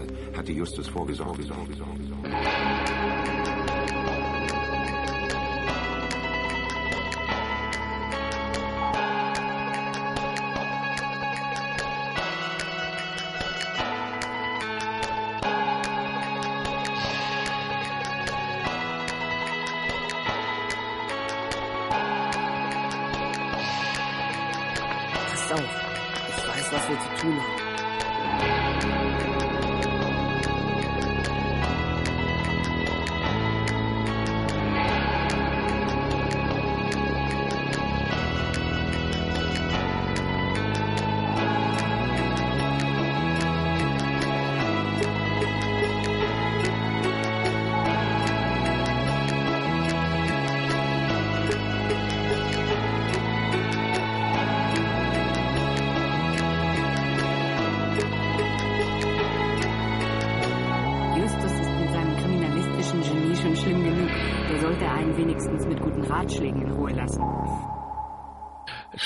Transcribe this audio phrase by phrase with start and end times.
[0.00, 1.36] Fall hatte Justus vorgesorgt.
[1.36, 2.22] vorgesorgt, vorgesorgt.
[2.22, 2.49] Pass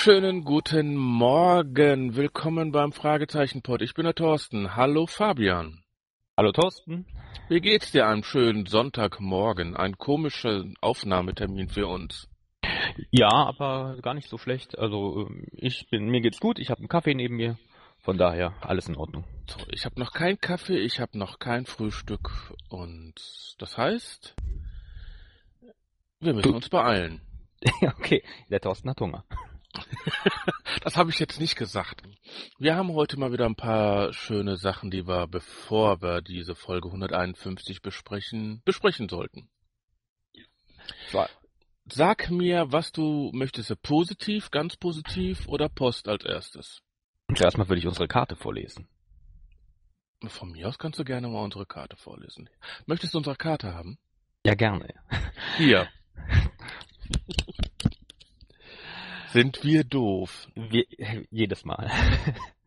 [0.05, 2.15] Schönen guten Morgen.
[2.15, 3.81] Willkommen beim Fragezeichenpod.
[3.81, 4.77] Ich bin der Thorsten.
[4.77, 5.83] Hallo Fabian.
[6.37, 7.07] Hallo Thorsten.
[7.49, 9.75] Wie geht's dir am schönen Sonntagmorgen?
[9.75, 12.29] Ein komischer Aufnahmetermin für uns.
[13.13, 14.79] Ja, aber gar nicht so schlecht.
[14.79, 16.59] Also ähm, ich bin, mir geht's gut.
[16.59, 17.57] Ich habe einen Kaffee neben mir.
[18.01, 19.25] Von daher alles in Ordnung.
[19.49, 23.15] So, ich habe noch keinen Kaffee, ich habe noch kein Frühstück und
[23.59, 24.37] das heißt,
[26.21, 27.23] wir müssen Du- uns beeilen.
[27.81, 29.25] okay, der Thorsten hat Hunger.
[30.83, 32.03] Das habe ich jetzt nicht gesagt.
[32.59, 36.89] Wir haben heute mal wieder ein paar schöne Sachen, die wir, bevor wir diese Folge
[36.89, 39.49] 151 besprechen, besprechen sollten.
[41.11, 41.31] Zwar-
[41.87, 43.81] Sag mir, was du möchtest.
[43.83, 46.81] Positiv, ganz positiv oder Post als erstes?
[47.35, 48.89] Zuerst mal würde ich unsere Karte vorlesen.
[50.27, 52.49] Von mir aus kannst du gerne mal unsere Karte vorlesen.
[52.87, 53.99] Möchtest du unsere Karte haben?
[54.47, 54.95] Ja, gerne.
[55.59, 55.89] Hier.
[59.35, 60.47] Sind wir doof?
[60.55, 60.85] Wir,
[61.33, 61.91] jedes Mal.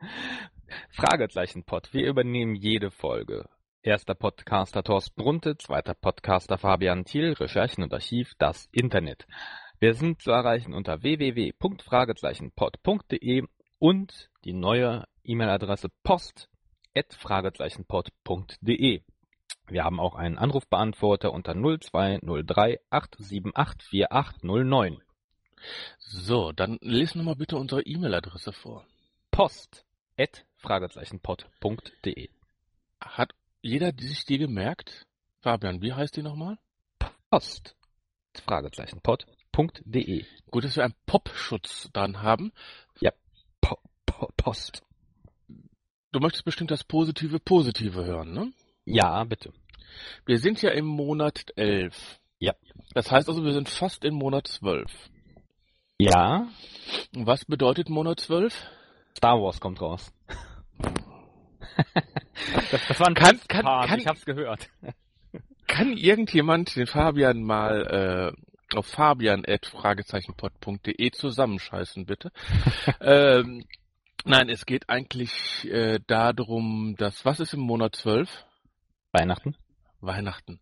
[0.90, 1.94] Fragezeichen Pod.
[1.94, 3.48] Wir übernehmen jede Folge.
[3.84, 9.26] Erster Podcaster Thorsten Brunte, zweiter Podcaster Fabian Thiel, Recherchen und Archiv, das Internet.
[9.80, 13.44] Wir sind zu erreichen unter www.fragezeichenpod.de
[13.80, 19.04] und die neue E-Mail-Adresse post@fragezeichenpod.de.
[19.70, 25.02] Wir haben auch einen Anrufbeantworter unter 0203 878 4809.
[26.00, 28.86] So, dann lese nochmal bitte unsere E-Mail-Adresse vor.
[29.32, 29.86] Post
[30.18, 32.30] at fragezeichenpod.de.
[33.02, 35.06] Hat jeder sich die gemerkt?
[35.42, 36.58] Fabian, wie heißt die nochmal?
[37.30, 37.76] Post
[38.46, 40.26] fragezeichenpod.de.
[40.52, 42.52] Gut, dass wir einen Popschutz dran haben.
[43.62, 44.84] Po po Post.
[46.12, 48.54] Du möchtest bestimmt das Positive Positive hören, ne?
[48.86, 49.52] Ja, bitte.
[50.26, 52.20] Wir sind ja im Monat 11.
[52.40, 52.56] Ja.
[52.94, 54.90] Das heißt also, wir sind fast im Monat 12.
[56.00, 56.48] Ja,
[57.14, 58.54] was bedeutet Monat 12?
[59.18, 60.14] Star Wars kommt raus.
[62.72, 64.70] das, das war ein Kann- kann- kann- ich hab's gehört.
[65.66, 68.34] Kann irgendjemand den Fabian mal äh,
[68.78, 72.32] auf fabian.fragezeichenpod.de zusammenscheißen, bitte?
[73.02, 73.66] ähm,
[74.24, 78.46] nein, es geht eigentlich äh, darum, dass, was ist im Monat 12?
[79.14, 79.56] Weihnachten,
[80.00, 80.60] Weihnachten.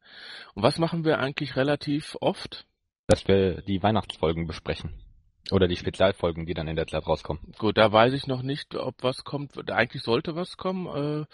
[0.54, 2.66] Und was machen wir eigentlich relativ oft?
[3.08, 4.92] dass wir die Weihnachtsfolgen besprechen.
[5.52, 7.54] Oder die Spezialfolgen, die dann in der Zeit rauskommen.
[7.60, 9.70] Gut, da weiß ich noch nicht, ob was kommt.
[9.70, 11.26] Eigentlich sollte was kommen, äh,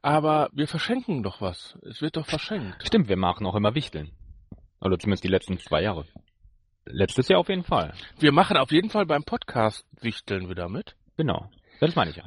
[0.00, 1.76] aber wir verschenken doch was.
[1.82, 2.86] Es wird doch verschenkt.
[2.86, 4.12] Stimmt, wir machen auch immer Wichteln.
[4.80, 6.04] Oder zumindest die letzten zwei Jahre.
[6.84, 7.92] Letztes Jahr auf jeden Fall.
[8.18, 10.94] Wir machen auf jeden Fall beim Podcast Wichteln wieder mit.
[11.16, 11.50] Genau.
[11.80, 12.24] Das meine ich ja.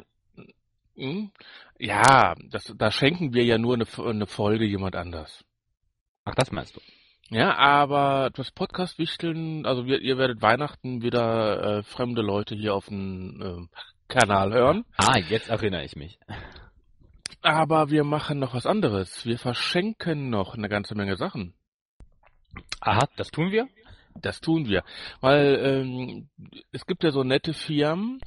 [0.95, 1.31] Hm?
[1.79, 5.45] Ja, das, da schenken wir ja nur eine, eine Folge jemand anders.
[6.25, 6.81] Ach, das meinst du?
[7.31, 12.75] Ja, aber das Podcast Wichteln, also wir, ihr werdet Weihnachten wieder äh, fremde Leute hier
[12.75, 13.77] auf dem äh,
[14.09, 14.83] Kanal hören.
[14.97, 16.19] Ah, jetzt erinnere ich mich.
[17.41, 19.25] Aber wir machen noch was anderes.
[19.25, 21.53] Wir verschenken noch eine ganze Menge Sachen.
[22.81, 23.69] Aha, das tun wir?
[24.15, 24.83] Das tun wir.
[25.21, 26.29] Weil ähm,
[26.73, 28.19] es gibt ja so nette Firmen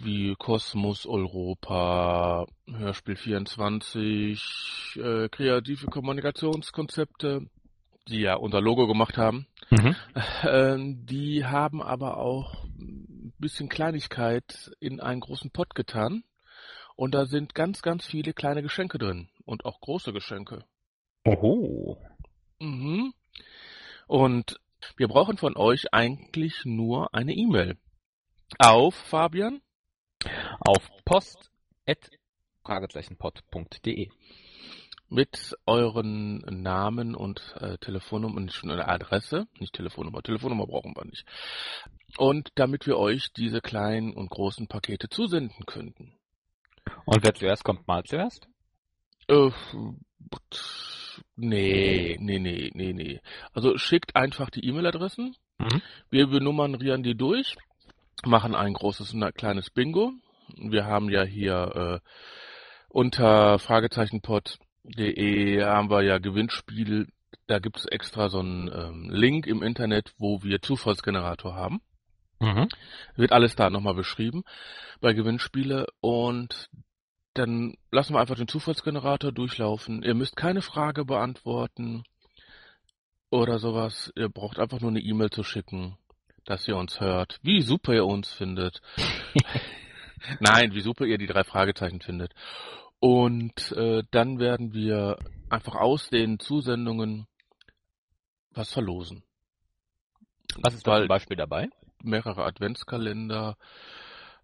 [0.00, 4.40] wie Kosmos Europa, Hörspiel 24,
[4.94, 7.48] äh, kreative Kommunikationskonzepte,
[8.08, 9.46] die ja unser Logo gemacht haben.
[9.70, 9.96] Mhm.
[10.44, 16.24] Ähm, die haben aber auch ein bisschen Kleinigkeit in einen großen Pott getan.
[16.96, 19.28] Und da sind ganz, ganz viele kleine Geschenke drin.
[19.44, 20.64] Und auch große Geschenke.
[21.24, 21.98] Oho.
[22.58, 23.14] Mhm.
[24.06, 24.60] Und
[24.96, 27.78] wir brauchen von euch eigentlich nur eine E-Mail.
[28.58, 29.62] Auf, Fabian?
[30.60, 31.50] Auf post
[31.86, 32.10] at
[32.64, 34.10] fragezeichenpod.de.
[35.12, 41.26] Mit euren Namen und äh, Telefonnummer, nicht eine Adresse, nicht Telefonnummer, Telefonnummer brauchen wir nicht.
[42.16, 46.14] Und damit wir euch diese kleinen und großen Pakete zusenden könnten.
[47.04, 48.48] Und wer zuerst kommt, mal zuerst?
[49.28, 49.50] Äh,
[51.36, 53.20] nee, nee, nee, nee, nee.
[53.52, 55.36] Also schickt einfach die E-Mail-Adressen.
[55.58, 55.82] Mhm.
[56.08, 57.56] Wir benummerieren die durch,
[58.24, 60.12] machen ein großes und ein kleines Bingo.
[60.56, 62.08] Wir haben ja hier äh,
[62.88, 63.58] unter
[64.84, 67.08] Fragezeichenpod.de haben wir ja Gewinnspiel.
[67.46, 71.80] Da gibt es extra so einen ähm, Link im Internet, wo wir Zufallsgenerator haben.
[72.40, 72.68] Mhm.
[73.14, 74.42] Wird alles da nochmal beschrieben
[75.00, 76.68] bei Gewinnspiele und
[77.34, 80.02] dann lassen wir einfach den Zufallsgenerator durchlaufen.
[80.02, 82.02] Ihr müsst keine Frage beantworten
[83.30, 84.12] oder sowas.
[84.16, 85.96] Ihr braucht einfach nur eine E-Mail zu schicken,
[86.44, 88.82] dass ihr uns hört, wie super ihr uns findet.
[90.40, 92.34] Nein, wie super ihr die drei Fragezeichen findet.
[93.02, 95.18] Und äh, dann werden wir
[95.50, 97.26] einfach aus den Zusendungen
[98.52, 99.24] was verlosen.
[100.62, 101.68] Was ist da zum Beispiel dabei?
[102.04, 103.56] mehrere Adventskalender,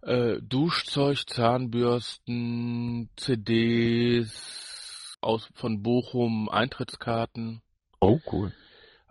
[0.01, 7.61] äh, Duschzeug, Zahnbürsten, CDs aus von Bochum, Eintrittskarten,
[8.01, 8.53] Oh, cool.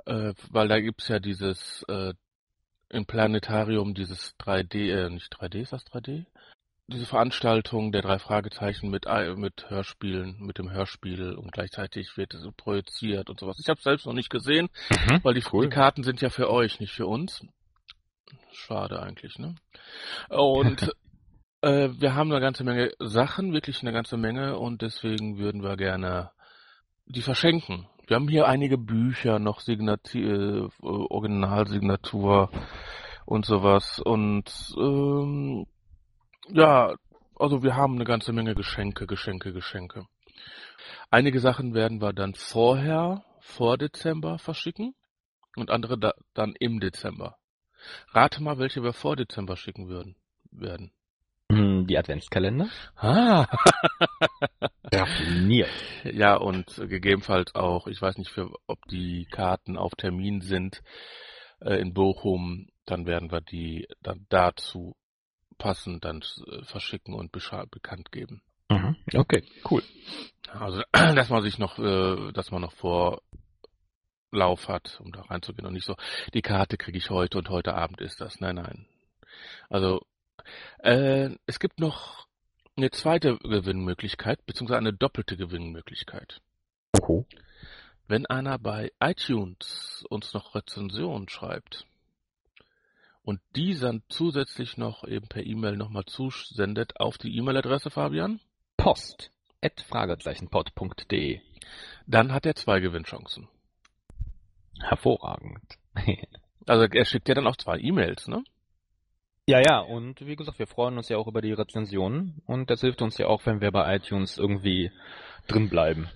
[0.05, 2.13] äh, weil da gibt's ja dieses äh,
[2.91, 6.27] im Planetarium dieses 3D, äh, nicht 3D, ist das 3D?
[6.91, 12.33] Diese Veranstaltung der drei Fragezeichen mit äh, mit Hörspielen, mit dem Hörspiel und gleichzeitig wird
[12.33, 13.59] es projiziert und sowas.
[13.61, 15.21] Ich habe selbst noch nicht gesehen, Mhm.
[15.23, 15.65] weil die, Cool.
[15.67, 17.45] die Karten sind ja für euch, nicht für uns.
[18.53, 19.55] Schade eigentlich, ne?
[20.31, 20.91] Und
[21.61, 25.77] äh, wir haben eine ganze Menge Sachen, wirklich eine ganze Menge, und deswegen würden wir
[25.77, 26.31] gerne
[27.05, 27.87] die verschenken.
[28.07, 32.51] Wir haben hier einige Bücher, noch Signati äh, Originalsignatur
[33.27, 34.01] und sowas.
[34.01, 35.67] Und ähm,
[36.51, 36.95] ja,
[37.37, 40.07] also wir haben eine ganze Menge Geschenke, Geschenke, Geschenke.
[41.11, 44.95] Einige Sachen werden wir dann vorher, vor Dezember verschicken
[45.57, 47.37] und andere da, dann im Dezember.
[48.13, 50.17] Rate mal, welche wir vor Dezember schicken würden,
[50.51, 50.93] werden.
[51.51, 52.69] Hm, Die Adventskalender?
[52.97, 53.47] Ah.
[54.93, 55.71] Raffiniert.
[56.05, 60.83] ja, und gegebenenfalls auch, ich weiß nicht, für, ob die Karten auf Termin sind
[61.61, 64.95] äh, in Bochum, dann werden wir die dann dazu
[65.59, 68.43] passend dann äh, verschicken und bekannt geben.
[68.71, 68.97] Mhm.
[69.15, 69.83] Okay, cool.
[70.53, 75.75] Also, dass man sich noch, äh, dass man noch Vorlauf hat, um da reinzugehen und
[75.75, 75.97] nicht so,
[76.35, 78.41] die Karte kriege ich heute und heute Abend ist das.
[78.41, 78.87] Nein, nein.
[79.69, 80.07] Also,
[80.79, 82.27] äh, es gibt noch
[82.77, 86.41] eine zweite Gewinnmöglichkeit, beziehungsweise eine doppelte Gewinnmöglichkeit.
[87.03, 87.25] Oh.
[88.07, 91.87] Wenn einer bei iTunes uns noch Rezensionen schreibt
[93.29, 98.41] und die dann zusätzlich noch eben per E-Mail nochmal zusendet auf die E-Mail-Adresse, Fabian,
[98.79, 99.31] Post.
[99.61, 101.41] At fragezeichenpod.de.
[102.07, 103.47] dann hat er zwei Gewinnchancen.
[104.81, 105.77] Hervorragend.
[106.67, 108.45] Also er schickt ja dann auch zwei E-Mails, ne?
[109.47, 112.83] Ja, ja, und wie gesagt, wir freuen uns ja auch über die Rezensionen und das
[112.83, 114.93] hilft uns ja auch, wenn wir bei iTunes irgendwie
[115.47, 116.11] drin bleiben.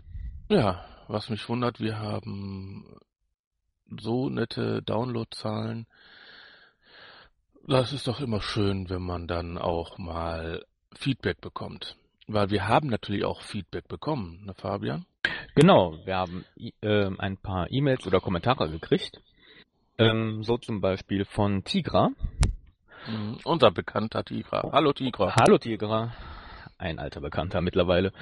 [0.51, 3.01] Ja, was mich wundert, wir haben
[4.01, 5.87] so nette Downloadzahlen.
[7.67, 10.65] Das ist doch immer schön, wenn man dann auch mal
[10.95, 11.97] Feedback bekommt.
[12.27, 15.07] Weil wir haben natürlich auch Feedback bekommen, ne Fabian?
[15.55, 16.45] Genau, wir haben
[16.83, 19.21] ähm, ein paar E-Mails oder Kommentare gekriegt.
[19.97, 22.11] Ähm, so zum Beispiel von Tigra.
[23.07, 24.69] Mhm, Unser bekannter Tigra.
[24.73, 25.37] Hallo Tigra.
[25.37, 26.13] Hallo Tigra,
[26.79, 28.13] ein alter Bekannter mittlerweile.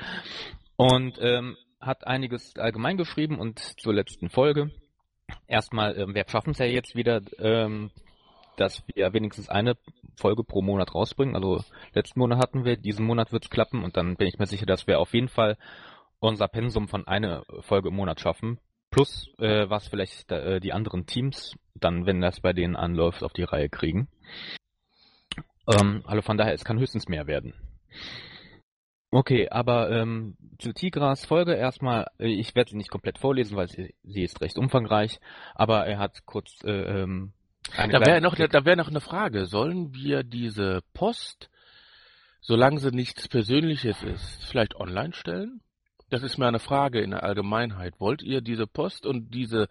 [0.76, 4.70] Und ähm, hat einiges allgemein geschrieben und zur letzten Folge.
[5.46, 7.90] Erstmal, ähm, wir schaffen es ja jetzt wieder, ähm,
[8.60, 9.76] dass wir wenigstens eine
[10.16, 11.34] Folge pro Monat rausbringen.
[11.34, 11.64] Also
[11.94, 14.66] letzten Monat hatten wir, diesen Monat wird es klappen und dann bin ich mir sicher,
[14.66, 15.56] dass wir auf jeden Fall
[16.18, 18.60] unser Pensum von einer Folge im Monat schaffen.
[18.90, 23.32] Plus, äh, was vielleicht äh, die anderen Teams dann, wenn das bei denen anläuft, auf
[23.32, 24.08] die Reihe kriegen.
[25.66, 27.54] Ähm, also von daher, es kann höchstens mehr werden.
[29.12, 33.68] Okay, aber ähm, zu Tigras Folge erstmal, äh, ich werde sie nicht komplett vorlesen, weil
[33.68, 35.18] sie, sie ist recht umfangreich,
[35.54, 37.32] aber er hat kurz äh, ähm,
[37.76, 39.46] Da wäre noch, Kritik- da wäre noch eine Frage.
[39.46, 41.50] Sollen wir diese Post,
[42.40, 45.60] solange sie nichts Persönliches ist, vielleicht online stellen?
[46.08, 48.00] Das ist mir eine Frage in der Allgemeinheit.
[48.00, 49.68] Wollt ihr diese Post und diese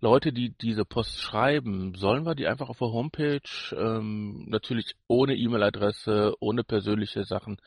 [0.00, 3.40] Leute, die diese Post schreiben, sollen wir die einfach auf der Homepage,
[3.72, 7.58] ähm, natürlich ohne E-Mail-Adresse, ohne persönliche Sachen,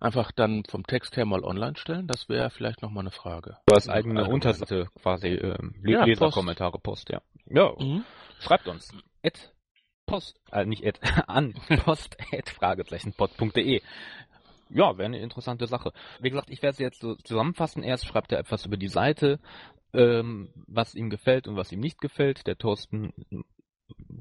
[0.00, 2.06] einfach dann vom Text her mal online stellen?
[2.06, 3.56] Das wäre vielleicht noch mal eine Frage.
[3.66, 4.34] Du hast eigene Allgemein.
[4.34, 7.20] Unterseite quasi, ähm, Ja, Leserkommentare, Post, ja.
[7.46, 8.04] Ja, Mhm.
[8.40, 8.90] schreibt uns.
[9.22, 9.52] At
[10.06, 13.80] Post, äh, nicht at, an post at fragezeichenpod.de.
[14.70, 15.92] ja, wäre eine interessante Sache.
[16.20, 17.82] Wie gesagt, ich werde es jetzt so zusammenfassen.
[17.82, 19.38] Erst schreibt er etwas über die Seite,
[19.94, 22.46] ähm, was ihm gefällt und was ihm nicht gefällt.
[22.46, 23.12] Der Thorsten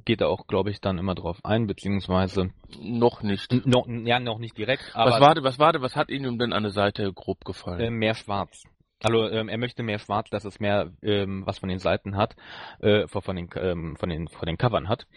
[0.05, 2.51] geht da auch, glaube ich, dann immer drauf ein, beziehungsweise
[2.81, 3.51] Noch nicht.
[3.65, 6.37] noch, ja, noch nicht direkt, aber Was war, denn- was war, denn- was hat Ihnen
[6.37, 7.79] denn an der Seite grob gefallen?
[7.79, 8.63] äh, mehr schwarz.
[9.01, 12.35] Also ähm, er möchte mehr schwarz, dass es mehr ähm, was von den Seiten hat,
[12.79, 15.07] äh, von den ähm, von den von den Covern hat.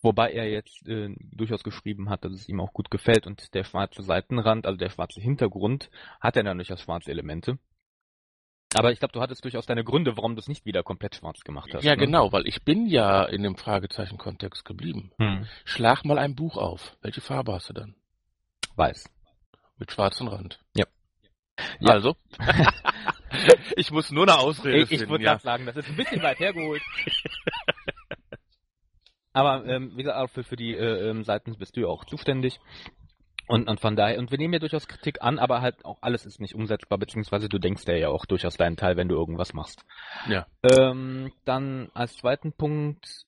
[0.00, 3.64] Wobei er jetzt äh, durchaus geschrieben hat, dass es ihm auch gut gefällt und der
[3.64, 5.90] schwarze Seitenrand, also der schwarze Hintergrund,
[6.20, 7.58] hat ja dann durchaus schwarze Elemente.
[8.74, 11.40] Aber ich glaube, du hattest durchaus deine Gründe, warum du es nicht wieder komplett schwarz
[11.40, 11.84] gemacht hast.
[11.84, 12.04] ja, ne?
[12.04, 15.10] genau, weil ich bin ja in dem Fragezeichen-Kontext geblieben.
[15.18, 15.46] Hm.
[15.64, 16.96] Schlag mal ein Buch auf.
[17.00, 17.94] Welche Farbe hast du dann?
[18.76, 19.08] Weiß.
[19.78, 20.60] Mit schwarzem Rand.
[20.76, 20.84] Ja.
[21.80, 21.92] Ja.
[21.92, 22.16] Also?
[23.76, 25.38] ich muss nur eine Ausrede Ich, ich finden, würde ja.
[25.38, 26.82] sagen, das ist ein bisschen weit hergeholt.
[29.32, 32.60] Aber ähm, wie gesagt, für, für die äh, ähm, Seiten bist du ja auch zuständig.
[33.48, 36.26] Und, und von daher, und wir nehmen ja durchaus Kritik an, aber halt auch alles
[36.26, 39.84] ist nicht umsetzbar, beziehungsweise du denkst ja auch durchaus deinen Teil, wenn du irgendwas machst.
[40.28, 40.46] Ja.
[40.62, 43.24] Ähm, dann als zweiten Punkt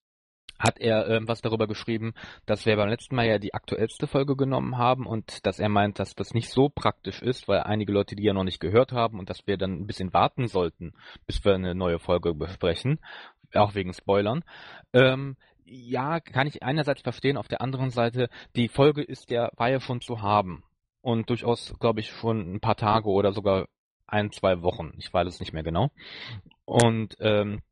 [0.61, 2.13] hat er ähm, was darüber geschrieben,
[2.45, 5.99] dass wir beim letzten Mal ja die aktuellste Folge genommen haben und dass er meint,
[5.99, 9.19] dass das nicht so praktisch ist, weil einige Leute die ja noch nicht gehört haben
[9.19, 10.93] und dass wir dann ein bisschen warten sollten,
[11.27, 13.01] bis wir eine neue Folge besprechen,
[13.55, 14.45] auch wegen Spoilern.
[14.93, 15.37] Ähm,
[15.71, 19.81] ja, kann ich einerseits verstehen, auf der anderen Seite, die Folge ist ja, war ja
[19.81, 20.65] schon zu haben
[21.01, 23.67] und durchaus, glaube ich, schon ein paar Tage oder sogar
[24.07, 24.93] ein, zwei Wochen.
[24.99, 25.91] Ich weiß es nicht mehr genau.
[26.65, 27.63] Und ähm,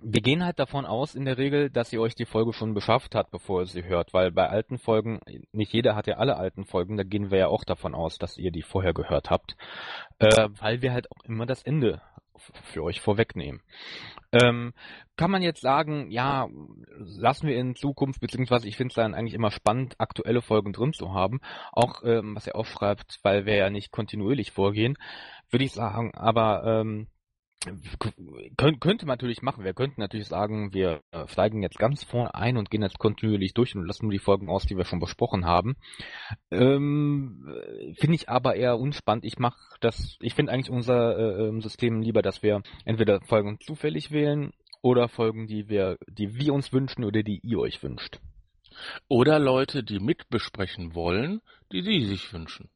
[0.00, 3.14] wir gehen halt davon aus in der Regel, dass ihr euch die Folge schon beschafft
[3.14, 5.20] habt, bevor ihr sie hört, weil bei alten Folgen,
[5.52, 8.38] nicht jeder hat ja alle alten Folgen, da gehen wir ja auch davon aus, dass
[8.38, 9.56] ihr die vorher gehört habt,
[10.18, 12.00] äh, weil wir halt auch immer das Ende
[12.64, 13.62] für euch vorwegnehmen.
[14.32, 14.72] Ähm,
[15.16, 16.48] kann man jetzt sagen, ja,
[16.98, 20.92] lassen wir in Zukunft, beziehungsweise ich finde es dann eigentlich immer spannend, aktuelle Folgen drin
[20.92, 21.40] zu haben,
[21.72, 24.96] auch ähm, was er aufschreibt, weil wir ja nicht kontinuierlich vorgehen,
[25.50, 27.08] würde ich sagen, aber ähm,
[28.56, 29.64] Kön könnte man natürlich machen.
[29.64, 33.76] Wir könnten natürlich sagen, wir steigen jetzt ganz vorne ein und gehen jetzt kontinuierlich durch
[33.76, 35.76] und lassen nur die Folgen aus, die wir schon besprochen haben.
[36.50, 39.24] Ähm, äh, finde ich aber eher unspannend.
[39.24, 43.58] Ich mache das, ich finde eigentlich unser äh, ähm, System lieber, dass wir entweder Folgen
[43.60, 44.52] zufällig wählen
[44.82, 48.18] oder Folgen, die wir, die wir uns wünschen oder die ihr euch wünscht.
[49.08, 51.40] Oder Leute, die mitbesprechen wollen,
[51.70, 52.70] die sie sich wünschen.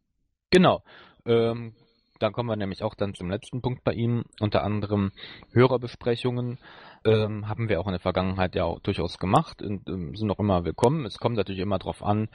[0.51, 0.83] Genau.
[1.25, 1.75] Ähm,
[2.19, 4.25] dann kommen wir nämlich auch dann zum letzten Punkt bei ihm.
[4.41, 5.13] Unter anderem
[5.53, 6.59] Hörerbesprechungen
[7.05, 10.39] ähm, haben wir auch in der Vergangenheit ja auch durchaus gemacht und ähm, sind auch
[10.39, 11.05] immer willkommen.
[11.07, 12.29] Es kommt natürlich immer darauf an,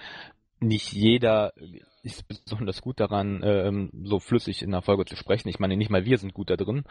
[0.60, 1.54] nicht jeder
[2.04, 5.50] ist besonders gut daran, ähm, so flüssig in der Folge zu sprechen.
[5.50, 6.84] Ich meine, nicht mal wir sind gut da drin.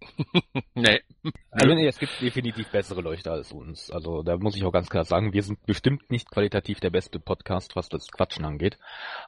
[0.74, 1.00] Nee.
[1.50, 3.90] Also nee, es gibt definitiv bessere Leute als uns.
[3.90, 7.20] Also da muss ich auch ganz klar sagen, wir sind bestimmt nicht qualitativ der beste
[7.20, 8.78] Podcast, was das Quatschen angeht.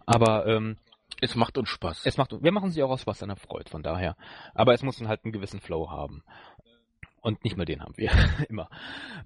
[0.07, 0.79] Aber ähm,
[1.21, 2.03] Es macht uns Spaß.
[2.05, 4.17] es macht, wir machen sie auch aus was einer Freude, von daher.
[4.55, 6.23] Aber es muss dann halt einen gewissen Flow haben.
[7.21, 8.11] Und nicht mal den haben wir
[8.51, 8.69] immer.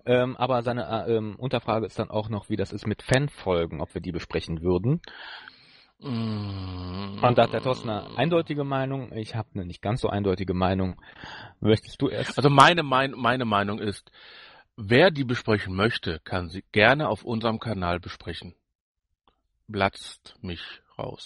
[0.06, 3.80] Ähm, aber seine äh, ähm, Unterfrage ist dann auch noch, wie das ist mit Fanfolgen,
[3.80, 5.00] ob wir die besprechen würden.
[5.98, 7.18] Mm.
[7.20, 9.12] Und da hat der Thorsten eine eindeutige Meinung.
[9.12, 11.00] Ich habe eine nicht ganz so eindeutige Meinung.
[11.58, 12.38] Möchtest du erst?
[12.38, 14.12] Also meine, mein, meine Meinung ist,
[14.76, 18.54] wer die besprechen möchte, kann sie gerne auf unserem Kanal besprechen.
[19.66, 21.24] Blatzt mich raus.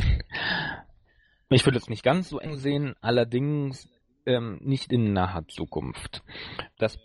[1.50, 3.88] Ich würde es nicht ganz so eng sehen, allerdings
[4.26, 6.22] ähm, nicht in naher Zukunft.
[6.78, 6.98] Das,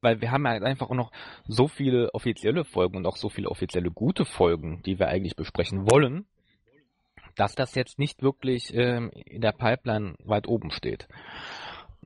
[0.00, 1.12] weil wir haben ja einfach auch noch
[1.46, 5.90] so viele offizielle Folgen und auch so viele offizielle gute Folgen, die wir eigentlich besprechen
[5.90, 6.26] wollen,
[7.36, 11.08] dass das jetzt nicht wirklich ähm, in der Pipeline weit oben steht.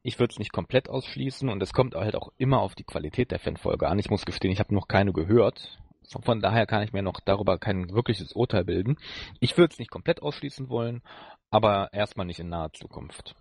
[0.03, 3.31] Ich würde es nicht komplett ausschließen und es kommt halt auch immer auf die Qualität
[3.31, 3.99] der Fanfolge an.
[3.99, 5.79] Ich muss gestehen, ich habe noch keine gehört.
[6.23, 8.97] Von daher kann ich mir noch darüber kein wirkliches Urteil bilden.
[9.41, 11.03] Ich würde es nicht komplett ausschließen wollen,
[11.51, 13.35] aber erstmal nicht in naher Zukunft.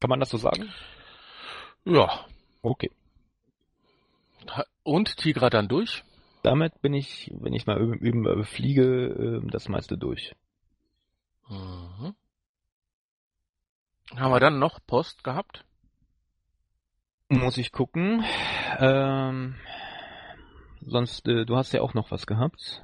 [0.00, 0.72] Kann man das so sagen?
[1.84, 2.26] Ja.
[2.62, 2.90] Okay.
[4.82, 6.04] Und Tigra dann durch?
[6.42, 10.34] Damit bin ich, wenn ich mal üben, üben äh, fliege, äh, das meiste durch.
[11.48, 12.14] Mhm.
[14.16, 15.64] Haben wir dann noch Post gehabt?
[17.28, 18.24] Muss ich gucken.
[18.78, 19.56] Ähm,
[20.80, 22.82] sonst, äh, du hast ja auch noch was gehabt.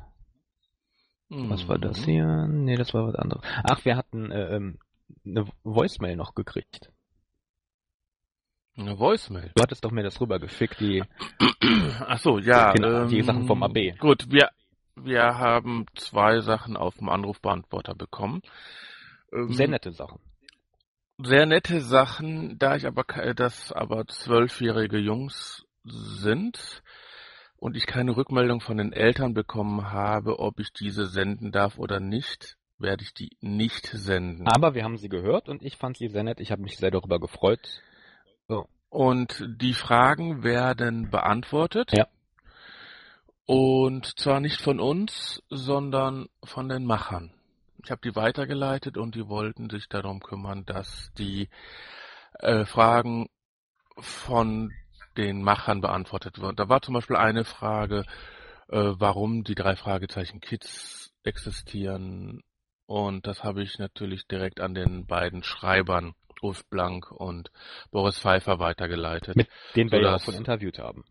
[1.31, 2.05] Was war das Mhm.
[2.05, 2.47] hier?
[2.49, 3.43] Nee, das war was anderes.
[3.63, 4.79] Ach, wir hatten äh, ähm,
[5.25, 6.91] eine Voicemail noch gekriegt.
[8.77, 9.53] Eine Voicemail.
[9.55, 11.03] Du hattest doch mir das rübergeschickt, die
[12.07, 12.73] Ach so, ja.
[12.73, 13.97] Genau, die Sachen vom AB.
[13.99, 14.51] Gut, wir,
[14.97, 18.43] wir haben zwei Sachen auf dem Anrufbeantworter bekommen.
[19.33, 20.19] Ähm, sehr nette Sachen.
[21.19, 26.83] sehr nette Sachen, da ich aber ke- das aber zwölfjährige Jungs sind
[27.65, 31.99] und ich keine Rückmeldung von den Eltern bekommen habe, ob ich diese senden darf oder
[31.99, 34.47] nicht, werde ich die nicht senden.
[34.47, 36.41] Aber wir haben sie gehört und ich fand sie sehr nett.
[36.41, 37.81] Ich habe mich sehr darüber gefreut.
[38.49, 38.69] So.
[38.91, 41.91] Und die Fragen werden beantwortet.
[41.95, 42.07] Ja.
[43.47, 47.33] Und zwar nicht von uns, sondern von den Machern.
[47.83, 51.49] Ich habe die weitergeleitet und die wollten sich darum kümmern, dass die
[52.41, 53.31] äh, Fragen
[53.97, 54.71] von
[55.17, 56.57] den Machern beantwortet werden.
[56.57, 58.05] Da war zum Beispiel eine Frage,
[58.69, 62.43] äh, warum die drei Fragezeichen Kids existieren.
[62.87, 67.51] Und das habe ich natürlich direkt an den beiden Schreibern, Ulf Blank und
[67.91, 69.37] Boris Pfeiffer, weitergeleitet.
[69.37, 71.05] Mit denen wir ja auch schon interviewt haben.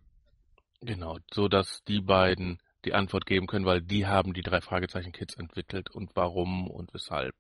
[0.82, 5.14] Genau, so dass die beiden die Antwort geben können, weil die haben die drei Fragezeichen
[5.14, 7.36] Kids entwickelt und warum und weshalb.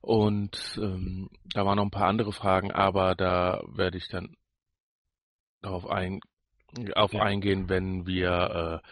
[0.00, 4.34] Und ähm, da waren noch ein paar andere Fragen, aber da werde ich dann
[5.62, 6.20] darauf ein,
[6.94, 7.22] auf Ja.
[7.22, 8.88] eingehen, wenn wir äh,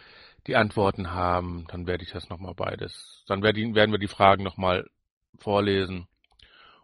[0.47, 3.23] die Antworten haben, dann werde ich das nochmal beides.
[3.27, 4.89] Dann werden, wir die Fragen nochmal
[5.37, 6.07] vorlesen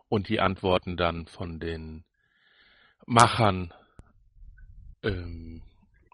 [0.10, 2.04] und die Antworten dann von den
[3.06, 3.74] Machern
[5.04, 5.64] ähm,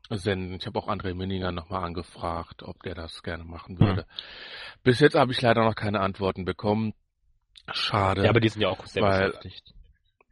[0.10, 0.56] senden.
[0.56, 4.06] Ich habe auch André Minninger nochmal angefragt, ob der das gerne machen würde.
[4.84, 6.94] Bis jetzt habe ich leider noch keine Antworten bekommen.
[7.72, 8.24] Schade.
[8.24, 9.74] Ja, aber die sind ja auch sehr Weil- beschäftigt.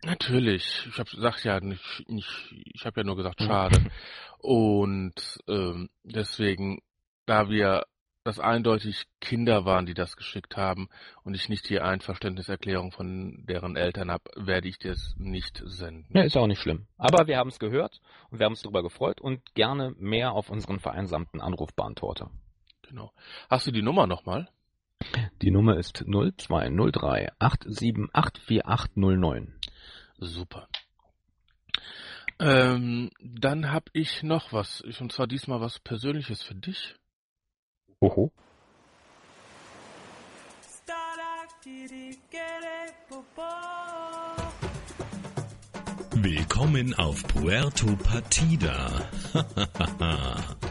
[0.04, 3.92] Natürlich, ich habe gesagt ja nicht, nicht ich habe ja nur gesagt schade.
[4.40, 6.82] Und ähm, deswegen,
[7.28, 7.86] da wir
[8.24, 10.90] das eindeutig Kinder waren, die das geschickt haben
[11.24, 16.06] und ich nicht die Einverständniserklärung von deren Eltern habe, werde ich das nicht senden.
[16.16, 16.86] Ja, ist auch nicht schlimm.
[16.98, 18.00] Aber wir haben es gehört
[18.30, 22.30] und wir haben uns darüber gefreut und gerne mehr auf unseren vereinsamten Anrufbeantworter.
[22.88, 23.12] Genau.
[23.50, 24.50] Hast du die Nummer nochmal?
[25.42, 29.61] Die Nummer ist 0203 878489.
[30.22, 30.68] Super.
[32.40, 36.96] Ähm, dann habe ich noch was, und zwar diesmal was Persönliches für dich.
[38.00, 38.32] Oho.
[46.14, 49.10] Willkommen auf Puerto Partida.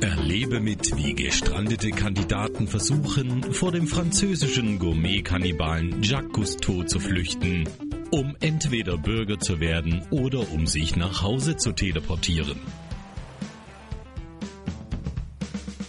[0.00, 7.68] Erlebe mit, wie gestrandete Kandidaten versuchen, vor dem französischen Gourmet-Kannibalen Jacques Cousteau zu flüchten,
[8.10, 12.60] um entweder Bürger zu werden oder um sich nach Hause zu teleportieren.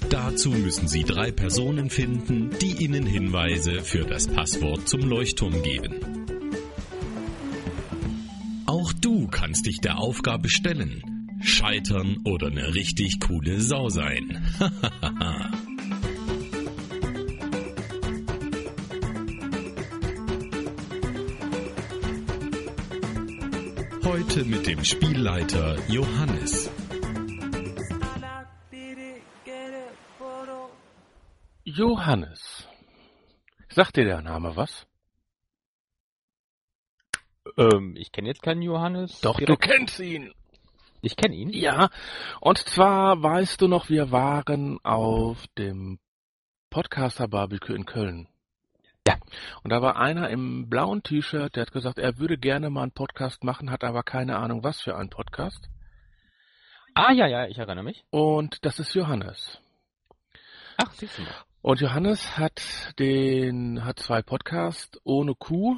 [0.10, 5.96] Dazu müssen Sie drei Personen finden, die Ihnen Hinweise für das Passwort zum Leuchtturm geben.
[8.65, 11.16] Auch du kannst dich der Aufgabe stellen.
[11.48, 14.46] Scheitern oder eine richtig coole Sau sein.
[24.04, 26.70] Heute mit dem Spielleiter Johannes.
[31.64, 32.68] Johannes.
[33.70, 34.86] Sagt dir der Name was?
[37.58, 39.22] Ähm, ich kenne jetzt keinen Johannes.
[39.22, 39.64] Doch, du direkt.
[39.64, 40.34] kennst ihn.
[41.08, 41.52] Ich kenne ihn.
[41.52, 41.88] Ja,
[42.41, 46.00] und zwar weißt du noch, wir waren auf dem
[46.70, 48.28] Podcaster Barbecue in Köln.
[49.08, 49.15] Ja.
[49.63, 52.91] Und da war einer im blauen T-Shirt, der hat gesagt, er würde gerne mal einen
[52.91, 55.70] Podcast machen, hat aber keine Ahnung, was für ein Podcast.
[56.93, 58.04] Ah, ja, ja, ich erinnere mich.
[58.10, 59.62] Und das ist Johannes.
[60.76, 61.32] Ach, siehst du mal.
[61.62, 62.62] Und Johannes hat
[63.00, 65.78] den, hat zwei Podcasts ohne Kuh,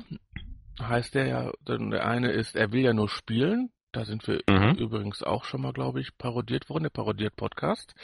[0.81, 3.69] heißt der ja, denn der eine ist, er will ja nur spielen.
[3.91, 4.75] Da sind wir Mhm.
[4.77, 7.95] übrigens auch schon mal, glaube ich, parodiert worden, der parodiert Podcast.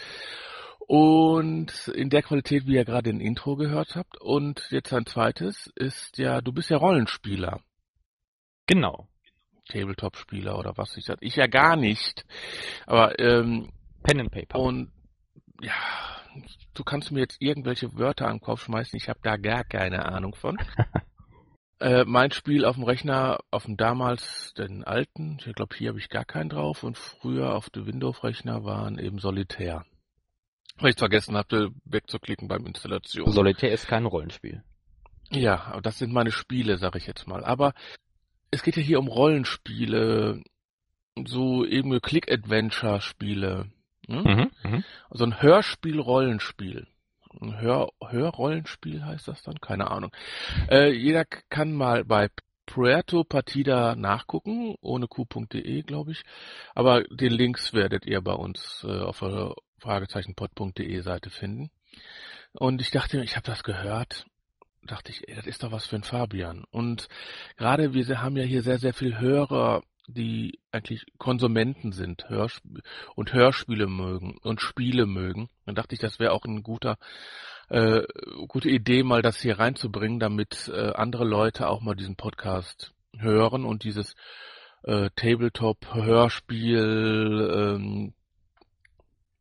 [0.87, 4.19] Und in der Qualität, wie ihr gerade in Intro gehört habt.
[4.21, 7.59] Und jetzt ein zweites ist ja, du bist ja Rollenspieler,
[8.67, 9.07] Genau.
[9.69, 11.17] Tabletop-Spieler oder was ich sag.
[11.21, 12.25] Ich ja gar nicht.
[12.87, 13.71] Aber ähm,
[14.03, 14.59] Pen and Paper.
[14.59, 14.91] und
[15.61, 15.73] ja,
[16.75, 20.05] du kannst mir jetzt irgendwelche Wörter an den Kopf schmeißen, ich habe da gar keine
[20.05, 20.57] Ahnung von.
[21.79, 25.99] äh, mein Spiel auf dem Rechner, auf dem damals den alten, ich glaube hier habe
[25.99, 29.85] ich gar keinen drauf und früher auf dem Windows-Rechner waren eben Solitär.
[30.77, 33.31] Weil ich vergessen hatte, wegzuklicken beim Installation.
[33.31, 34.63] Solitär ist kein Rollenspiel.
[35.31, 37.43] Ja, aber das sind meine Spiele, sag ich jetzt mal.
[37.43, 37.73] Aber
[38.51, 40.43] es geht ja hier um Rollenspiele,
[41.25, 43.71] so eben Click-Adventure-Spiele.
[44.07, 44.23] Hm?
[44.23, 44.51] Mhm.
[44.63, 44.83] Mhm.
[45.11, 46.88] So ein Hörspiel-Rollenspiel.
[47.41, 49.59] Hör Hörrollenspiel heißt das dann?
[49.59, 50.11] Keine Ahnung.
[50.69, 52.29] Äh, jeder kann mal bei
[52.65, 56.23] Puerto Partida nachgucken, ohne q.de, glaube ich.
[56.73, 61.69] Aber den Links werdet ihr bei uns äh, auf der Fragezeichenpod.de Seite finden.
[62.53, 64.25] Und ich dachte, ich habe das gehört,
[64.83, 66.63] dachte ich, ey, das ist doch was für ein Fabian.
[66.71, 67.07] Und
[67.57, 72.63] gerade wir haben ja hier sehr, sehr viel Hörer, die eigentlich Konsumenten sind, Hörsp
[73.15, 75.49] und Hörspiele mögen und Spiele mögen.
[75.65, 76.97] Dann dachte ich, das wäre auch ein guter
[77.69, 78.03] äh,
[78.47, 83.65] gute Idee, mal das hier reinzubringen, damit äh, andere Leute auch mal diesen Podcast hören
[83.65, 84.15] und dieses
[84.83, 88.13] äh, Tabletop-Hörspiel, ähm,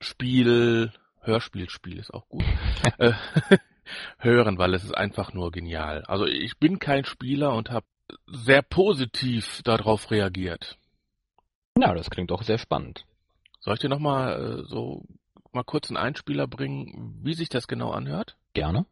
[0.00, 2.44] Spiel, Hörspielspiel ist auch gut,
[2.98, 3.12] äh,
[4.18, 6.04] hören, weil es ist einfach nur genial.
[6.06, 7.86] Also ich bin kein Spieler und habe
[8.26, 10.78] sehr positiv darauf reagiert.
[11.78, 13.04] Ja, das klingt auch sehr spannend.
[13.60, 15.04] Soll ich dir nochmal äh, so
[15.52, 18.36] mal kurz einen Einspieler bringen, wie sich das genau anhört?
[18.52, 18.86] Gerne.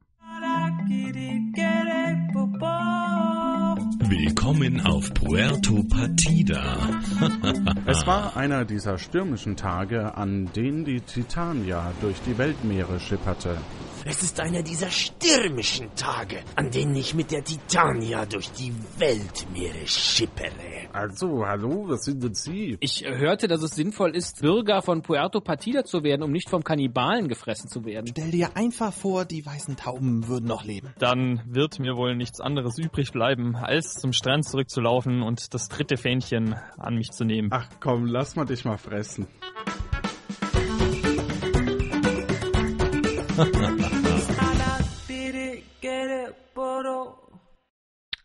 [4.08, 6.78] Willkommen auf Puerto Partida.
[7.86, 13.56] Es war einer dieser stürmischen Tage, an denen die Titania durch die Weltmeere schipperte.
[14.04, 19.86] Es ist einer dieser stürmischen Tage, an denen ich mit der Titania durch die Weltmeere
[19.86, 20.50] schippere.
[20.92, 22.76] Also, hallo, was sind denn Sie?
[22.80, 26.64] Ich hörte, dass es sinnvoll ist, Bürger von Puerto Partida zu werden, um nicht vom
[26.64, 28.08] Kannibalen gefressen zu werden.
[28.08, 30.92] Stell dir einfach vor, die weißen Tauben würden noch leben.
[30.98, 35.96] Dann wird mir wohl nichts anderes übrig bleiben, als zum Strand zurückzulaufen und das dritte
[35.96, 37.50] Fähnchen an mich zu nehmen.
[37.52, 39.28] Ach komm, lass mal dich mal fressen.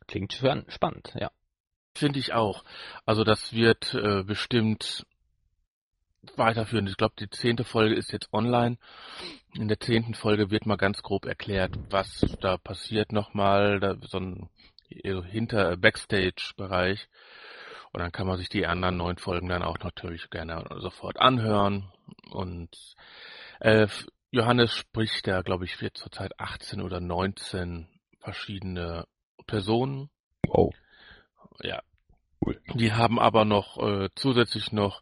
[0.08, 1.32] Klingt span- spannend, ja.
[1.96, 2.64] Finde ich auch.
[3.06, 5.06] Also das wird äh, bestimmt
[6.36, 6.88] weiterführen.
[6.88, 8.78] Ich glaube, die zehnte Folge ist jetzt online.
[9.54, 14.20] In der zehnten Folge wird mal ganz grob erklärt, was da passiert nochmal, da so
[14.20, 14.50] ein
[15.04, 17.08] so hinter Backstage-Bereich.
[17.92, 21.92] Und dann kann man sich die anderen neun Folgen dann auch natürlich gerne sofort anhören.
[22.30, 22.96] Und
[23.60, 23.88] äh,
[24.38, 27.88] Johannes spricht da, glaube ich, wird zurzeit 18 oder 19
[28.20, 29.06] verschiedene
[29.48, 30.10] Personen.
[30.46, 30.74] Wow.
[31.62, 31.82] Ja.
[32.76, 35.02] Die haben aber noch äh, zusätzlich noch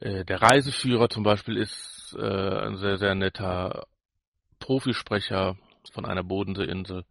[0.00, 3.86] äh, der Reiseführer zum Beispiel ist äh, ein sehr, sehr netter
[4.60, 5.56] Profisprecher
[5.92, 7.04] von einer Bodenseeinsel.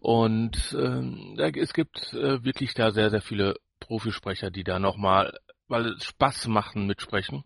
[0.00, 5.36] Und ähm, da, es gibt äh, wirklich da sehr, sehr viele Profisprecher, die da nochmal,
[5.66, 7.44] weil es Spaß machen, mitsprechen.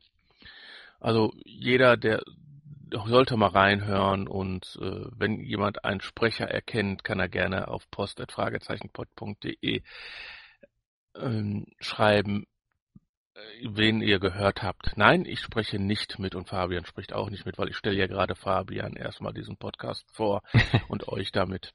[1.00, 2.22] Also jeder, der
[3.06, 9.82] sollte mal reinhören und äh, wenn jemand einen Sprecher erkennt, kann er gerne auf post.fragezeichenpod.de
[11.16, 12.46] ähm, schreiben,
[13.34, 14.96] äh, wen ihr gehört habt.
[14.96, 18.06] Nein, ich spreche nicht mit und Fabian spricht auch nicht mit, weil ich stelle ja
[18.06, 20.42] gerade Fabian erstmal diesen Podcast vor
[20.88, 21.72] und euch damit.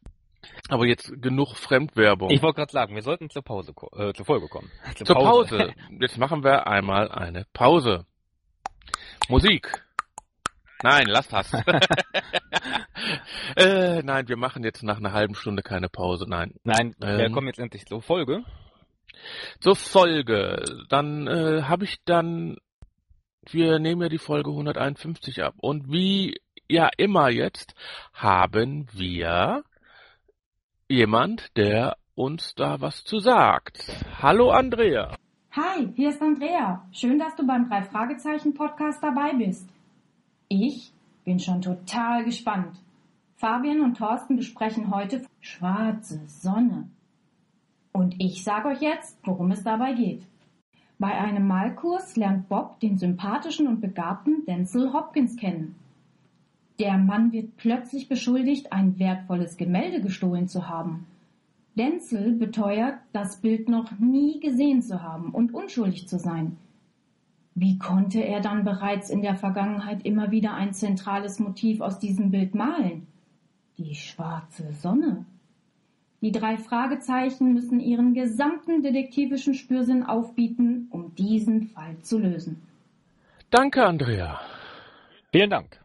[0.69, 2.29] Aber jetzt genug Fremdwerbung.
[2.29, 4.71] Ich wollte gerade sagen, wir sollten zur Pause, äh, zur Folge kommen.
[4.95, 5.73] Zur Pause.
[5.99, 8.05] Jetzt machen wir einmal eine Pause.
[9.29, 9.86] Musik.
[10.83, 11.51] Nein, lass das.
[13.55, 16.25] äh, nein, wir machen jetzt nach einer halben Stunde keine Pause.
[16.27, 16.53] Nein.
[16.63, 17.33] Nein, wir Ähm.
[17.33, 18.43] kommen jetzt endlich zur Folge.
[19.59, 20.63] Zur Folge.
[20.89, 22.57] Dann äh, habe ich dann,
[23.49, 25.55] wir nehmen ja die Folge 151 ab.
[25.57, 27.73] Und wie ja immer jetzt
[28.13, 29.63] haben wir
[30.89, 33.83] jemand, der uns da was zu sagt.
[34.21, 35.15] Hallo Andrea.
[35.51, 36.87] Hi, hier ist Andrea.
[36.91, 39.67] Schön, dass du beim drei Fragezeichen Podcast dabei bist.
[40.49, 40.93] Ich
[41.25, 42.81] bin schon total gespannt.
[43.35, 46.89] Fabian und Thorsten besprechen heute schwarze Sonne.
[47.91, 50.23] Und ich sage euch jetzt, worum es dabei geht.
[50.99, 55.75] Bei einem Malkurs lernt Bob den sympathischen und begabten Denzel Hopkins kennen.
[56.79, 61.07] Der Mann wird plötzlich beschuldigt, ein wertvolles Gemälde gestohlen zu haben.
[61.75, 66.57] Denzel beteuert, das Bild noch nie gesehen zu haben und unschuldig zu sein.
[67.59, 72.29] Wie konnte er dann bereits in der Vergangenheit immer wieder ein zentrales Motiv aus diesem
[72.29, 73.07] Bild malen?
[73.79, 75.25] Die schwarze Sonne.
[76.21, 82.61] Die drei Fragezeichen müssen ihren gesamten detektivischen Spürsinn aufbieten, um diesen Fall zu lösen.
[83.49, 84.39] Danke, Andrea.
[85.31, 85.81] Vielen Dank.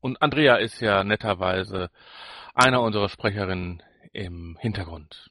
[0.00, 1.90] Und Andrea ist ja netterweise
[2.54, 3.82] einer unserer Sprecherinnen
[4.14, 5.30] im Hintergrund.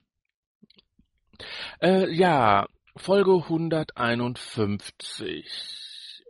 [1.82, 5.46] Äh, ja, Folge 151.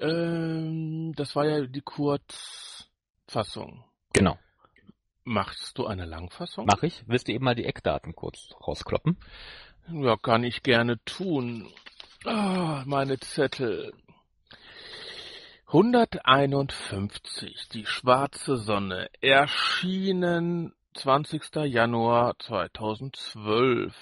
[0.02, 3.84] Ähm, das war ja die Kurzfassung.
[4.14, 4.40] Genau.
[5.24, 6.66] Machst du eine Langfassung?
[6.66, 7.04] Mach ich.
[7.08, 9.18] Willst du eben mal die Eckdaten kurz rauskloppen?
[9.92, 11.72] Ja, kann ich gerne tun.
[12.26, 13.94] Ah, meine Zettel.
[15.68, 21.56] 151, die schwarze Sonne, erschienen 20.
[21.66, 23.94] Januar 2012.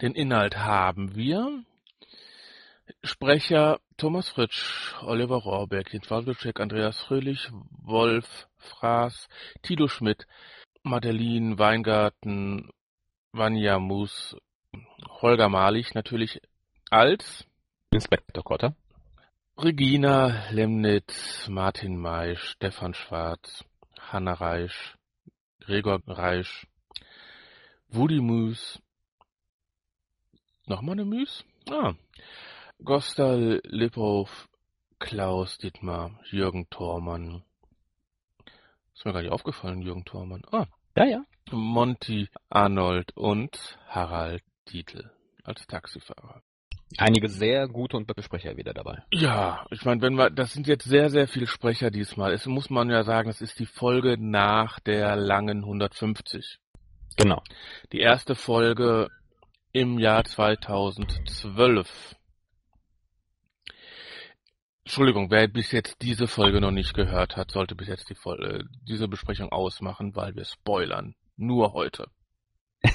[0.00, 1.64] Den Inhalt haben wir.
[3.04, 7.50] Sprecher Thomas Fritsch, Oliver Rohrbeck, Jens Wawlczyk, Andreas Fröhlich,
[7.82, 9.28] Wolf Fraß,
[9.62, 10.26] Tilo Schmidt,
[10.82, 12.70] Madeline Weingarten,
[13.32, 14.36] Vanja Mus,
[15.20, 16.40] Holger Malich natürlich
[16.90, 17.46] als
[17.90, 18.74] Inspektor Kotter.
[19.56, 23.64] Regina Lemnitz, Martin May, Stefan Schwarz,
[23.98, 24.96] Hanna Reisch,
[25.60, 26.66] Gregor Reisch,
[27.88, 28.80] Woody Moose,
[30.70, 31.44] nochmal eine Müs?
[31.68, 31.92] Ah,
[32.82, 34.48] Gostal Lippow,
[34.98, 37.42] Klaus Dittmar, Jürgen Thormann.
[38.94, 40.42] Ist mir gar nicht aufgefallen, Jürgen Thormann.
[40.50, 40.66] Ah.
[40.96, 41.24] Ja, ja.
[41.50, 45.10] Monty Arnold und Harald Dietl
[45.44, 46.42] als Taxifahrer.
[46.98, 49.02] Einige sehr gute und Sprecher wieder dabei.
[49.12, 52.32] Ja, ich meine, wenn wir, das sind jetzt sehr, sehr viele Sprecher diesmal.
[52.32, 56.58] Es muss man ja sagen, es ist die Folge nach der langen 150.
[57.16, 57.42] Genau.
[57.92, 59.08] Die erste Folge
[59.72, 62.16] im Jahr 2012.
[64.84, 68.64] Entschuldigung, wer bis jetzt diese Folge noch nicht gehört hat, sollte bis jetzt die Folge,
[68.82, 71.14] diese Besprechung ausmachen, weil wir spoilern.
[71.36, 72.08] Nur heute.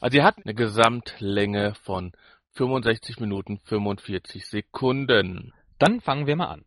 [0.00, 2.12] also sie hat eine Gesamtlänge von
[2.52, 5.54] 65 Minuten 45 Sekunden.
[5.78, 6.64] Dann fangen wir mal an.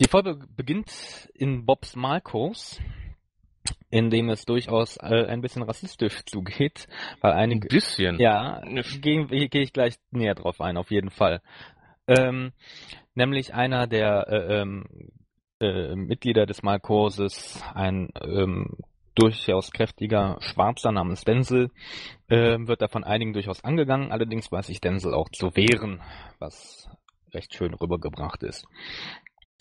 [0.00, 2.80] Die Folge beginnt in Bobs Malkurs,
[3.90, 6.88] in dem es durchaus äh, ein bisschen rassistisch zugeht,
[7.20, 7.66] weil einige...
[7.66, 8.18] Ein bisschen?
[8.18, 8.62] Ja,
[9.00, 11.40] gehe geh ich gleich näher drauf ein, auf jeden Fall.
[12.08, 12.52] Ähm,
[13.14, 14.84] nämlich einer der äh, ähm,
[15.60, 18.76] äh, Mitglieder des Malkurses, ein ähm,
[19.14, 21.70] durchaus kräftiger Schwarzer namens Denzel,
[22.28, 26.02] äh, wird da von einigen durchaus angegangen, allerdings weiß sich Denzel auch zu wehren,
[26.38, 26.88] was
[27.32, 28.66] recht schön rübergebracht ist.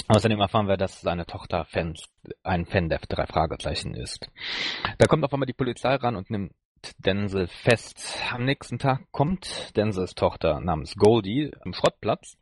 [0.08, 2.04] Außerdem erfahren wir, dass seine Tochter Fans,
[2.44, 4.30] ein Fan der drei Fragezeichen ist.
[4.98, 6.54] Da kommt auf einmal die Polizei ran und nimmt
[7.00, 8.20] Denzel fest.
[8.32, 12.38] Am nächsten Tag kommt Denzels Tochter namens Goldie am Schrottplatz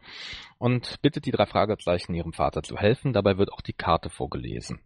[0.58, 3.14] und bittet die drei Fragezeichen ihrem Vater zu helfen.
[3.14, 4.82] Dabei wird auch die Karte vorgelesen.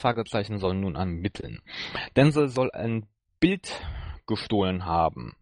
[0.00, 1.62] Fragezeichen sollen nun ermitteln.
[2.16, 3.06] Denzel soll ein
[3.40, 3.80] Bild
[4.26, 5.36] gestohlen haben.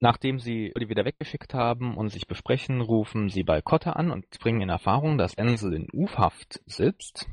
[0.00, 4.26] Nachdem sie die wieder weggeschickt haben und sich besprechen, rufen sie bei Cotter an und
[4.40, 7.28] bringen in Erfahrung, dass Denzel in U-Haft sitzt.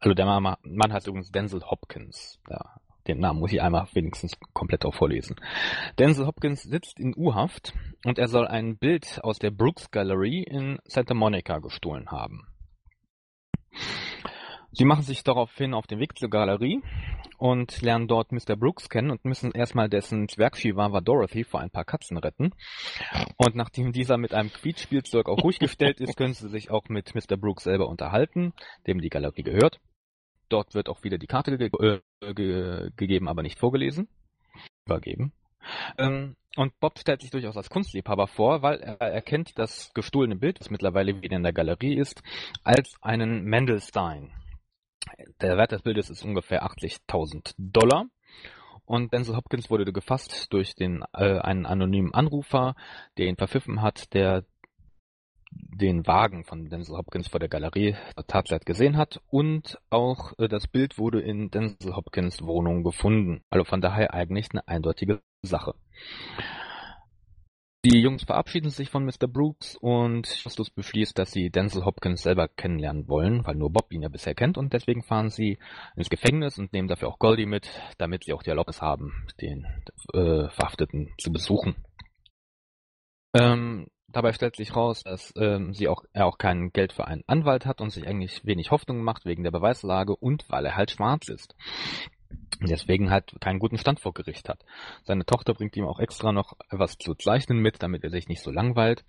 [0.00, 2.40] Also der Mann, Mann heißt übrigens Denzel Hopkins.
[2.48, 2.76] Ja,
[3.06, 5.36] den Namen muss ich einmal wenigstens komplett auch vorlesen.
[5.98, 10.78] Denzel Hopkins sitzt in U-Haft und er soll ein Bild aus der Brooks Gallery in
[10.84, 12.46] Santa Monica gestohlen haben.
[14.70, 16.82] Sie machen sich daraufhin auf den Weg zur Galerie
[17.38, 18.56] und lernen dort Mr.
[18.56, 22.52] Brooks kennen und müssen erstmal dessen Zwergchihuahua Dorothy vor ein paar Katzen retten.
[23.36, 27.14] Und nachdem dieser mit einem Quietschspielzeug auch ruhig gestellt ist, können sie sich auch mit
[27.14, 27.36] Mr.
[27.36, 28.52] Brooks selber unterhalten,
[28.86, 29.80] dem die Galerie gehört.
[30.48, 34.08] Dort wird auch wieder die Karte ge äh, ge gegeben, aber nicht vorgelesen.
[34.86, 35.32] Übergeben.
[35.98, 40.60] Ähm, und Bob stellt sich durchaus als Kunstliebhaber vor, weil er erkennt das gestohlene Bild,
[40.60, 42.22] das mittlerweile wieder in der Galerie ist,
[42.64, 44.32] als einen Mendelstein.
[45.40, 48.06] Der Wert des Bildes ist ungefähr 80.000 Dollar.
[48.84, 52.74] Und Denzel Hopkins wurde gefasst durch den, äh, einen anonymen Anrufer,
[53.18, 54.44] der ihn verpfiffen hat, der
[55.50, 60.66] den Wagen von Denzel Hopkins vor der Galerie Tatzeit gesehen hat und auch äh, das
[60.66, 63.42] Bild wurde in Denzel Hopkins Wohnung gefunden.
[63.50, 65.74] Also von daher eigentlich eine eindeutige Sache.
[67.90, 69.26] Die Jungs verabschieden sich von Mr.
[69.26, 74.02] Brooks und Justus beschließt, dass sie Denzel Hopkins selber kennenlernen wollen, weil nur Bob ihn
[74.02, 75.58] ja bisher kennt und deswegen fahren sie
[75.96, 79.64] ins Gefängnis und nehmen dafür auch Goldie mit, damit sie auch die Erlaubnis haben, den
[80.12, 81.76] äh, Verhafteten zu besuchen.
[83.32, 87.24] Ähm, dabei stellt sich raus, dass ähm, sie auch, er auch kein Geld für einen
[87.26, 90.90] Anwalt hat und sich eigentlich wenig Hoffnung macht wegen der Beweislage und weil er halt
[90.90, 91.54] schwarz ist
[92.60, 94.64] deswegen halt keinen guten Stand vor Gericht hat.
[95.04, 98.42] Seine Tochter bringt ihm auch extra noch was zu zeichnen mit, damit er sich nicht
[98.42, 99.04] so langweilt.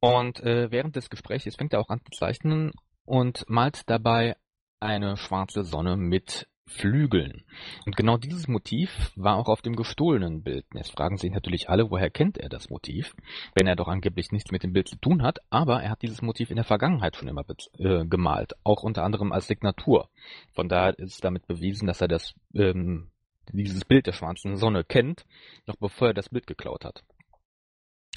[0.00, 2.72] Und äh, während des Gesprächs fängt er auch an zu zeichnen
[3.04, 4.36] und malt dabei
[4.80, 7.42] eine schwarze Sonne mit Flügeln.
[7.86, 10.64] Und genau dieses Motiv war auch auf dem gestohlenen Bild.
[10.74, 13.14] Jetzt fragen sich natürlich alle, woher kennt er das Motiv,
[13.54, 16.22] wenn er doch angeblich nichts mit dem Bild zu tun hat, aber er hat dieses
[16.22, 17.44] Motiv in der Vergangenheit schon immer
[17.78, 20.08] äh, gemalt, auch unter anderem als Signatur.
[20.52, 23.10] Von daher ist damit bewiesen, dass er das, ähm,
[23.52, 25.26] dieses Bild der schwarzen Sonne kennt,
[25.66, 27.02] noch bevor er das Bild geklaut hat.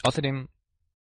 [0.04, 0.50] Außerdem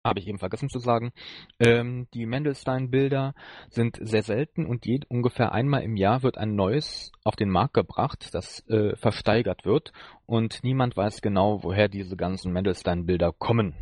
[0.05, 1.13] habe ich eben vergessen zu sagen.
[1.59, 3.35] Ähm, die Mendelstein-Bilder
[3.69, 7.75] sind sehr selten und je, ungefähr einmal im Jahr wird ein neues auf den Markt
[7.75, 9.93] gebracht, das äh, versteigert wird
[10.27, 13.75] und niemand weiß genau, woher diese ganzen Mendelstein-Bilder kommen.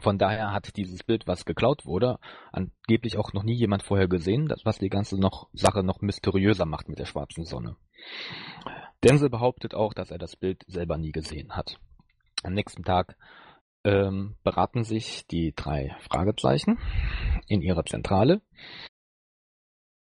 [0.00, 2.18] Von daher hat dieses Bild, was geklaut wurde,
[2.52, 6.64] angeblich auch noch nie jemand vorher gesehen, das, was die ganze noch, Sache noch mysteriöser
[6.64, 7.76] macht mit der schwarzen Sonne.
[9.02, 11.76] Denzel behauptet auch, dass er das Bild selber nie gesehen hat.
[12.44, 13.16] Am nächsten Tag
[13.84, 16.78] ähm, beraten sich die drei Fragezeichen
[17.46, 18.42] in ihrer Zentrale.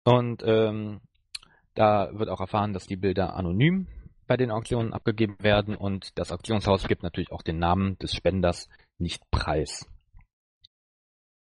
[0.03, 1.01] Und ähm,
[1.73, 3.87] da wird auch erfahren, dass die Bilder anonym
[4.27, 8.69] bei den Auktionen abgegeben werden und das Auktionshaus gibt natürlich auch den Namen des Spenders
[8.97, 9.87] nicht preis.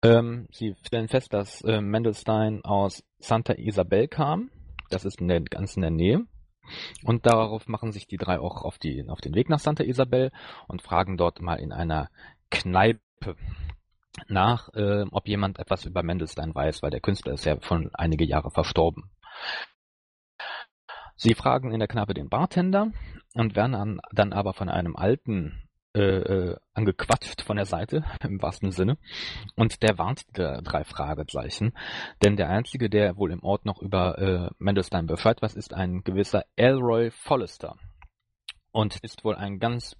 [0.03, 4.49] Ähm, sie stellen fest, dass äh, Mendelstein aus Santa Isabel kam.
[4.89, 6.25] Das ist in der, ganz in der Nähe.
[7.03, 10.31] Und darauf machen sich die drei auch auf, die, auf den Weg nach Santa Isabel
[10.67, 12.09] und fragen dort mal in einer
[12.49, 12.99] Kneipe
[14.27, 18.25] nach, äh, ob jemand etwas über Mendelstein weiß, weil der Künstler ist ja schon einige
[18.25, 19.11] Jahre verstorben.
[21.15, 22.91] Sie fragen in der Kneipe den Bartender
[23.33, 25.68] und werden dann aber von einem alten
[25.99, 28.97] äh, äh, angequatscht von der Seite, im wahrsten Sinne.
[29.55, 31.73] Und der warnt die drei Fragezeichen.
[32.23, 36.03] Denn der Einzige, der wohl im Ort noch über äh, Mendelstein Bescheid weiß, ist ein
[36.05, 37.75] gewisser Elroy Follester.
[38.71, 39.97] Und ist wohl ein ganz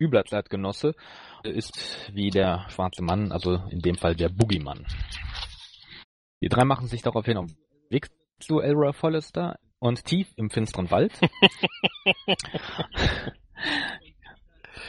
[0.00, 0.94] übler Zeitgenosse,
[1.42, 4.86] ist wie der schwarze Mann, also in dem Fall der Boogeymann.
[6.40, 7.56] Die drei machen sich daraufhin auf den
[7.90, 8.08] Weg
[8.40, 11.12] zu Elroy Follester und tief im finsteren Wald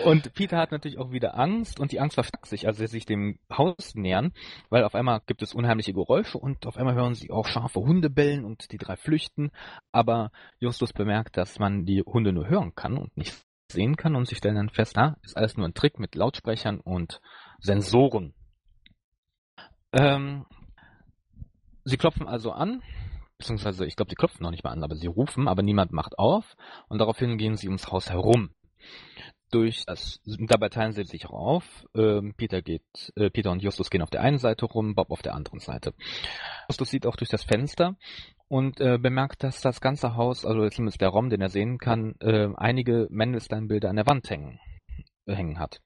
[0.03, 3.05] Und Peter hat natürlich auch wieder Angst und die Angst verstärkt sich, als sie sich
[3.05, 4.33] dem Haus nähern,
[4.69, 8.09] weil auf einmal gibt es unheimliche Geräusche und auf einmal hören sie auch scharfe Hunde
[8.09, 9.51] bellen und die drei flüchten.
[9.91, 13.33] Aber Justus bemerkt, dass man die Hunde nur hören kann und nicht
[13.71, 16.79] sehen kann und sie stellen dann fest, na, ist alles nur ein Trick mit Lautsprechern
[16.79, 17.21] und
[17.59, 18.33] Sensoren.
[19.91, 20.45] Ähm,
[21.83, 22.81] sie klopfen also an,
[23.37, 26.17] beziehungsweise ich glaube, sie klopfen noch nicht mal an, aber sie rufen, aber niemand macht
[26.17, 26.55] auf
[26.87, 28.49] und daraufhin gehen sie ums Haus herum
[29.53, 31.87] durch das, dabei teilen sie sich auch auf.
[31.95, 32.83] Ähm, Peter geht,
[33.15, 35.93] äh, Peter und Justus gehen auf der einen Seite rum, Bob auf der anderen Seite.
[36.69, 37.95] Justus sieht auch durch das Fenster
[38.47, 42.15] und äh, bemerkt, dass das ganze Haus, also zumindest der Raum, den er sehen kann,
[42.19, 44.59] äh, einige Mendelstein-Bilder an der Wand hängen,
[45.25, 45.79] äh, hängen hat.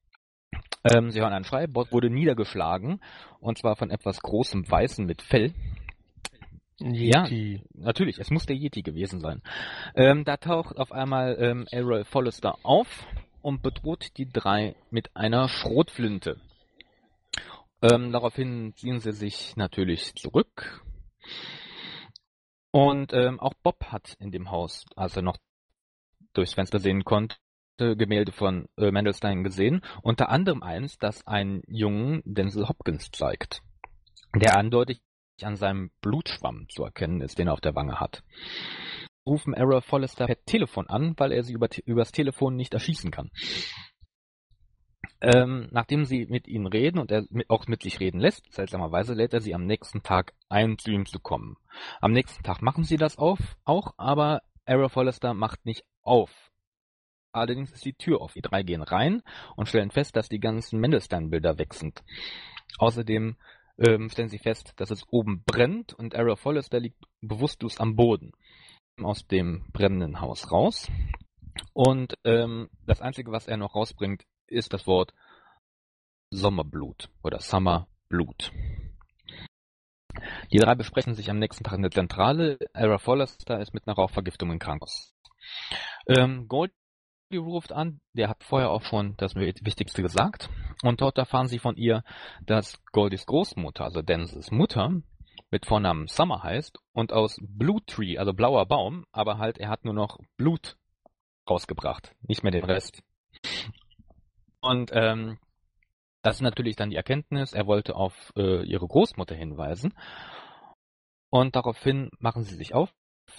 [0.84, 3.01] Ähm, sie hören einen Schrei, Bob wurde niedergeschlagen
[3.39, 5.53] und zwar von etwas großem Weißen mit Fell.
[6.80, 7.56] Yeti.
[7.56, 9.41] Ja, natürlich, es muss der Yeti gewesen sein.
[9.95, 13.08] Ähm, da taucht auf einmal ähm, Errol Follester auf
[13.47, 16.41] und bedroht die drei mit einer Schrotflinte.
[17.81, 20.83] Ähm, daraufhin ziehen sie sich natürlich zurück.
[22.71, 25.38] Und ähm, auch Bob hat in dem Haus, als er noch
[26.33, 27.38] durchs Fenster sehen konnte,
[27.77, 29.81] Gemälde von äh, Mandelstein gesehen.
[30.01, 33.62] Unter anderem eins, das einen jungen Denzel Hopkins zeigt,
[34.36, 34.99] der eindeutig
[35.41, 38.23] an seinem Blutschwamm zu erkennen ist, den er auf der Wange hat
[39.28, 43.30] rufen Errol Follester per Telefon an, weil er sie über, übers Telefon nicht erschießen kann.
[45.20, 49.13] Ähm, nachdem sie mit ihnen reden und er mit, auch mit sich reden lässt, seltsamerweise
[49.13, 51.58] lädt er sie am nächsten Tag ein, zu ihm zu kommen.
[52.02, 56.52] Am nächsten Tag machen sie das auf, auch, aber Errol Follester macht nicht auf.
[57.32, 58.34] Allerdings ist die Tür auf.
[58.34, 59.24] Die drei gehen rein
[59.56, 62.04] und stellen fest, dass die ganzen Mendelstein-Bilder weg sind.
[62.78, 63.38] Außerdem
[63.80, 68.34] ähm, stellen sie fest, dass es oben brennt und Errol Follester liegt bewusstlos am Boden
[69.03, 70.89] aus dem brennenden Haus raus.
[71.73, 75.13] Und ähm, das Einzige, was er noch rausbringt, ist das Wort
[76.31, 78.51] Sommerblut oder Summerblut.
[80.51, 82.57] Die drei besprechen sich am nächsten Tag in der Zentrale.
[82.73, 85.13] Ara Forrester ist mit einer Rauchvergiftung im Krankenhaus.
[86.07, 86.73] Ähm, Goldie
[87.36, 90.49] ruft an, der hat vorher auch schon das Wichtigste gesagt.
[90.83, 92.03] Und dort erfahren sie von ihr,
[92.45, 95.01] dass Goldies Großmutter, also Denzes Mutter,
[95.49, 99.86] mit Vornamen Summer heißt und aus Blue Tree, also blauer Baum, aber halt er hat
[99.86, 100.77] nur noch Blut
[101.49, 103.01] rausgebracht, nicht mehr den Rest.
[104.60, 105.38] Und ähm,
[106.21, 109.93] das ist natürlich dann die Erkenntnis, er wollte auf äh, ihre Großmutter hinweisen.
[111.29, 112.93] Und daraufhin machen sie sich auf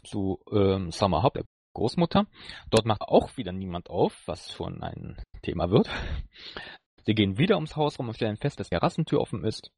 [0.05, 1.45] zu ähm, Summer Hop, der
[1.75, 2.27] Großmutter.
[2.71, 5.89] Dort macht auch wieder niemand auf, was schon ein Thema wird.
[7.05, 9.71] Sie gehen wieder ums Haus rum und stellen fest, dass die Terrassentür offen ist.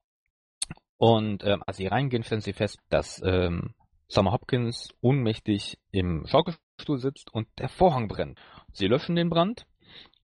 [1.01, 3.73] Und ähm, als sie reingehen, stellen sie fest, dass ähm,
[4.07, 8.39] Summer Hopkins ohnmächtig im Schaukelstuhl sitzt und der Vorhang brennt.
[8.75, 9.65] Sie löschen den Brand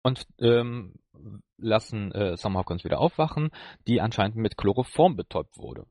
[0.02, 0.94] und ähm,
[1.58, 3.50] lassen äh, Summer Hopkins wieder aufwachen,
[3.86, 5.84] die anscheinend mit Chloroform betäubt wurde.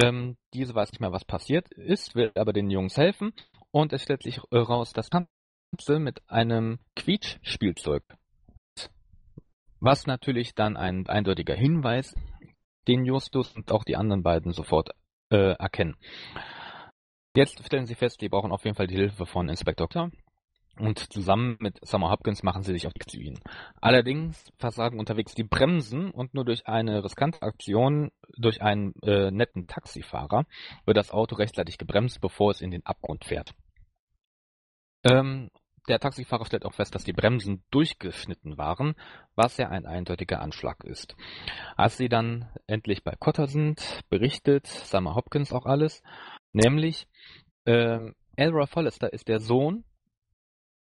[0.00, 3.32] Ähm, diese weiß nicht mehr, was passiert ist, will aber den Jungs helfen
[3.72, 8.04] und es stellt sich äh, raus, dass Ganze mit einem Quietsch-Spielzeug.
[9.80, 12.14] Was natürlich dann ein eindeutiger Hinweis
[12.88, 14.90] den Justus und auch die anderen beiden sofort
[15.30, 15.96] äh, erkennen.
[17.36, 20.10] Jetzt stellen sie fest, die brauchen auf jeden Fall die Hilfe von Inspector.
[20.76, 23.38] Und zusammen mit Summer Hopkins machen sie sich auf die zu ihnen.
[23.80, 29.68] Allerdings versagen unterwegs die Bremsen und nur durch eine riskante Aktion durch einen äh, netten
[29.68, 30.46] Taxifahrer
[30.84, 33.54] wird das Auto rechtzeitig gebremst, bevor es in den Abgrund fährt.
[35.04, 35.50] Ähm,
[35.88, 38.94] der Taxifahrer stellt auch fest, dass die Bremsen durchgeschnitten waren,
[39.34, 41.14] was ja ein eindeutiger Anschlag ist.
[41.76, 46.02] Als sie dann endlich bei Cotter sind, berichtet Summer Hopkins auch alles,
[46.52, 47.06] nämlich
[47.64, 49.84] äh, Elra Follester ist der Sohn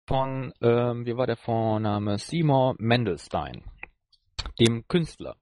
[0.06, 3.64] von, ähm, wie war der Vorname, Seymour Mendelstein,
[4.58, 5.36] dem Künstler.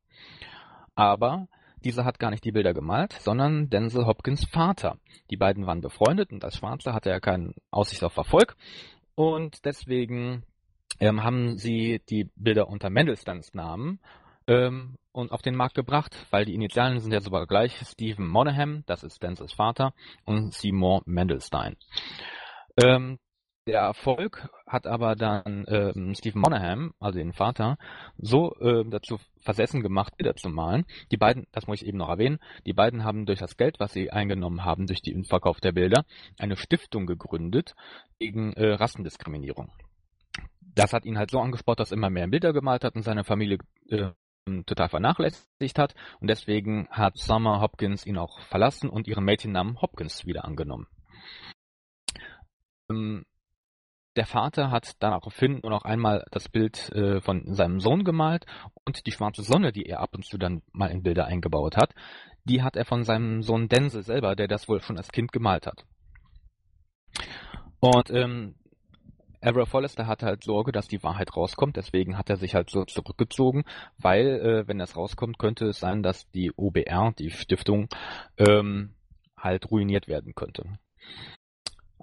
[0.95, 1.49] Aber
[1.85, 4.99] dieser hat gar nicht die Bilder gemalt, sondern Denzel Hopkins Vater.
[5.31, 8.57] Die beiden waren befreundet und als Schwarzer hatte er keine Aussicht auf Erfolg
[9.15, 10.45] und deswegen
[11.01, 14.01] ähm, haben sie die Bilder unter Mendelsteins Namen
[14.47, 17.77] ähm, und auf den Markt gebracht, weil die Initialen sind ja sogar gleich.
[17.87, 19.95] Stephen Monaghan, das ist Denzels Vater,
[20.25, 21.77] und Seymour Mendelstein.
[22.83, 23.19] Ähm,
[23.67, 27.79] der Erfolg hat aber dann ähm, Stephen Monaghan, also den Vater,
[28.19, 30.85] so äh, dazu versessen gemacht, Bilder zu malen.
[31.11, 33.93] Die beiden, das muss ich eben noch erwähnen, die beiden haben durch das Geld, was
[33.93, 36.05] sie eingenommen haben durch den Verkauf der Bilder,
[36.39, 37.75] eine Stiftung gegründet
[38.19, 39.73] gegen äh, Rassendiskriminierung.
[40.61, 43.25] Das hat ihn halt so angespornt, dass er immer mehr Bilder gemalt hat und seine
[43.25, 43.59] Familie
[43.89, 44.11] äh,
[44.67, 45.95] total vernachlässigt hat.
[46.21, 50.87] Und deswegen hat Summer Hopkins ihn auch verlassen und ihren Mädchennamen Hopkins wieder angenommen.
[52.91, 53.25] Ähm,
[54.17, 58.47] der Vater hat daraufhin nur noch einmal das Bild äh, von seinem Sohn gemalt
[58.85, 61.95] und die schwarze Sonne, die er ab und zu dann mal in Bilder eingebaut hat,
[62.45, 65.67] die hat er von seinem Sohn Denzel selber, der das wohl schon als Kind gemalt
[65.67, 65.85] hat.
[67.81, 68.55] Und ähm,
[69.41, 72.85] Averill Forrester hatte halt Sorge, dass die Wahrheit rauskommt, deswegen hat er sich halt so
[72.85, 73.65] zurückgezogen,
[73.99, 77.89] weil, äh, wenn das rauskommt, könnte es sein, dass die OBR, die Stiftung,
[78.39, 78.95] ähm,
[79.37, 80.79] halt ruiniert werden könnte.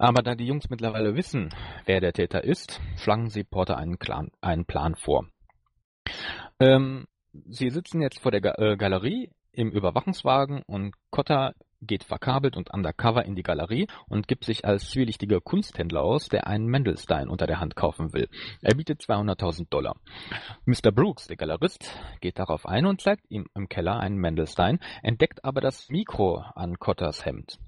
[0.02, 1.50] Aber da die Jungs mittlerweile wissen,
[1.84, 5.28] wer der Täter ist, schlagen sie Porter einen, Plan, einen Plan vor.
[6.58, 12.56] Ähm, sie sitzen jetzt vor der Ga äh, Galerie im Überwachungswagen und Cotta geht verkabelt
[12.56, 17.28] und undercover in die Galerie und gibt sich als zwielichtiger Kunsthändler aus, der einen Mendelstein
[17.28, 18.28] unter der Hand kaufen will.
[18.60, 19.94] Er bietet 200.000 Dollar.
[20.64, 20.90] Mr.
[20.90, 25.60] Brooks, der Galerist, geht darauf ein und zeigt ihm im Keller einen Mendelstein, entdeckt aber
[25.60, 27.60] das Mikro an Cottas Hemd.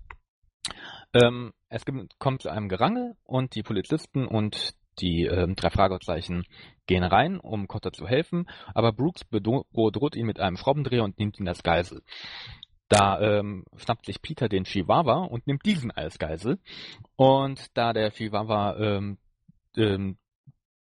[1.14, 1.84] Ähm, es
[2.18, 6.44] kommt zu einem Gerangel und die Polizisten und die äh, drei Fragezeichen
[6.86, 11.38] gehen rein, um Cotter zu helfen, aber Brooks bedroht ihn mit einem Schraubendreher und nimmt
[11.38, 12.02] ihn als Geisel.
[12.88, 16.58] Da ähm, schnappt sich Peter den Chihuahua und nimmt diesen als Geisel.
[17.16, 19.18] Und da der Chihuahua ähm,
[19.76, 20.18] ähm,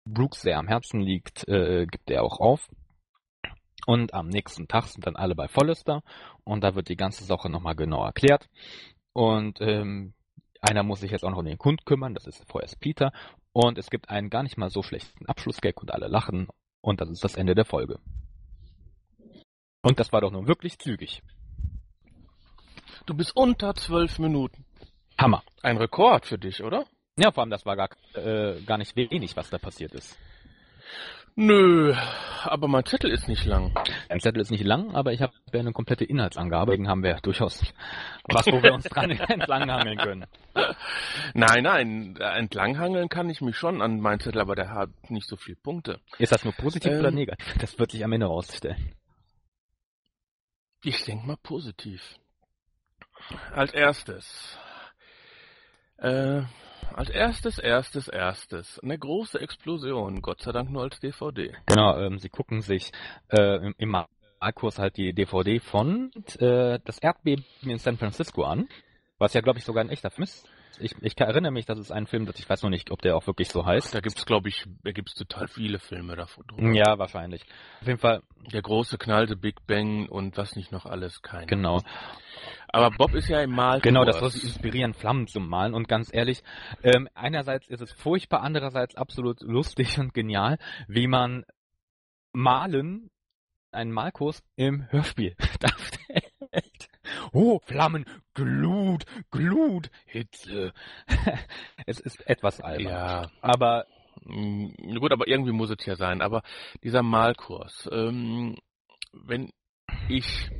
[0.05, 2.69] Brooks sehr am Herzen liegt, äh, gibt er auch auf.
[3.87, 6.03] Und am nächsten Tag sind dann alle bei Follister
[6.45, 8.49] und da wird die ganze Sache nochmal genau erklärt.
[9.13, 10.15] Und ähm,
[10.63, 13.13] einer muss sich jetzt auch noch um den Hund kümmern, das ist vorerst Peter.
[13.53, 16.49] Und es gibt einen gar nicht mal so schlechten Abschlussgag und alle lachen.
[16.81, 17.99] Und das ist das Ende der Folge.
[19.83, 21.23] Und das war doch nun wirklich zügig.
[23.07, 24.65] Du bist unter zwölf Minuten.
[25.19, 25.43] Hammer.
[25.63, 26.87] Ein Rekord für dich, oder?
[27.17, 30.17] Ja, vor allem, das war gar, äh, gar nicht wenig, was da passiert ist.
[31.35, 31.95] Nö,
[32.47, 33.73] aber mein Zettel ist nicht lang.
[34.09, 37.15] Dein Zettel ist nicht lang, aber ich habe ja eine komplette Inhaltsangabe, deswegen haben wir
[37.23, 37.63] durchaus
[38.25, 40.27] was, wo wir uns dran entlanghangeln können.
[41.35, 45.37] Nein, nein, entlanghangeln kann ich mich schon an meinen Zettel, aber der hat nicht so
[45.37, 46.01] viele Punkte.
[46.19, 47.55] Ist das nur positiv ähm, oder negativ?
[47.59, 48.95] Das wird sich am Ende rausstellen.
[50.85, 52.17] Ich denke mal positiv.
[53.53, 54.59] Als erstes.
[55.99, 56.43] Äh,
[56.95, 58.79] als erstes, erstes, erstes.
[58.81, 61.55] Eine große Explosion, Gott sei Dank nur als DVD.
[61.67, 62.93] Genau, ähm, sie gucken sich
[63.29, 64.05] äh, im, im
[64.41, 68.69] Malkurs halt die DVD von äh, das Erdbeben in San Francisco an,
[69.19, 70.49] was ja glaube ich sogar ein echter Film ist.
[70.79, 73.17] Ich, ich erinnere mich, dass es ein Film, dass ich weiß noch nicht, ob der
[73.17, 73.95] auch wirklich so heißt.
[73.95, 76.45] Da gibt's glaube ich, da gibt's total viele Filme davon.
[76.47, 76.73] Drüber.
[76.73, 77.43] Ja, wahrscheinlich.
[77.81, 78.23] Auf jeden Fall.
[78.53, 81.47] Der große Knall, The Big Bang und was nicht noch alles, keine.
[81.47, 81.81] Genau.
[82.69, 83.83] Aber Bob ist ja im Malkurs.
[83.83, 85.75] Genau, das soll inspirieren, Flammen zu malen.
[85.75, 86.43] Und ganz ehrlich,
[86.83, 90.59] ähm, einerseits ist es furchtbar, andererseits absolut lustig und genial,
[90.89, 91.45] wie man
[92.33, 93.11] Malen,
[93.73, 96.32] einen Malkurs im Hörspiel darstellt.
[97.33, 98.05] Oh, Flammen,
[98.35, 100.73] Glut, Glut, Hitze.
[101.87, 102.93] es ist etwas albern.
[102.93, 103.31] Ja.
[103.41, 103.87] Aber
[104.25, 106.21] mm, gut, aber irgendwie muss es ja sein.
[106.21, 106.43] Aber
[106.83, 108.57] dieser Malkurs, ähm,
[109.13, 109.51] wenn
[110.09, 110.51] ich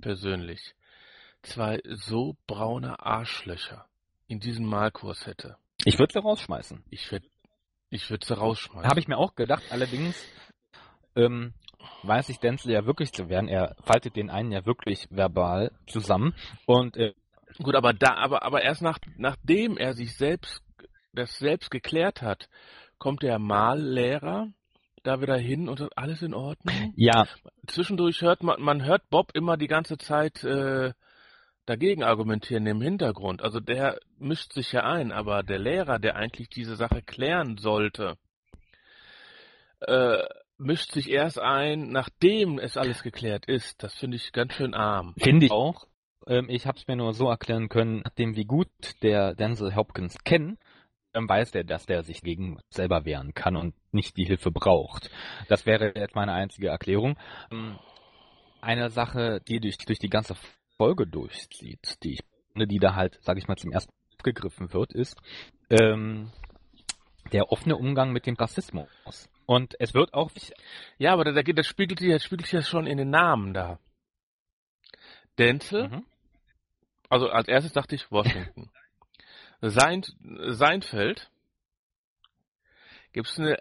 [0.00, 0.74] persönlich
[1.42, 3.86] zwei so braune Arschlöcher
[4.26, 5.56] in diesen Malkurs hätte.
[5.84, 6.84] Ich würde sie rausschmeißen.
[6.90, 7.26] Ich würde
[7.90, 8.90] ich würd sie rausschmeißen.
[8.90, 9.62] Habe ich mir auch gedacht.
[9.70, 10.22] Allerdings
[11.16, 11.54] ähm,
[12.02, 13.48] weiß sich Denzel ja wirklich zu werden.
[13.48, 16.34] Er faltet den einen ja wirklich verbal zusammen.
[16.66, 17.14] Und äh,
[17.62, 20.62] gut, aber da, aber aber erst nach, nachdem er sich selbst
[21.12, 22.48] das selbst geklärt hat,
[22.98, 24.48] kommt der Mallehrer
[25.02, 26.92] da wieder hin und sagt, alles in Ordnung?
[26.96, 27.26] Ja.
[27.66, 30.92] Zwischendurch hört man, man hört Bob immer die ganze Zeit äh,
[31.66, 33.42] dagegen argumentieren im Hintergrund.
[33.42, 38.16] Also der mischt sich ja ein, aber der Lehrer, der eigentlich diese Sache klären sollte,
[39.80, 40.22] äh,
[40.58, 43.82] mischt sich erst ein, nachdem es alles geklärt ist.
[43.82, 45.14] Das finde ich ganz schön arm.
[45.16, 45.86] Finde ich auch.
[46.26, 48.68] Ähm, ich habe es mir nur so erklären können, nachdem wie gut
[49.02, 50.58] der Denzel Hopkins kennt,
[51.14, 55.10] ähm, weiß der, dass der sich gegen selber wehren kann und nicht die Hilfe braucht.
[55.48, 57.16] Das wäre jetzt meine einzige Erklärung.
[57.50, 57.78] Ähm,
[58.60, 60.34] eine Sache, die durch, durch die ganze
[60.76, 62.20] Folge durchzieht, die ich
[62.54, 65.16] die da halt, sag ich mal, zum ersten Mal aufgegriffen wird, ist
[65.70, 66.32] ähm,
[67.32, 69.28] der offene Umgang mit dem Rassismus.
[69.48, 70.30] Und es wird auch.
[70.98, 73.78] Ja, aber das, das spiegelt sich das spiegelt sich ja schon in den Namen da.
[75.38, 75.88] Denzel.
[75.88, 76.04] Mhm.
[77.08, 78.70] Also als erstes dachte ich Washington.
[79.62, 80.04] Sein,
[80.50, 81.30] Seinfeld.
[83.14, 83.56] Gibt's eine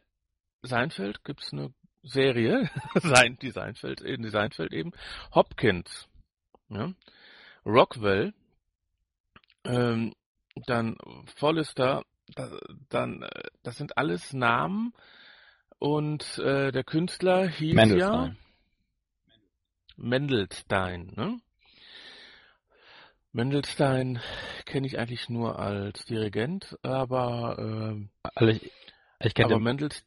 [0.62, 1.24] Seinfeld?
[1.24, 1.74] Gibt's eine
[2.04, 2.70] Serie?
[2.96, 4.92] Sein, die Seinfeld, die Seinfeld eben.
[5.34, 6.10] Hopkins.
[6.68, 6.92] Ja.
[7.66, 8.34] Rockwell.
[9.64, 10.14] Ähm,
[10.66, 10.98] dann
[11.38, 12.04] Forrester.
[12.90, 14.94] dann, äh, das sind alles Namen,
[15.80, 18.12] und äh, der Künstler hieß Mendelstein.
[18.12, 18.36] ja
[19.98, 21.40] Mendelstein, ne?
[23.32, 24.20] Mendelstein
[24.66, 28.72] kenne ich eigentlich nur als Dirigent, aber äh, also ich,
[29.20, 30.04] ich kenne Mendels,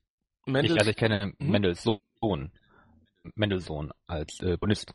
[0.46, 1.34] Mendels, ich, also ich kenne hm?
[1.38, 2.52] Mendelssohn,
[3.34, 4.92] Mendelssohn als äh, Bonist.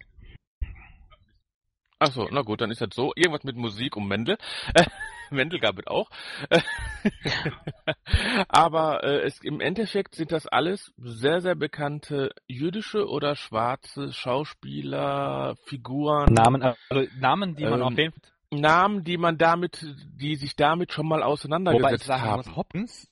[1.99, 3.13] Achso, na gut, dann ist das so.
[3.15, 4.37] Irgendwas mit Musik um Mendel.
[5.31, 6.09] Mendel gab es auch.
[8.47, 15.55] Aber äh, es, im Endeffekt sind das alles sehr, sehr bekannte jüdische oder schwarze Schauspieler,
[15.65, 16.33] Figuren.
[16.33, 18.13] Namen, also Namen, die man ähm, auf jeden
[18.51, 22.55] Namen, die man damit, die sich damit schon mal auseinandergesetzt Wobei ich sagen haben.
[22.55, 23.09] Hopkins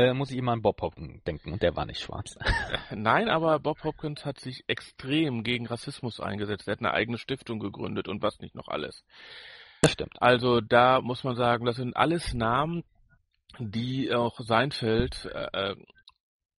[0.00, 2.38] äh, muss ich immer an Bob Hopkins denken und der war nicht schwarz.
[2.90, 6.66] Nein, aber Bob Hopkins hat sich extrem gegen Rassismus eingesetzt.
[6.66, 9.04] Er hat eine eigene Stiftung gegründet und was nicht noch alles.
[9.82, 10.20] Das stimmt.
[10.20, 12.84] Also da muss man sagen, das sind alles Namen,
[13.58, 15.74] die auch Seinfeld äh,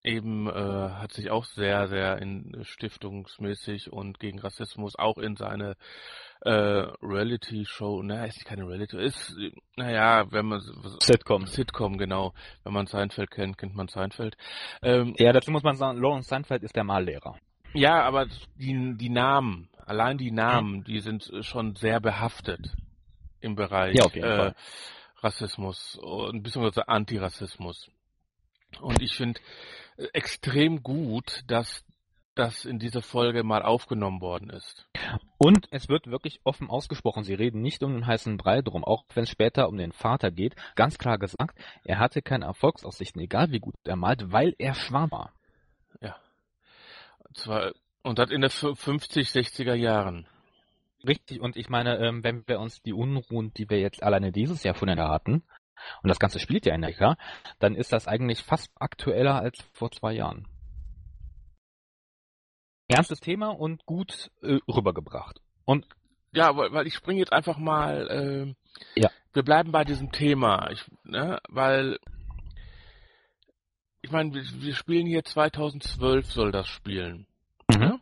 [0.03, 5.77] eben äh, hat sich auch sehr, sehr in stiftungsmäßig und gegen Rassismus auch in seine
[6.43, 6.51] äh,
[7.03, 9.37] Reality-Show, naja, ist keine Reality, ist,
[9.77, 10.61] naja, wenn man
[11.01, 11.47] Sitcom.
[11.47, 12.33] Sitcom, genau.
[12.65, 14.37] Wenn man Seinfeld kennt, kennt man Seinfeld.
[14.83, 17.37] Ähm, ja, dazu muss man sagen, Lawrence Seinfeld ist der Mallehrer.
[17.75, 18.27] Ja, aber
[18.57, 22.75] die, die Namen, allein die Namen, die sind schon sehr behaftet
[23.41, 24.07] im Bereich ja,
[24.47, 24.53] äh.
[25.19, 27.91] Rassismus und beziehungsweise Antirassismus.
[28.81, 29.41] Und ich finde
[29.97, 31.85] äh, extrem gut, dass
[32.35, 34.87] das in dieser Folge mal aufgenommen worden ist.
[35.39, 37.25] Und es wird wirklich offen ausgesprochen.
[37.25, 40.31] Sie reden nicht um den heißen Brei drum, auch wenn es später um den Vater
[40.31, 40.55] geht.
[40.77, 45.11] Ganz klar gesagt, er hatte keine Erfolgsaussichten, egal wie gut er malt, weil er schwarm
[45.11, 45.33] war.
[46.01, 46.17] Ja.
[47.19, 47.73] Und zwar,
[48.03, 50.27] und das in den 50, 60er Jahren.
[51.07, 54.63] Richtig, und ich meine, ähm, wenn wir uns die Unruhen, die wir jetzt alleine dieses
[54.63, 55.43] Jahr voneinander hatten,
[56.03, 57.17] und das Ganze spielt ja in Amerika,
[57.59, 60.47] dann ist das eigentlich fast aktueller als vor zwei Jahren.
[62.91, 65.41] Ernstes Thema und gut äh, rübergebracht.
[65.65, 65.87] Und
[66.33, 68.55] ja, weil, weil ich springe jetzt einfach mal.
[68.97, 69.11] Äh, ja.
[69.33, 71.99] Wir bleiben bei diesem Thema, ich, ne, weil
[74.03, 77.27] ich meine, wir, wir, spielen hier 2012 soll das spielen.
[77.71, 77.79] Mhm.
[77.79, 78.01] Ne?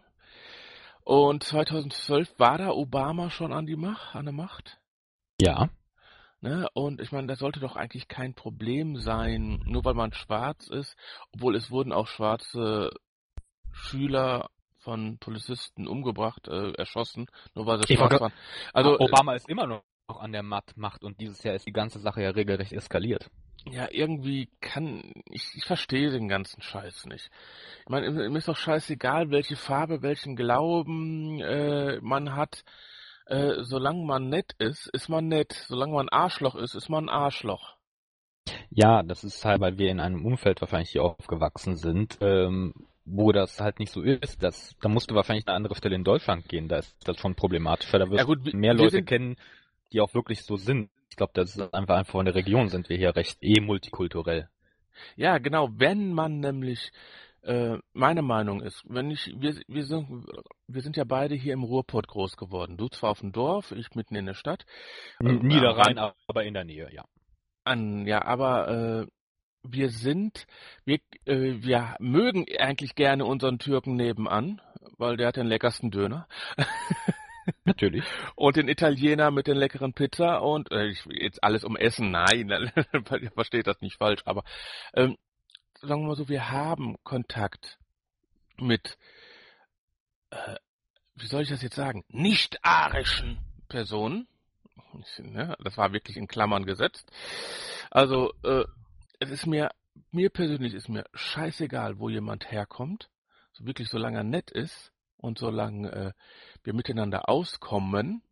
[1.05, 4.79] Und 2012 war da Obama schon an die Macht, an der Macht?
[5.41, 5.71] Ja.
[6.41, 6.69] Ne?
[6.75, 10.97] Und ich meine, das sollte doch eigentlich kein Problem sein, nur weil man schwarz ist,
[11.33, 12.91] obwohl es wurden auch schwarze
[13.73, 14.51] Schüler
[14.89, 18.33] von Polizisten umgebracht, äh, erschossen, nur weil sie schwarz waren.
[18.73, 21.99] Also Obama äh, ist immer noch an der Macht und dieses Jahr ist die ganze
[21.99, 23.29] Sache ja regelrecht eskaliert.
[23.67, 27.29] Ja, irgendwie kann ich, ich verstehe den ganzen Scheiß nicht.
[27.83, 32.65] Ich meine, mir ist doch scheißegal, welche Farbe, welchen Glauben äh, man hat.
[33.27, 35.53] Äh, solange man nett ist, ist man nett.
[35.69, 37.77] Solange man Arschloch ist, ist man Arschloch.
[38.71, 42.73] Ja, das ist halt, weil wir in einem Umfeld wahrscheinlich hier aufgewachsen sind, ähm,
[43.11, 44.43] wo das halt nicht so ist.
[44.43, 46.69] Das, da musst du wahrscheinlich eine andere Stelle in Deutschland gehen.
[46.69, 47.99] Da ist das schon problematischer.
[47.99, 49.37] Da wirst du ja mehr Leute kennen,
[49.93, 52.97] die auch wirklich so sind glaube, das ist einfach einfach von der Region sind wir
[52.97, 54.49] hier recht eh multikulturell.
[55.17, 55.69] Ja, genau.
[55.73, 56.91] Wenn man nämlich
[57.43, 60.27] äh, meine Meinung ist, wenn ich, wir, wir sind,
[60.67, 62.77] wir sind ja beide hier im Ruhrpott groß geworden.
[62.77, 64.65] Du zwar auf dem Dorf, ich mitten in der Stadt.
[65.21, 67.05] Niederrhein, äh, aber in der Nähe, ja.
[67.65, 69.07] An, ja, aber äh,
[69.63, 70.47] wir sind,
[70.85, 74.61] wir, äh, wir mögen eigentlich gerne unseren Türken nebenan,
[74.97, 76.27] weil der hat den leckersten Döner.
[77.65, 78.05] Natürlich.
[78.35, 82.51] Und den Italiener mit den leckeren Pizza und äh, ich, jetzt alles um Essen, nein,
[83.21, 84.45] ihr versteht das nicht falsch, aber
[84.95, 85.17] ähm,
[85.81, 87.79] sagen wir mal so, wir haben Kontakt
[88.59, 88.99] mit,
[90.31, 90.57] äh,
[91.15, 93.39] wie soll ich das jetzt sagen, nicht-arischen
[93.69, 94.29] Personen.
[95.19, 97.11] Ne, das war wirklich in Klammern gesetzt.
[97.91, 98.65] Also, äh,
[99.19, 99.71] es ist mir,
[100.11, 103.11] mir persönlich ist mir scheißegal, wo jemand herkommt.
[103.53, 106.13] So wirklich, solange er nett ist und solange äh,
[106.63, 108.23] wir miteinander auskommen,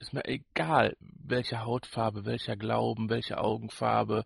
[0.00, 4.24] ist mir egal, welche Hautfarbe, welcher Glauben, welche Augenfarbe,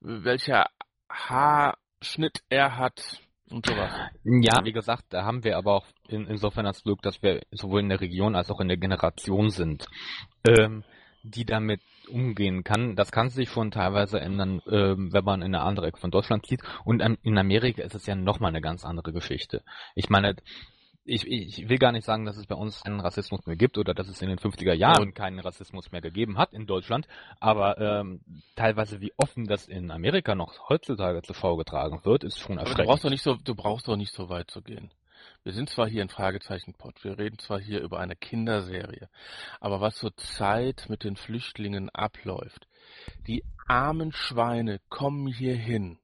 [0.00, 0.66] welcher
[1.08, 3.20] Haarschnitt er hat.
[3.48, 3.92] und sowas.
[4.24, 7.80] Ja, wie gesagt, da haben wir aber auch in, insofern das Glück, dass wir sowohl
[7.80, 9.86] in der Region als auch in der Generation sind,
[10.46, 10.84] ähm,
[11.30, 12.96] die damit umgehen kann.
[12.96, 16.46] Das kann sich schon teilweise ändern, ähm, wenn man in eine andere Ecke von Deutschland
[16.46, 16.62] zieht.
[16.84, 19.62] Und ähm, in Amerika ist es ja nochmal eine ganz andere Geschichte.
[19.94, 20.36] Ich meine,
[21.06, 23.94] ich, ich will gar nicht sagen, dass es bei uns keinen Rassismus mehr gibt oder
[23.94, 27.06] dass es in den 50er Jahren keinen Rassismus mehr gegeben hat in Deutschland,
[27.38, 28.20] aber ähm,
[28.56, 32.62] teilweise wie offen das in Amerika noch heutzutage zur Schau getragen wird, ist schon Aber
[32.62, 32.86] erschreckend.
[32.86, 34.90] du brauchst doch nicht so, du brauchst doch nicht so weit zu gehen.
[35.46, 39.08] Wir sind zwar hier in Fragezeichen-Pod, wir reden zwar hier über eine Kinderserie,
[39.60, 42.66] aber was zur Zeit mit den Flüchtlingen abläuft,
[43.28, 46.00] die armen Schweine kommen hier hin,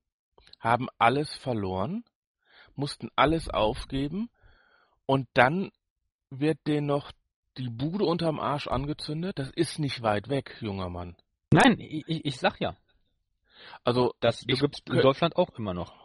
[0.60, 2.04] haben alles verloren,
[2.76, 4.30] mussten alles aufgeben
[5.06, 5.72] und dann
[6.30, 7.10] wird denen noch
[7.58, 9.40] die Bude unterm Arsch angezündet.
[9.40, 11.16] Das ist nicht weit weg, junger Mann.
[11.50, 12.76] Nein, ich, ich, sag ja.
[13.82, 16.01] Also Das ich gibt's in Deutschland auch immer noch.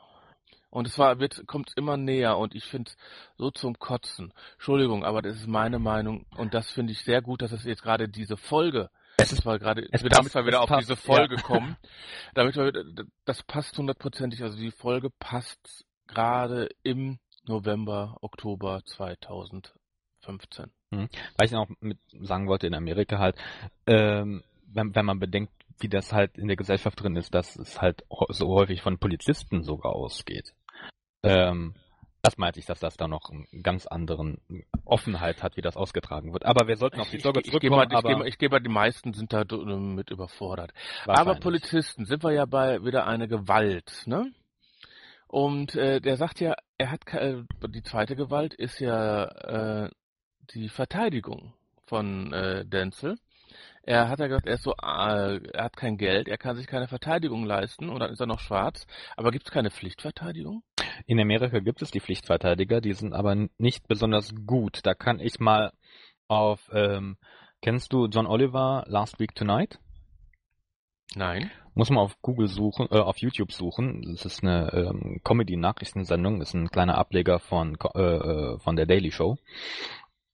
[0.69, 2.97] Und es war, wird, kommt immer näher und ich finde es
[3.37, 4.33] so zum Kotzen.
[4.53, 7.83] Entschuldigung, aber das ist meine Meinung und das finde ich sehr gut, dass es jetzt
[7.83, 10.97] gerade diese Folge, Es ist, weil gerade, es damit passt- wir wieder auf passt, diese
[10.97, 11.41] Folge ja.
[11.41, 11.77] kommen,
[12.33, 12.73] damit wir,
[13.25, 19.73] das passt hundertprozentig, also die Folge passt gerade im November, Oktober 2015.
[20.91, 21.09] Hm.
[21.37, 23.37] Was ich noch mit sagen wollte in Amerika halt,
[23.85, 27.81] ähm, wenn, wenn man bedenkt, wie das halt in der Gesellschaft drin ist, dass es
[27.81, 30.53] halt so häufig von Polizisten sogar ausgeht.
[31.23, 31.75] Ähm,
[32.21, 34.41] das meinte ich, dass das da noch einen ganz anderen
[34.83, 36.45] Offenheit hat, wie das ausgetragen wird.
[36.45, 38.59] Aber wir sollten auf die Sorge ich, ich, zurückkommen, ich, gehe mal, ich gehe mal,
[38.59, 39.45] die meisten sind da
[39.77, 40.73] mit überfordert.
[41.05, 41.35] Aber.
[41.35, 44.31] Polizisten sind wir ja bei wieder eine Gewalt, ne?
[45.27, 49.89] Und äh, der sagt ja, er hat äh, die zweite Gewalt ist ja äh,
[50.53, 51.53] die Verteidigung
[51.85, 53.17] von äh, Denzel.
[53.87, 56.67] Er hat ja gesagt, er ist so, äh, er hat kein Geld, er kann sich
[56.67, 58.85] keine Verteidigung leisten und dann ist er noch schwarz.
[59.15, 60.61] Aber gibt es keine Pflichtverteidigung?
[61.05, 64.81] In Amerika gibt es die Pflichtverteidiger, die sind aber nicht besonders gut.
[64.83, 65.71] Da kann ich mal
[66.27, 67.15] auf, ähm,
[67.61, 69.79] kennst du John Oliver Last Week Tonight?
[71.15, 71.49] Nein.
[71.73, 74.01] Muss man auf Google suchen, äh, auf YouTube suchen.
[74.01, 79.11] Das ist eine ähm, Comedy-Nachrichtensendung, ist ein kleiner Ableger von, äh, äh, von der Daily
[79.11, 79.37] Show.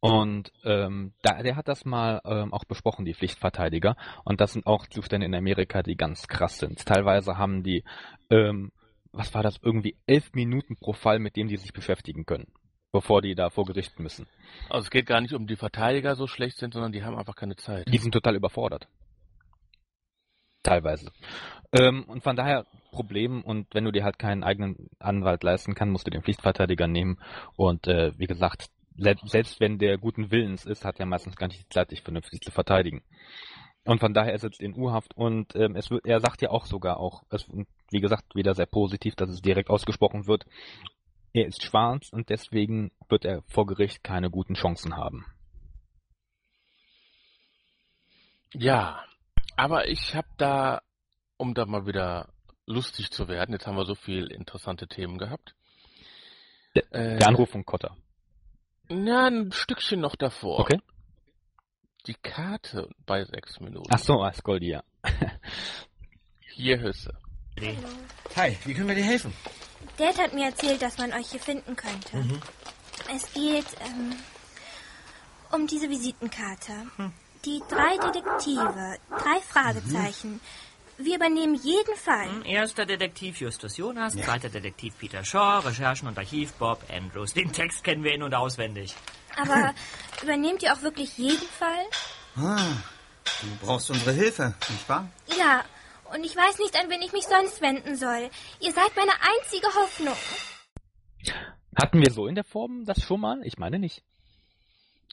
[0.04, 3.95] Und ähm, da, der hat das mal ähm, auch besprochen, die Pflichtverteidiger.
[4.26, 6.86] Und das sind auch Zustände in Amerika, die ganz krass sind.
[6.86, 7.86] Teilweise haben die,
[8.30, 8.74] ähm,
[9.14, 12.51] was war das, irgendwie elf Minuten pro Fall, mit dem die sich beschäftigen können,
[12.91, 14.28] bevor die da vor Gericht müssen.
[14.70, 17.38] Also es geht gar nicht um die Verteidiger so schlecht sind, sondern die haben einfach
[17.38, 17.88] keine Zeit.
[17.88, 18.89] Die sind total überfordert.
[20.64, 21.14] Teilweise.
[21.72, 25.93] Ähm, und von daher Problem und wenn du dir halt keinen eigenen Anwalt leisten kannst,
[25.93, 27.20] musst du den Pflichtverteidiger nehmen.
[27.56, 31.62] Und äh, wie gesagt, selbst, wenn der guten Willens ist, hat er meistens gar nicht
[31.62, 33.04] die Zeit, sich vernünftig zu verteidigen.
[33.86, 36.52] Und von daher ist er jetzt in U-Haft und ähm, es wird, er sagt ja
[36.52, 37.46] auch sogar auch, es,
[37.91, 40.46] wie gesagt, wieder sehr positiv, dass es direkt ausgesprochen wird.
[41.34, 45.26] Er ist schwarz und deswegen wird er vor Gericht keine guten Chancen haben.
[48.54, 49.04] Ja,
[49.58, 50.82] aber ich habe da,
[51.38, 52.30] um da mal wieder
[52.66, 55.56] lustig zu werden, jetzt haben wir so viel interessante Themen gehabt.
[56.76, 57.98] Der, Äh, der Anruf von Kotter.
[58.89, 60.59] Ja, ein Stückchen noch davor.
[60.59, 60.79] Okay.
[62.05, 63.89] Die Karte bei sechs Minuten.
[63.89, 64.84] Ach so, Ascoli, ja.
[66.55, 67.17] Hier Hüsse.
[68.36, 69.34] Hi, wie können wir dir helfen?
[69.97, 72.17] Dad hat mir erzählt, dass man euch hier finden könnte.
[72.17, 72.41] Mhm.
[73.15, 74.15] Es geht ähm,
[75.51, 76.73] um diese Visitenkarte.
[77.45, 80.41] Die drei Detektive, drei Fragezeichen.
[81.04, 82.30] Wir übernehmen jeden Fall.
[82.45, 87.34] Erster Detektiv Justus Jonas, zweiter Detektiv Peter Shaw, Recherchen und Archiv Bob Andrews.
[87.34, 88.95] Den Text kennen wir in- und auswendig.
[89.36, 89.74] Aber
[90.24, 91.86] übernehmt ihr auch wirklich jeden Fall?
[92.38, 92.78] Ah,
[93.41, 95.10] du brauchst unsere Hilfe, nicht wahr?
[95.38, 95.66] Ja.
[96.14, 98.30] Und ich weiß nicht, an wen ich mich sonst wenden soll.
[98.62, 100.16] Ihr seid meine einzige Hoffnung.
[101.76, 103.41] Hatten wir so in der Form das schon mal?
[103.43, 104.04] Ich meine nicht.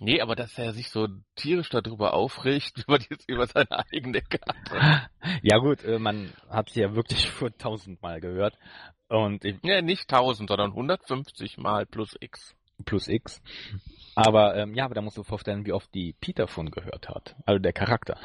[0.00, 5.08] Nee, aber dass er sich so tierisch darüber aufregt, über, die, über seine eigene Karte.
[5.42, 8.58] Ja gut, äh, man hat sie ja wirklich schon tausendmal gehört.
[9.08, 12.54] Und ich, Ja, nicht 1000, sondern 150 mal plus X.
[12.84, 13.42] plus X.
[14.14, 17.36] Aber ähm, ja, aber da musst du vorstellen, wie oft die Peter schon gehört hat.
[17.44, 18.18] Also der Charakter.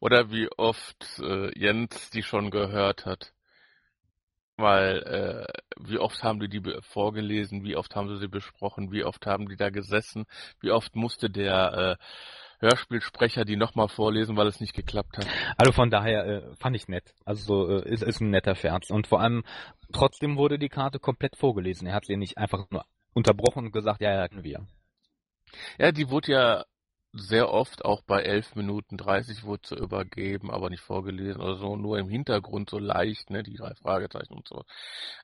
[0.00, 3.32] Oder wie oft äh, Jens die schon gehört hat.
[4.56, 5.46] Weil, äh,
[5.78, 9.48] wie oft haben die die vorgelesen, wie oft haben sie sie besprochen, wie oft haben
[9.48, 10.24] die da gesessen,
[10.60, 12.04] wie oft musste der äh,
[12.60, 15.26] Hörspielsprecher die nochmal vorlesen, weil es nicht geklappt hat.
[15.58, 17.14] Also von daher äh, fand ich nett.
[17.24, 18.90] Also so, äh, ist, ist ein netter Scherz.
[18.90, 19.44] Und vor allem,
[19.92, 21.86] trotzdem wurde die Karte komplett vorgelesen.
[21.86, 24.66] Er hat sie nicht einfach nur unterbrochen und gesagt, ja, ja, können wir.
[25.78, 26.64] Ja, die wurde ja
[27.18, 31.76] sehr oft auch bei 11 Minuten 30 wurde zu übergeben, aber nicht vorgelesen oder so,
[31.76, 34.64] nur im Hintergrund so leicht, ne, die drei Fragezeichen und so.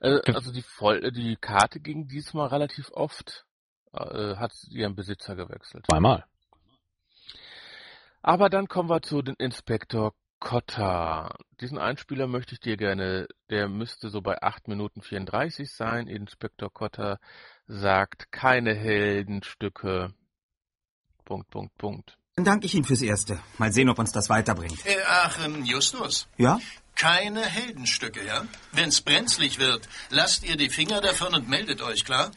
[0.00, 3.46] Äh, also die voll, die Karte ging diesmal relativ oft,
[3.92, 5.86] äh, hat ihren Besitzer gewechselt.
[5.86, 6.24] Zweimal.
[8.22, 11.36] Aber dann kommen wir zu den Inspektor Cotta.
[11.60, 16.08] Diesen Einspieler möchte ich dir gerne, der müsste so bei 8 Minuten 34 sein.
[16.08, 17.18] Inspektor Cotta
[17.66, 20.12] sagt keine Heldenstücke.
[21.24, 22.16] Punkt, Punkt, Punkt.
[22.36, 23.40] Dann danke ich Ihnen fürs Erste.
[23.58, 24.84] Mal sehen, ob uns das weiterbringt.
[24.86, 26.28] Äh, ach, ähm, Justus.
[26.38, 26.58] Ja?
[26.94, 28.44] Keine Heldenstücke, ja?
[28.72, 32.30] Wenn's brenzlig wird, lasst ihr die Finger davon und meldet euch, klar?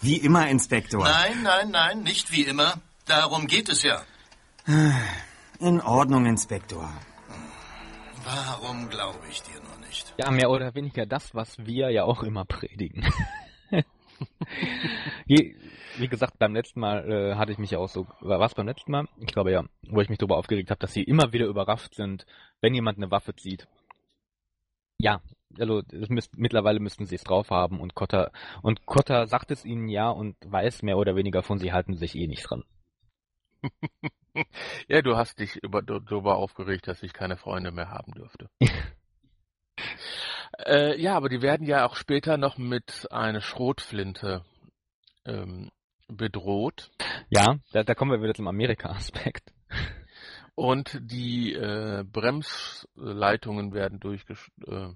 [0.00, 1.04] Wie immer, Inspektor.
[1.04, 2.80] Nein, nein, nein, nicht wie immer.
[3.06, 4.02] Darum geht es ja.
[5.58, 6.92] In Ordnung, Inspektor.
[8.24, 10.14] Warum glaube ich dir nur nicht?
[10.18, 13.04] Ja, mehr oder weniger das, was wir ja auch immer predigen.
[15.26, 15.56] Je,
[15.98, 18.66] wie gesagt, beim letzten Mal äh, hatte ich mich ja auch so, war was beim
[18.66, 19.08] letzten Mal?
[19.18, 22.26] Ich glaube ja, wo ich mich darüber aufgeregt habe, dass sie immer wieder überrascht sind,
[22.60, 23.68] wenn jemand eine Waffe zieht.
[24.98, 25.20] Ja,
[25.58, 28.30] also müsst, mittlerweile müssten sie es drauf haben und Kotta
[28.62, 32.14] und Kotta sagt es ihnen ja und weiß mehr oder weniger von, sie halten sich
[32.14, 32.64] eh nicht dran.
[34.88, 38.48] ja, du hast dich über, darüber aufgeregt, dass ich keine Freunde mehr haben dürfte.
[40.66, 44.44] äh, ja, aber die werden ja auch später noch mit einer Schrotflinte
[45.24, 45.70] ähm,
[46.08, 46.90] bedroht.
[47.30, 49.52] Ja, da, da kommen wir wieder zum Amerika-Aspekt.
[50.54, 54.90] Und die äh, Bremsleitungen werden durchgesch äh,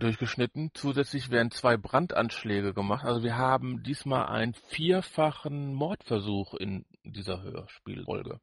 [0.00, 0.70] durchgeschnitten.
[0.74, 3.04] Zusätzlich werden zwei Brandanschläge gemacht.
[3.04, 8.40] Also wir haben diesmal einen vierfachen Mordversuch in dieser Hörspielfolge.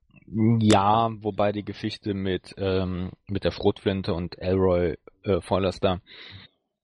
[0.59, 6.01] Ja, wobei die Geschichte mit, ähm, mit der Schrotflinte und Elroy äh, Forrester,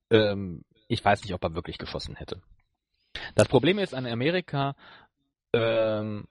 [0.10, 2.42] ähm, ich weiß nicht, ob er wirklich geschossen hätte.
[3.36, 4.76] Das Problem ist an Amerika,
[5.54, 6.28] ähm,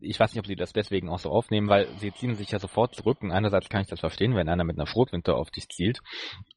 [0.00, 2.58] ich weiß nicht, ob sie das deswegen auch so aufnehmen, weil sie ziehen sich ja
[2.58, 3.22] sofort zurück.
[3.22, 6.00] Und einerseits kann ich das verstehen, wenn einer mit einer Schrotwinte auf dich zielt.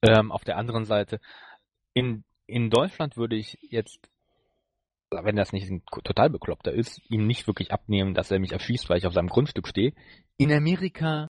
[0.02, 1.20] Ähm, auf der anderen Seite,
[1.94, 4.10] in, in Deutschland würde ich jetzt,
[5.12, 8.90] wenn das nicht ein total bekloppter ist, ihm nicht wirklich abnehmen, dass er mich erschießt,
[8.90, 9.94] weil ich auf seinem Grundstück stehe.
[10.38, 11.28] In Amerika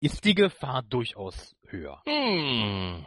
[0.00, 2.02] ist die Gefahr durchaus höher.
[2.06, 3.06] Hm.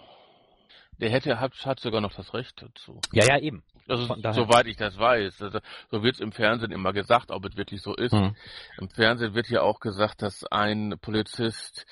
[1.04, 3.02] Der hätte hat, hat sogar noch das Recht dazu.
[3.12, 3.62] Ja, ja, eben.
[3.90, 5.42] Also, soweit ich das weiß.
[5.42, 5.60] Also,
[5.92, 8.14] so wird es im Fernsehen immer gesagt, ob es wirklich so ist.
[8.14, 8.38] Hm.
[8.80, 11.86] Im Fernsehen wird ja auch gesagt, dass ein Polizist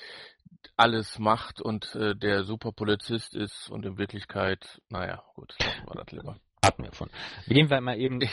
[0.78, 5.54] alles macht und äh, der Superpolizist ist und in Wirklichkeit, naja, gut,
[5.84, 6.36] war das lieber.
[6.64, 7.10] Hatten wir schon.
[7.48, 8.28] Gehen wir mal eben die,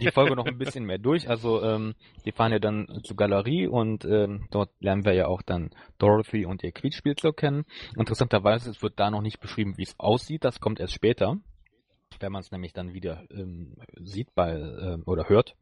[0.00, 1.28] die Folge noch ein bisschen mehr durch.
[1.28, 5.42] Also ähm, die fahren ja dann zur Galerie und ähm, dort lernen wir ja auch
[5.42, 7.64] dann Dorothy und ihr Quietschspielzeug kennen.
[7.96, 10.44] Interessanterweise, es wird da noch nicht beschrieben, wie es aussieht.
[10.44, 11.38] Das kommt erst später
[12.20, 15.56] wenn man es nämlich dann wieder ähm, sieht bei äh, oder hört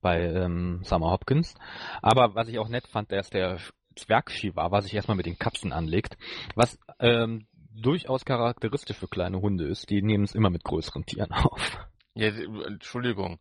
[0.00, 1.54] bei ähm, Summer Hopkins.
[2.02, 3.58] Aber was ich auch nett fand, dass der
[3.96, 6.16] Zwergschiwa sich erstmal mit den Katzen anlegt,
[6.54, 7.46] was ähm,
[7.80, 9.90] durchaus charakteristisch für kleine Hunde ist.
[9.90, 11.86] Die nehmen es immer mit größeren Tieren auf.
[12.14, 13.38] Ja, Entschuldigung.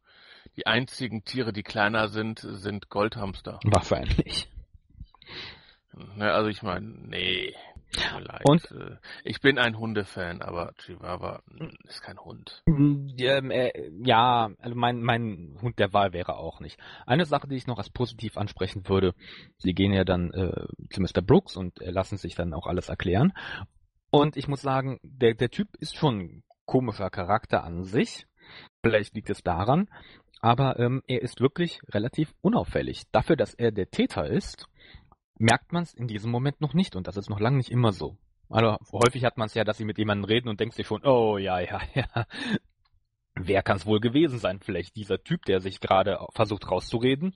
[0.57, 3.59] Die einzigen Tiere, die kleiner sind, sind Goldhamster.
[3.63, 4.49] Wahrscheinlich.
[6.15, 7.53] Ne, also ich meine, nee,
[8.43, 8.71] und?
[8.71, 12.63] Äh, ich bin ein Hundefan, aber Chihuahua hm, ist kein Hund.
[12.67, 13.71] Ähm, äh,
[14.03, 16.79] ja, also mein, mein Hund der Wahl wäre auch nicht.
[17.05, 19.13] Eine Sache, die ich noch als positiv ansprechen würde,
[19.57, 21.21] sie gehen ja dann äh, zu Mr.
[21.21, 23.33] Brooks und äh, lassen sich dann auch alles erklären.
[24.11, 28.27] Und ich muss sagen, der, der Typ ist schon ein komischer Charakter an sich.
[28.83, 29.89] Vielleicht liegt es daran,
[30.41, 33.03] aber ähm, er ist wirklich relativ unauffällig.
[33.11, 34.67] Dafür, dass er der Täter ist,
[35.37, 37.91] merkt man es in diesem Moment noch nicht und das ist noch lange nicht immer
[37.91, 38.17] so.
[38.49, 41.03] Also häufig hat man es ja, dass sie mit jemandem reden und denkt sich schon,
[41.03, 42.25] oh ja, ja, ja.
[43.37, 44.59] Wer kann es wohl gewesen sein?
[44.61, 47.35] Vielleicht dieser Typ, der sich gerade versucht rauszureden.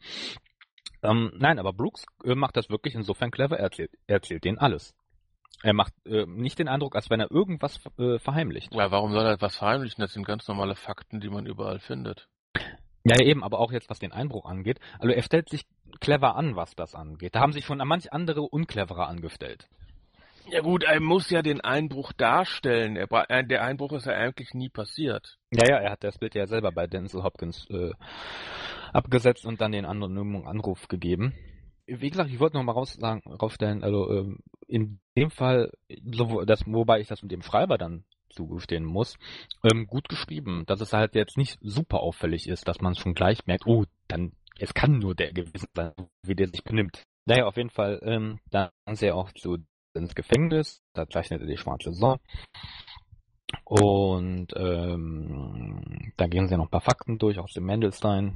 [1.01, 3.57] Ähm, nein, aber Brooks äh, macht das wirklich insofern clever.
[3.57, 4.93] Er erzählt, er erzählt denen alles.
[5.61, 8.73] Er macht äh, nicht den Eindruck, als wenn er irgendwas äh, verheimlicht.
[8.73, 10.01] Ja, warum soll er etwas verheimlichen?
[10.01, 12.27] Das sind ganz normale Fakten, die man überall findet.
[13.03, 14.79] Ja, eben, aber auch jetzt, was den Einbruch angeht.
[14.99, 15.65] Also er stellt sich
[15.99, 17.35] clever an, was das angeht.
[17.35, 19.67] Da haben sich schon manch andere uncleverer angestellt.
[20.51, 22.95] Ja gut, er muss ja den Einbruch darstellen.
[22.95, 25.37] Er, äh, der Einbruch ist ja eigentlich nie passiert.
[25.51, 27.91] Ja, ja, er hat das Bild ja selber bei Denzel Hopkins äh,
[28.91, 31.35] abgesetzt und dann den anderen Anruf gegeben.
[31.89, 35.71] Wie gesagt, ich wollte noch mal raus sagen, rausstellen, also ähm, in dem Fall,
[36.11, 39.17] so, das, wobei ich das mit dem Schreiber dann zugestehen muss,
[39.63, 43.45] ähm, gut geschrieben, dass es halt jetzt nicht super auffällig ist, dass man schon gleich
[43.47, 47.03] merkt, oh, dann, es kann nur der gewesen sein, wie der sich benimmt.
[47.25, 49.57] Naja, auf jeden Fall, ähm, dann ist er auch zu,
[49.93, 52.19] ins Gefängnis, da zeichnet er die schwarze Sonne.
[53.63, 58.35] Und ähm, da gehen sie noch ein paar Fakten durch aus dem Mendelstein.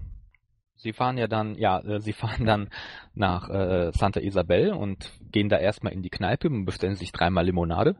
[0.84, 2.70] Sie fahren ja dann, ja, äh, sie fahren dann
[3.16, 7.46] nach äh, Santa Isabel und gehen da erstmal in die Kneipe und bestellen sich dreimal
[7.46, 7.96] Limonade.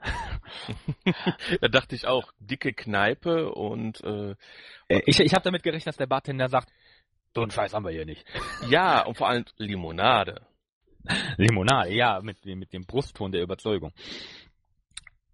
[1.62, 4.36] da dachte ich auch, dicke Kneipe und äh,
[4.90, 6.72] Äh, ich ich habe damit gerechnet, dass der Bartender sagt,
[7.34, 8.26] so einen Scheiß haben wir hier nicht.
[8.70, 10.46] ja, und vor allem Limonade.
[11.38, 13.92] Limonade, ja, mit, dem- mit dem Brustton der Überzeugung.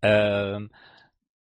[0.01, 0.69] Ähm,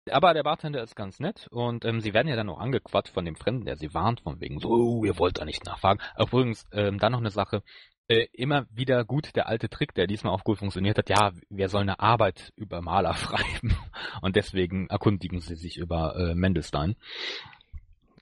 [0.09, 3.25] aber der Bartender ist ganz nett und ähm, sie werden ja dann noch angequatscht von
[3.25, 5.99] dem Fremden, der sie warnt, von wegen so, oh, ihr wollt da nicht nachfragen.
[6.17, 7.63] Übrigens, ähm, dann noch eine Sache,
[8.09, 11.69] äh, immer wieder gut der alte Trick, der diesmal auch gut funktioniert hat, ja, wer
[11.69, 13.77] soll eine Arbeit über Maler schreiben?
[14.21, 16.95] Und deswegen erkundigen sie sich über äh, Mendelstein.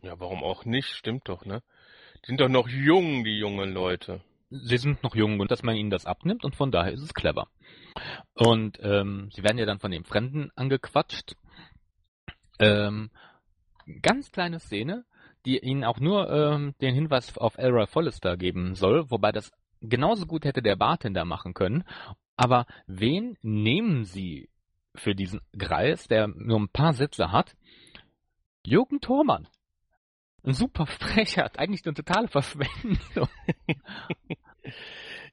[0.02, 0.90] Ja, warum auch nicht?
[0.90, 1.64] Stimmt doch, ne?
[2.24, 4.22] Die sind doch noch jung, die jungen Leute.
[4.50, 7.14] sie sind noch jung und dass man ihnen das abnimmt und von daher ist es
[7.14, 7.48] clever.
[8.34, 11.36] Und ähm, sie werden ja dann von dem Fremden angequatscht.
[12.60, 13.10] Ähm,
[14.02, 15.06] ganz kleine Szene,
[15.46, 19.52] die ihnen auch nur ähm, den Hinweis auf Elroy Follister geben soll, wobei das
[19.82, 21.84] genauso gut hätte der Bartender machen können.
[22.36, 24.50] Aber wen nehmen sie
[24.96, 27.56] für diesen Greis, der nur ein paar Sätze hat?
[28.66, 29.48] Jürgen Thormann.
[30.44, 33.30] Ein super Sprecher, hat eigentlich eine totale Verschwendung.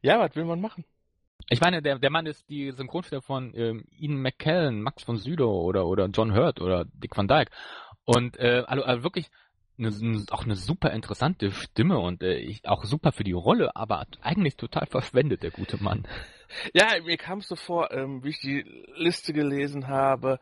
[0.02, 0.84] Ja, was will man machen?
[1.48, 5.62] Ich meine, der, der Mann ist die Synchronstimme von ähm, Ian McKellen, Max von Sydow
[5.62, 7.50] oder, oder John Hurt oder Dick Van Dyke.
[8.04, 9.30] Und äh, also, also wirklich
[9.78, 14.06] eine, auch eine super interessante Stimme und äh, ich, auch super für die Rolle, aber
[14.20, 16.06] eigentlich total verschwendet, der gute Mann.
[16.72, 18.64] Ja, mir kam es so vor, ähm, wie ich die
[18.94, 20.38] Liste gelesen habe,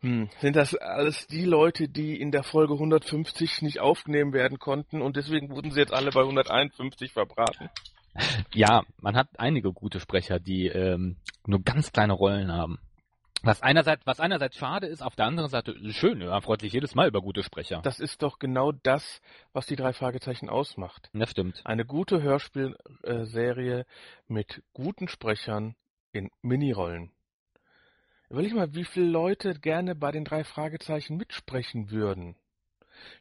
[0.00, 5.00] hm, sind das alles die Leute, die in der Folge 150 nicht aufgenommen werden konnten
[5.00, 7.70] und deswegen wurden sie jetzt alle bei 151 verbraten.
[8.54, 12.78] Ja, man hat einige gute Sprecher, die ähm, nur ganz kleine Rollen haben.
[13.42, 16.94] Was einerseits, was einerseits schade ist, auf der anderen Seite schön, man freut sich jedes
[16.94, 17.80] Mal über gute Sprecher.
[17.82, 19.20] Das ist doch genau das,
[19.52, 21.10] was die drei Fragezeichen ausmacht.
[21.12, 21.60] Das stimmt.
[21.64, 23.86] Eine gute Hörspielserie
[24.26, 25.76] mit guten Sprechern
[26.12, 27.12] in Minirollen.
[28.28, 32.34] Überleg mal, wie viele Leute gerne bei den drei Fragezeichen mitsprechen würden.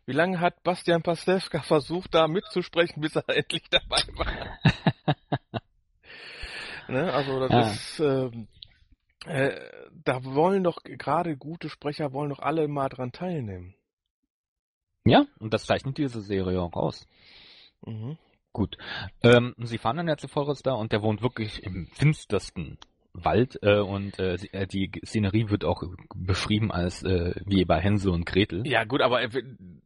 [0.05, 4.59] Wie lange hat Bastian Pastewka versucht, da mitzusprechen, bis er endlich dabei war?
[6.87, 7.13] ne?
[7.13, 7.71] Also das Ja.
[7.71, 8.47] ist, ähm,
[9.25, 9.59] äh,
[10.03, 13.75] da wollen doch gerade gute Sprecher wollen doch alle mal dran teilnehmen.
[15.05, 17.05] Ja, und das zeichnet diese Serie auch aus.
[17.85, 18.17] Mhm.
[18.53, 18.77] Gut.
[19.21, 22.79] Ähm, sie fahren dann ja zu Forrester und der wohnt wirklich im finstersten
[23.23, 25.83] Wald äh, und äh, äh, die Szenerie wird auch
[26.15, 28.67] beschrieben als äh, wie bei Hänsel und Gretel.
[28.67, 29.43] Ja, gut, aber äh,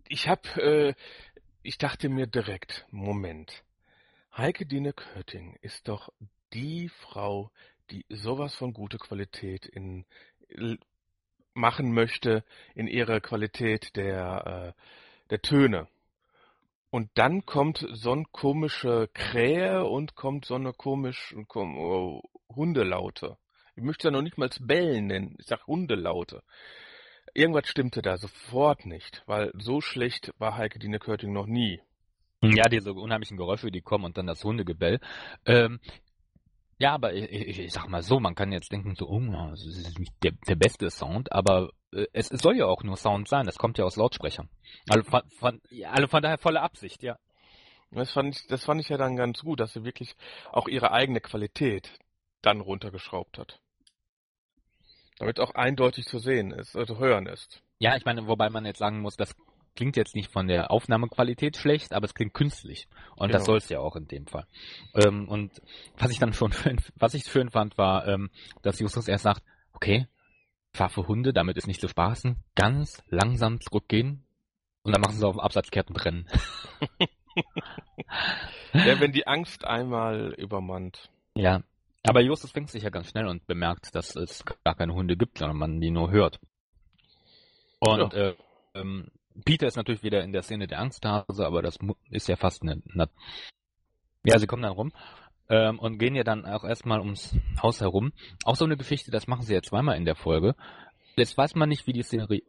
[0.07, 0.93] ich hab, äh,
[1.61, 3.63] ich dachte mir direkt, Moment,
[4.35, 6.09] Heike Dine Kötting ist doch
[6.53, 7.51] die Frau,
[7.91, 10.05] die sowas von gute Qualität in
[11.53, 14.81] machen möchte in ihrer Qualität der äh,
[15.29, 15.87] der Töne.
[16.91, 22.21] Und dann kommt so eine komische Krähe und kommt so eine komische kom
[22.55, 23.37] Hundelaute.
[23.75, 25.35] Ich möchte ja noch nicht mal bellen nennen.
[25.39, 26.43] Ich sag Hundelaute.
[27.33, 31.81] Irgendwas stimmte da sofort nicht, weil so schlecht war Heike Dine Körting noch nie.
[32.41, 34.99] Ja, diese unheimlichen Geräusche, die kommen und dann das Hundegebell.
[35.45, 35.79] Ähm,
[36.77, 39.19] ja, aber ich, ich, ich sag mal so, man kann jetzt denken, so, oh,
[39.49, 42.95] das ist nicht der, der beste Sound, aber äh, es, es soll ja auch nur
[42.95, 44.49] Sound sein, das kommt ja aus Lautsprechern.
[44.87, 47.17] Also von, von, also von daher volle Absicht, ja.
[47.91, 50.15] Das fand ich, das fand ich ja dann ganz gut, dass sie wirklich
[50.51, 51.99] auch ihre eigene Qualität
[52.41, 53.59] dann runtergeschraubt hat.
[55.17, 57.61] Damit auch eindeutig zu sehen ist, also hören ist.
[57.79, 59.35] Ja, ich meine, wobei man jetzt sagen muss, das
[59.75, 62.87] klingt jetzt nicht von der Aufnahmequalität schlecht, aber es klingt künstlich.
[63.15, 63.45] Und das Genau.
[63.45, 64.45] soll es ja auch in dem Fall.
[64.95, 65.61] Ähm, und
[65.97, 68.29] was ich dann schon schön, was ich schön fand, war, ähm,
[68.61, 70.07] dass Justus erst sagt, okay,
[70.73, 74.23] fahr für Hunde, damit ist nicht zu spaßen, ganz langsam zurückgehen
[74.83, 76.27] und dann machen sie auf den Absatz kehrt und rennen.
[78.73, 81.09] Ja, wenn die Angst einmal übermannt.
[81.35, 81.63] Ja.
[82.03, 85.37] Aber Justus fängt sich ja ganz schnell und bemerkt, dass es gar keine Hunde gibt,
[85.37, 86.39] sondern man die nur hört.
[87.79, 88.35] Und äh,
[88.73, 89.09] ähm,
[89.45, 91.77] Peter ist natürlich wieder in der Szene der Angsthase, aber das
[92.09, 92.81] ist ja fast eine.
[92.93, 93.09] eine
[94.23, 94.91] ja, sie kommen dann rum
[95.49, 98.13] ähm, und gehen ja dann auch erstmal ums Haus herum.
[98.43, 100.55] Auch so eine Geschichte, das machen sie ja zweimal in der Folge.
[101.15, 102.43] Jetzt weiß man nicht, wie die Szenerie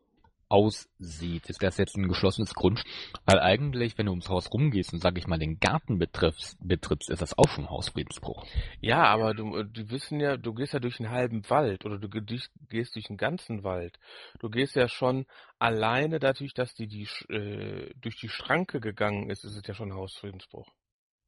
[0.51, 1.49] aussieht.
[1.49, 2.93] Ist das jetzt ein geschlossenes Grundstück?
[3.25, 7.11] Weil eigentlich, wenn du ums Haus rumgehst und, sag ich mal, den Garten betriffst, betrittst,
[7.11, 8.45] ist das auch schon Hausfriedensbruch.
[8.81, 12.09] Ja, aber du, die wissen ja, du gehst ja durch einen halben Wald oder du
[12.09, 13.99] gehst durch einen ganzen Wald.
[14.41, 15.27] Du gehst ja schon
[15.59, 19.95] alleine dadurch, dass die, die äh, durch die Schranke gegangen ist, ist es ja schon
[19.95, 20.69] Hausfriedensbruch.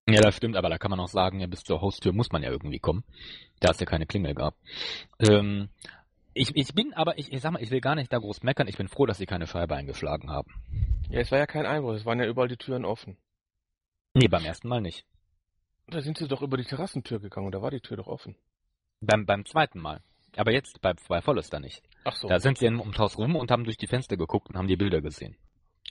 [0.08, 2.42] Ja, das stimmt, aber da kann man auch sagen, ja, bis zur Haustür muss man
[2.42, 3.04] ja irgendwie kommen.
[3.60, 4.56] Da es ja keine Klingel gab.
[5.20, 5.68] Ähm,
[6.34, 8.68] ich, ich bin aber, ich, ich sag mal, ich will gar nicht da groß meckern.
[8.68, 10.52] Ich bin froh, dass sie keine Scheibe eingeschlagen haben.
[11.10, 13.16] Ja, es war ja kein Einbruch, es waren ja überall die Türen offen.
[14.14, 15.04] Nee, beim ersten Mal nicht.
[15.88, 18.36] Da sind sie doch über die Terrassentür gegangen da war die Tür doch offen.
[19.00, 20.02] Beim, beim zweiten Mal.
[20.36, 21.82] Aber jetzt bei, bei Forrester nicht.
[22.04, 22.28] Ach so.
[22.28, 24.76] Da sind sie ums Haus rum und haben durch die Fenster geguckt und haben die
[24.76, 25.36] Bilder gesehen.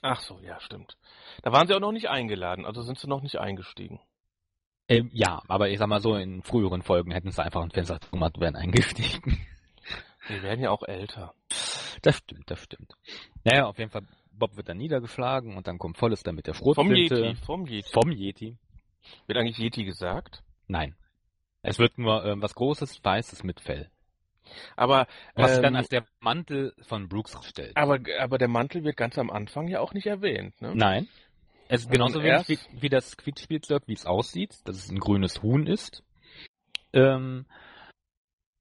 [0.01, 0.97] Ach so, ja, stimmt.
[1.43, 3.99] Da waren sie auch noch nicht eingeladen, also sind sie noch nicht eingestiegen.
[4.87, 7.99] Ähm, ja, aber ich sag mal so, in früheren Folgen hätten sie einfach ein Fenster
[8.11, 9.45] gemacht und wären eingestiegen.
[10.29, 11.33] Die werden ja auch älter.
[12.01, 12.93] Das stimmt, das stimmt.
[13.43, 17.15] Naja, auf jeden Fall, Bob wird dann niedergeschlagen und dann kommt Forrester mit der Schrotflinte.
[17.15, 17.89] Vom Yeti, vom Yeti.
[17.91, 18.57] Vom Yeti.
[19.27, 20.43] Wird eigentlich Yeti gesagt?
[20.67, 20.95] Nein.
[21.63, 23.89] Es wird nur ähm, was Großes, Weißes mit Fell.
[24.75, 27.77] Aber was ähm, dann als der Mantel von Brooks stellt.
[27.77, 30.73] Aber, aber der Mantel wird ganz am Anfang ja auch nicht erwähnt, ne?
[30.75, 31.07] Nein.
[31.67, 34.99] Es ist genauso wenig erst- wie, wie das Quietschspielzeug, wie es aussieht, dass es ein
[34.99, 36.03] grünes Huhn ist.
[36.93, 37.45] Ähm,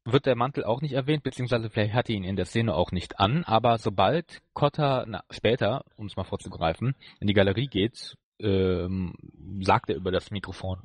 [0.04, 2.92] wird der Mantel auch nicht erwähnt, beziehungsweise vielleicht hat er ihn in der Szene auch
[2.92, 8.16] nicht an, aber sobald Cotter na, später, um es mal vorzugreifen, in die Galerie geht,
[8.38, 9.14] ähm,
[9.60, 10.78] sagt er über das Mikrofon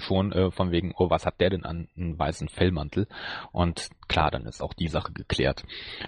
[0.00, 3.08] schon äh, von wegen, oh, was hat der denn an einen weißen Fellmantel?
[3.52, 5.64] Und klar, dann ist auch die Sache geklärt,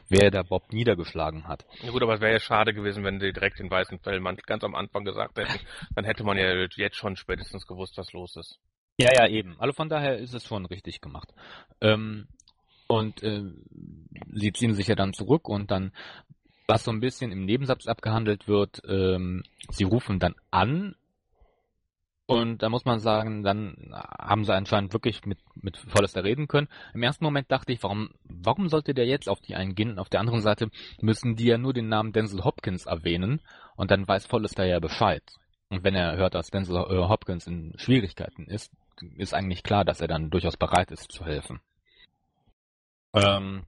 [0.09, 1.67] wer der Bob niedergeschlagen hat.
[1.83, 4.63] Ja gut, aber es wäre ja schade gewesen, wenn sie direkt den weißen Fellmantel ganz
[4.65, 5.59] am Anfang gesagt hätten.
[5.95, 8.61] Dann hätte man ja jetzt schon spätestens gewusst, was los ist.
[8.99, 9.57] Ja, ja, eben.
[9.59, 11.33] Also von daher ist es schon richtig gemacht.
[11.81, 12.27] Ähm,
[12.89, 13.45] und äh,
[14.33, 15.93] sie ziehen sich ja dann zurück und dann,
[16.67, 20.97] was so ein bisschen im Nebensatz abgehandelt wird, ähm, sie rufen dann an
[22.31, 26.69] und da muss man sagen, dann haben sie anscheinend wirklich mit, mit Forrester reden können.
[26.93, 29.93] Im ersten Moment dachte ich, warum, warum sollte der jetzt auf die eingehen?
[29.93, 30.69] Und auf der anderen Seite
[31.01, 33.41] müssen die ja nur den Namen Denzel Hopkins erwähnen
[33.77, 35.23] und dann weiß Forrester ja Bescheid.
[35.71, 36.77] Und wenn er hört, dass Denzel
[37.09, 38.73] Hopkins in Schwierigkeiten ist,
[39.17, 41.61] ist eigentlich klar, dass er dann durchaus bereit ist zu helfen.
[43.15, 43.65] Ähm,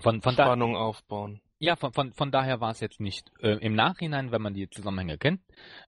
[0.00, 1.40] von, von da, Spannung aufbauen.
[1.58, 4.68] ja, von, von, von daher war es jetzt nicht äh, im Nachhinein, wenn man die
[4.68, 5.40] Zusammenhänge kennt,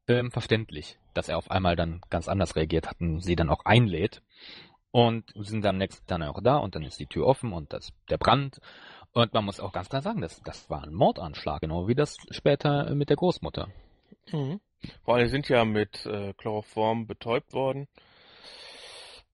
[0.06, 3.64] ähm, verständlich, dass er auf einmal dann ganz anders reagiert hat und sie dann auch
[3.64, 4.22] einlädt.
[4.90, 7.74] Und sind dann am nächsten Tag auch da und dann ist die Tür offen und
[7.74, 8.58] das, der Brand.
[9.12, 12.16] Und man muss auch ganz klar sagen, das, das war ein Mordanschlag, genau wie das
[12.30, 13.68] später mit der Großmutter.
[14.32, 14.60] Mhm.
[15.04, 17.88] Vor allem sind ja mit äh, Chloroform betäubt worden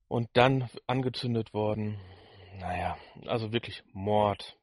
[0.08, 1.98] und dann angezündet worden.
[2.58, 4.56] Naja, also wirklich Mord.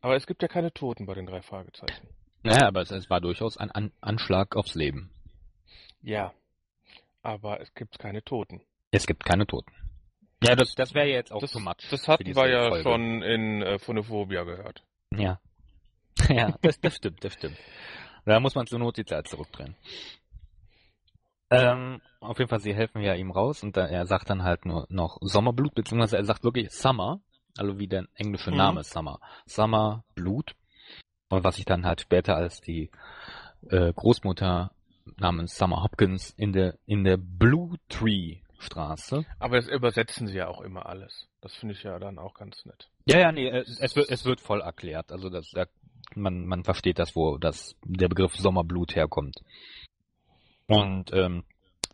[0.00, 2.08] Aber es gibt ja keine Toten bei den drei Fragezeichen.
[2.42, 5.10] Naja, aber es, es war durchaus ein An Anschlag aufs Leben.
[6.02, 6.32] Ja,
[7.22, 8.60] aber es gibt keine Toten.
[8.92, 9.72] Es gibt keine Toten.
[10.42, 11.88] Ja, das, das wäre jetzt auch Das, too much.
[11.90, 12.82] das hatten wir ja Folge.
[12.82, 14.84] schon in äh, Phonophobia gehört.
[15.12, 15.40] Ja.
[16.28, 17.56] ja, das, das stimmt, das stimmt.
[18.26, 19.74] Da muss man zur Not die Zeit zurückdrehen.
[21.48, 24.66] Ähm, auf jeden Fall, sie helfen ja ihm raus und da, er sagt dann halt
[24.66, 27.20] nur noch Sommerblut, beziehungsweise er sagt wirklich Summer,
[27.56, 28.56] also wie der englische Mhm.
[28.56, 29.20] Name Summer.
[29.46, 30.54] Summer Blut.
[31.28, 32.90] Und was sich dann halt später als die
[33.70, 34.70] äh, Großmutter
[35.18, 39.24] namens Summer Hopkins in der in der Blue Tree Straße.
[39.38, 41.28] Aber das übersetzen sie ja auch immer alles.
[41.40, 42.88] Das finde ich ja dann auch ganz nett.
[43.06, 45.12] Ja, ja, nee, es, es, wird, es wird voll erklärt.
[45.12, 45.66] Also das, da,
[46.14, 49.40] man, man versteht das, wo das, der Begriff Sommerblut herkommt.
[50.66, 51.44] Und ähm,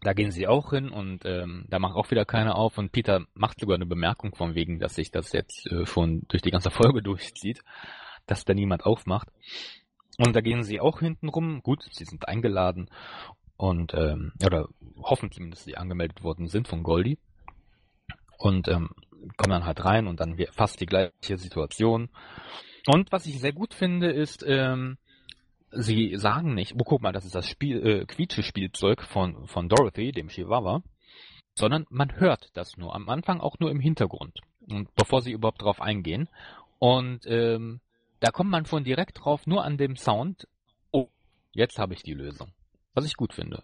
[0.02, 3.24] da gehen sie auch hin und ähm, da macht auch wieder keiner auf und Peter
[3.34, 6.70] macht sogar eine Bemerkung von wegen, dass sich das jetzt äh, schon durch die ganze
[6.70, 7.62] Folge durchzieht,
[8.26, 9.28] dass da niemand aufmacht.
[10.18, 11.62] Und da gehen sie auch hinten rum.
[11.62, 12.90] Gut, sie sind eingeladen
[13.56, 17.18] und ähm, oder hoffen zumindest, dass sie angemeldet worden sind von Goldie
[18.38, 18.90] und ähm,
[19.36, 22.10] kommen dann halt rein und dann fast die gleiche Situation.
[22.86, 24.98] Und was ich sehr gut finde, ist, ähm,
[25.70, 30.12] sie sagen nicht, oh guck mal, das ist das Spiel, äh, Quietsche-Spielzeug von, von Dorothy,
[30.12, 30.82] dem Chihuahua,
[31.54, 35.62] sondern man hört das nur, am Anfang auch nur im Hintergrund, und bevor sie überhaupt
[35.62, 36.28] drauf eingehen.
[36.78, 37.80] Und ähm,
[38.20, 40.48] da kommt man schon direkt drauf, nur an dem Sound,
[40.90, 41.08] oh,
[41.52, 42.52] jetzt habe ich die Lösung.
[42.94, 43.62] Was ich gut finde.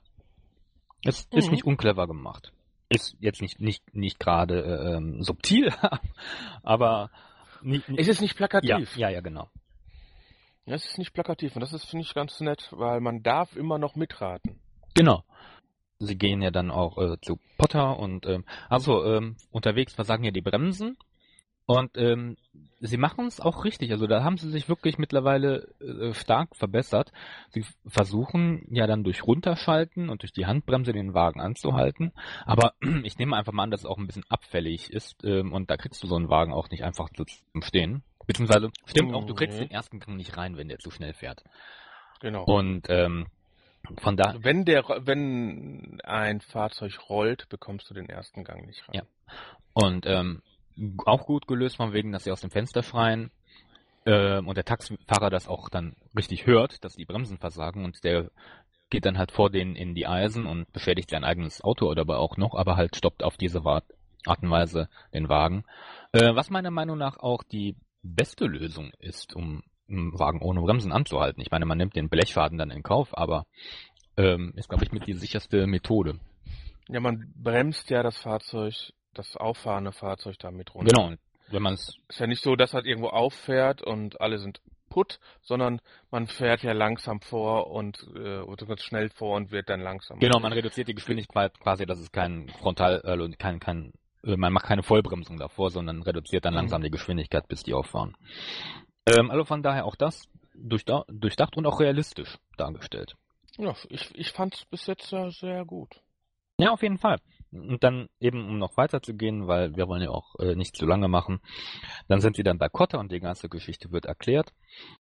[1.05, 1.53] Es ist Mhm.
[1.53, 2.53] nicht unclever gemacht.
[2.89, 5.73] Ist jetzt nicht, nicht, nicht gerade äh, ähm, subtil,
[6.63, 7.11] aber
[7.63, 8.97] nicht, Es ist nicht plakativ.
[8.97, 9.49] Ja, ja, ja, genau.
[10.67, 13.79] Es ist nicht plakativ und das ist, finde ich, ganz nett, weil man darf immer
[13.79, 14.61] noch mitraten.
[14.95, 15.25] Genau.
[15.99, 20.31] Sie gehen ja dann auch äh, zu Potter und ähm, also ähm, unterwegs versagen ja
[20.31, 20.97] die Bremsen
[21.69, 22.37] und ähm,
[22.81, 23.93] sie machen es auch richtig.
[23.93, 27.13] Also da haben sie sich wirklich mittlerweile äh, stark verbessert.
[27.51, 32.13] Sie versuchen ja dann durch Runterschalten und durch die Handbremse den Wagen anzuhalten.
[32.47, 32.73] Aber
[33.05, 35.77] ich nehme einfach mal an, dass es auch ein bisschen abfällig ist ähm, und da
[35.77, 38.03] kriegst du so einen Wagen auch nicht einfach zu- zum Stehen.
[38.27, 39.65] Beziehungsweise stimmt auch, du kriegst Mhm.
[39.65, 41.45] den ersten Gang nicht rein, wenn der zu schnell fährt.
[42.21, 42.45] Genau.
[42.45, 43.27] Und ähm,
[43.99, 48.95] von da Wenn der, wenn ein Fahrzeug rollt, bekommst du den ersten Gang nicht rein.
[49.03, 49.03] Ja.
[49.75, 50.41] Und ähm,
[51.07, 53.31] auch gut gelöst von wegen, dass sie aus dem Fenster schreien
[54.07, 58.31] ähm, und der Taxifahrer das auch dann richtig hört, dass die Bremsen versagen und der
[58.91, 62.19] geht dann halt vor denen in die Eisen und beschädigt sein eigenes Auto oder aber
[62.19, 63.85] auch noch, aber halt stoppt auf diese Art
[64.43, 65.65] und Weise den Wagen.
[66.13, 70.93] Äh, was meiner Meinung nach auch die beste Lösung ist, um einen Wagen ohne Bremsen
[70.93, 71.41] anzuhalten.
[71.41, 73.47] Ich meine, man nimmt den Blechfaden dann in Kauf, aber
[74.17, 76.19] ähm, ist, glaube ich, mit die sicherste Methode.
[76.89, 80.95] Ja, man bremst ja das Fahrzeug, das auffahrende Fahrzeug damit runter.
[80.95, 81.15] Genau,
[81.51, 81.97] wenn man es...
[82.09, 85.81] Ist ja nicht so, dass halt irgendwo auffährt und alle sind putt, sondern
[86.11, 90.19] man fährt ja langsam vor und äh, oder schnell vor und wird dann langsam.
[90.19, 93.93] Genau, man reduziert die Geschwindigkeit quasi, dass es kein Frontal, äh, kein, kein,
[94.25, 96.59] äh, man macht keine Vollbremsung davor, sondern reduziert dann mhm.
[96.59, 98.17] langsam die Geschwindigkeit, bis die auffahren.
[99.07, 103.15] Ähm, also von daher auch das durchdacht, durchdacht und auch realistisch dargestellt.
[103.59, 106.01] Ja, ich, ich fand es bis jetzt sehr, sehr gut.
[106.59, 107.19] Ja, auf jeden Fall.
[107.53, 110.77] Und dann eben, um noch weiter zu gehen, weil wir wollen ja auch äh, nicht
[110.77, 111.41] zu lange machen,
[112.09, 114.53] dann sind sie dann bei Kotta und die ganze Geschichte wird erklärt.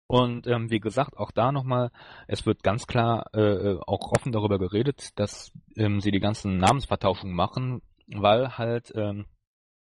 [0.06, 1.90] Und ähm, wie gesagt, auch da nochmal,
[2.26, 6.58] es wird ganz klar äh, äh, auch offen darüber geredet, dass ähm, sie die ganzen
[6.58, 9.26] Namensvertauschungen machen, weil halt ähm,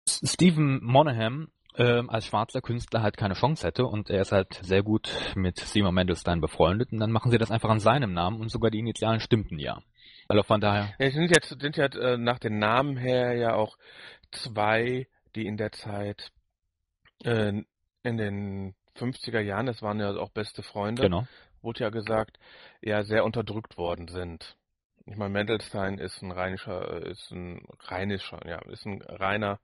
[0.09, 4.83] Stephen Monaghan ähm, als schwarzer Künstler halt keine Chance hätte und er ist halt sehr
[4.83, 8.51] gut mit Simon Mendelstein befreundet und dann machen sie das einfach an seinem Namen und
[8.51, 9.81] sogar die Initialen stimmten ja.
[10.29, 10.95] Also von daher.
[10.99, 13.77] Ja, es sind jetzt sind ja äh, nach den Namen her ja auch
[14.33, 16.33] zwei, die in der Zeit
[17.24, 17.62] äh,
[18.03, 21.27] in den 50er Jahren, das waren ja auch beste Freunde, genau.
[21.62, 22.39] wurde ja gesagt,
[22.81, 24.57] ja sehr unterdrückt worden sind.
[25.07, 29.61] Ich meine, Mendelstein ist ein rheinischer, ist ein rheinischer, ja, ist ein reiner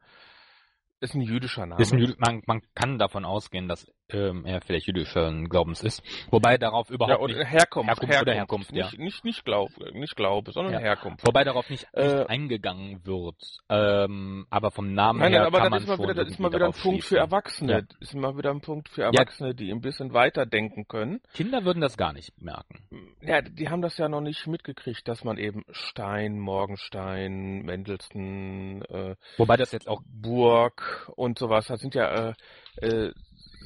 [1.02, 1.84] ist ein jüdischer Name.
[1.84, 6.02] Ein man, man kann davon ausgehen, dass ähm, er vielleicht jüdischen Glaubens ist.
[6.30, 8.98] Wobei darauf überhaupt ja, oder nicht Herkunft, Herkunft, Herkunft, oder Herkunft, nicht, ja.
[8.98, 10.80] Nicht, nicht, Glaub, nicht Glaube, sondern ja.
[10.80, 11.26] Herkunft.
[11.26, 13.36] Wobei darauf nicht, nicht Äh, eingegangen wird.
[13.68, 16.24] Ähm, aber vom Namen Nein, her nein, aber kann das man ist mal schon wieder,
[16.24, 17.18] das ist mal wieder ein Punkt für.
[17.18, 17.72] Erwachsene.
[17.72, 17.80] Ja.
[17.80, 21.20] Das ist mal wieder ein Punkt für Erwachsene, die ein bisschen weiter denken können.
[21.34, 22.82] Kinder würden das gar nicht merken.
[23.20, 29.16] Ja, die haben das ja noch nicht mitgekriegt, dass man eben Stein, Morgenstein, Mendelssohn, äh,
[29.36, 32.34] Wobei das jetzt auch Burg und sowas, das sind ja äh,
[32.80, 33.12] äh,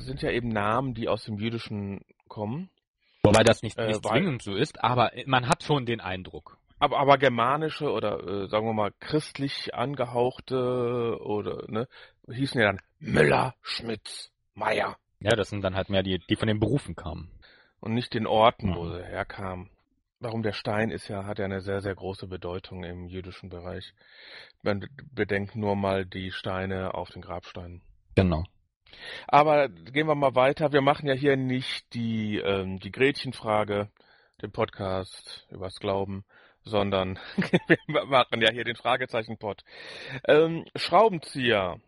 [0.04, 2.70] sind ja eben Namen, die aus dem Jüdischen kommen.
[3.22, 6.58] Wobei das nicht, Äh, nicht weil- zwingend so ist, aber man hat schon den Eindruck.
[6.78, 11.88] Aber, aber germanische oder äh, sagen wir mal christlich angehauchte oder ne,
[12.30, 16.48] hießen ja dann Müller, Schmitz, Meier Ja, das sind dann halt mehr die, die von
[16.48, 17.30] den Berufen kamen.
[17.80, 19.70] und nicht den Orten, wo sie herkamen.
[20.20, 23.92] Warum der Stein ist ja, hat ja eine sehr, sehr große Bedeutung im jüdischen Bereich.
[24.62, 27.82] Man bedenkt nur mal die Steine auf den Grabsteinen.
[28.14, 28.44] Genau.
[29.28, 30.72] Aber gehen wir mal weiter.
[30.72, 33.88] Wir machen ja hier nicht die, ähm, die Gretchenfrage,
[34.42, 36.24] den Podcast übers Glauben,
[36.62, 37.18] sondern
[37.86, 39.62] wir machen ja hier den Fragezeichen-Pod.
[40.26, 41.80] Ähm, Schraubenzieher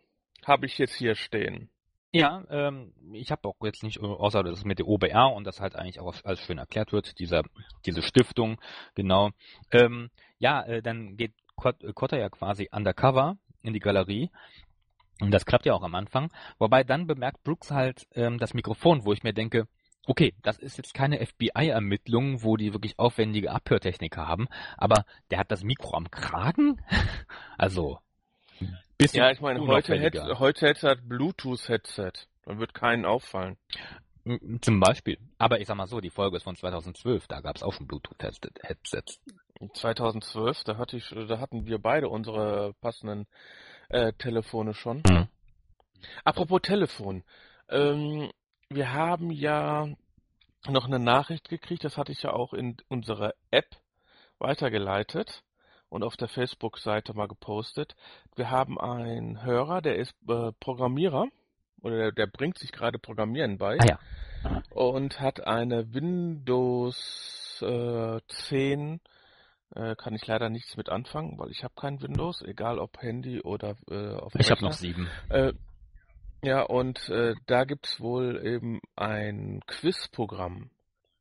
[0.45, 1.69] habe ich jetzt hier stehen.
[2.11, 5.75] Ja, ähm, ich habe auch jetzt nicht, außer das mit der OBR und das halt
[5.75, 7.43] eigentlich auch alles schön erklärt wird, dieser,
[7.85, 8.59] diese Stiftung,
[8.95, 9.29] genau.
[9.71, 14.31] Ähm, ja, äh, dann geht Kot- äh, Kotter ja quasi undercover in die Galerie.
[15.21, 16.31] Und das klappt ja auch am Anfang.
[16.57, 19.67] Wobei dann bemerkt Brooks halt ähm, das Mikrofon, wo ich mir denke,
[20.07, 25.51] okay, das ist jetzt keine FBI-Ermittlung, wo die wirklich aufwendige Abhörtechniker haben, aber der hat
[25.51, 26.81] das Mikro am Kragen?
[27.57, 27.99] also,
[28.97, 32.11] bisschen Ja, ich meine, heute hätte heute hätte er Bluetooth-Headset.
[32.45, 33.57] Dann wird keinen auffallen.
[34.61, 35.17] Zum Beispiel.
[35.37, 37.87] Aber ich sag mal so, die Folge ist von 2012, da gab es auch schon
[37.87, 39.21] Bluetooth-Headsets.
[39.73, 43.27] 2012, da hatte ich, da hatten wir beide unsere passenden
[43.89, 45.03] äh, Telefone schon.
[45.07, 45.27] Mhm.
[46.23, 47.23] Apropos Telefon,
[47.69, 48.31] ähm,
[48.69, 49.87] wir haben ja
[50.67, 53.75] noch eine Nachricht gekriegt, das hatte ich ja auch in unserer App
[54.37, 55.43] weitergeleitet
[55.89, 57.95] und auf der Facebook-Seite mal gepostet.
[58.35, 61.27] Wir haben einen Hörer, der ist äh, Programmierer
[61.81, 63.85] oder der, der bringt sich gerade Programmieren bei Ah
[64.43, 64.63] ja.
[64.69, 69.01] und hat eine Windows äh, 10
[69.75, 73.41] äh, kann ich leider nichts mit anfangen, weil ich habe kein Windows, egal ob Handy
[73.41, 75.07] oder äh, auf Ich habe noch sieben.
[75.29, 75.53] Äh,
[76.41, 80.69] ja, und äh, da gibt's wohl eben ein Quizprogramm.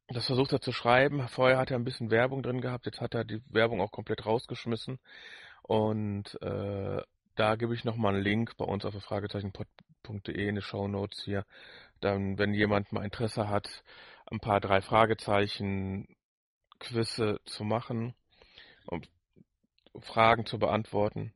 [0.09, 1.27] Das versucht er zu schreiben.
[1.29, 4.25] Vorher hat er ein bisschen Werbung drin gehabt, jetzt hat er die Werbung auch komplett
[4.25, 4.99] rausgeschmissen.
[5.63, 7.03] Und äh,
[7.35, 11.23] da gebe ich nochmal einen Link bei uns auf der Fragezeichenpod.de in die Show Notes
[11.25, 11.45] hier.
[12.01, 13.69] Dann, wenn jemand mal Interesse hat,
[14.27, 16.07] ein paar drei Fragezeichen
[16.79, 18.15] Quizze zu machen,
[18.89, 19.03] um
[20.01, 21.33] Fragen zu beantworten,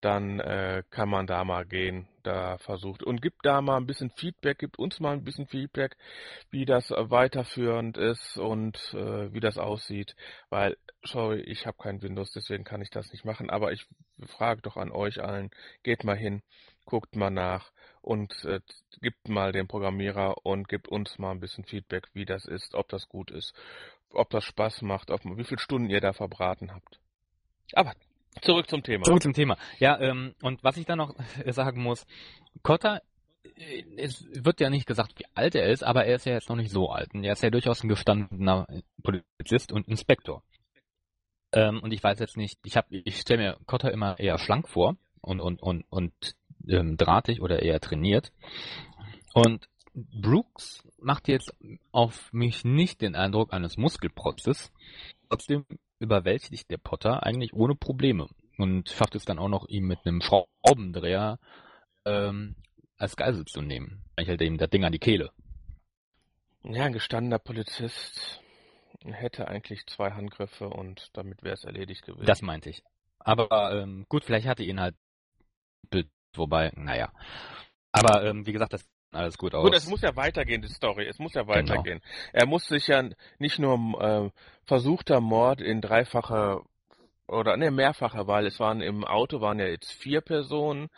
[0.00, 3.02] dann äh, kann man da mal gehen, da versucht.
[3.02, 5.96] Und gibt da mal ein bisschen Feedback, gibt uns mal ein bisschen Feedback,
[6.50, 10.14] wie das weiterführend ist und äh, wie das aussieht,
[10.50, 13.86] weil, sorry, ich habe kein Windows, deswegen kann ich das nicht machen, aber ich
[14.26, 15.50] frage doch an euch allen,
[15.82, 16.42] geht mal hin,
[16.84, 18.60] guckt mal nach und äh,
[19.00, 22.88] gibt mal dem Programmierer und gibt uns mal ein bisschen Feedback, wie das ist, ob
[22.88, 23.52] das gut ist.
[24.12, 27.00] Ob das Spaß macht, ob, wie viele Stunden ihr da verbraten habt.
[27.72, 27.94] Aber
[28.40, 29.04] zurück zum Thema.
[29.04, 29.56] Zurück zum Thema.
[29.78, 31.14] Ja, ähm, und was ich dann noch
[31.46, 32.06] sagen muss,
[32.62, 33.00] Cotta,
[33.56, 36.48] äh, es wird ja nicht gesagt, wie alt er ist, aber er ist ja jetzt
[36.48, 37.14] noch nicht so alt.
[37.14, 38.66] Und er ist ja durchaus ein gestandener
[39.02, 40.42] Polizist und Inspektor.
[41.52, 44.96] Ähm, und ich weiß jetzt nicht, ich ich stelle mir Cotta immer eher schlank vor
[45.20, 46.12] und und und und
[46.68, 48.32] ähm, drahtig oder eher trainiert.
[49.32, 49.68] Und
[50.20, 51.54] Brooks macht jetzt
[51.92, 54.72] auf mich nicht den Eindruck eines Muskelprotzes.
[55.28, 55.64] Trotzdem
[55.98, 60.20] überwältigt der Potter eigentlich ohne Probleme und schafft es dann auch noch, ihm mit einem
[60.20, 61.38] Schraubendreher
[62.04, 62.56] ähm,
[62.96, 64.04] als Geisel zu nehmen.
[64.16, 65.30] Ich hält ihm das Ding an die Kehle.
[66.64, 68.42] Ja, ein gestandener Polizist
[69.04, 72.26] hätte eigentlich zwei Handgriffe und damit wäre es erledigt gewesen.
[72.26, 72.82] Das meinte ich.
[73.20, 74.96] Aber ähm, gut, vielleicht hatte ihn halt
[76.38, 77.12] wobei, naja.
[77.92, 79.64] Aber ähm, wie gesagt, das alles gut aus.
[79.64, 81.06] Gut, es muss ja weitergehen, die Story.
[81.06, 81.54] Es muss ja genau.
[81.54, 82.00] weitergehen.
[82.00, 82.30] Genau.
[82.32, 83.04] Er muss sich ja
[83.38, 84.30] nicht nur äh,
[84.64, 86.62] versuchter Mord in dreifacher
[87.26, 90.88] oder ne, mehrfacher, weil es waren im Auto waren ja jetzt vier Personen.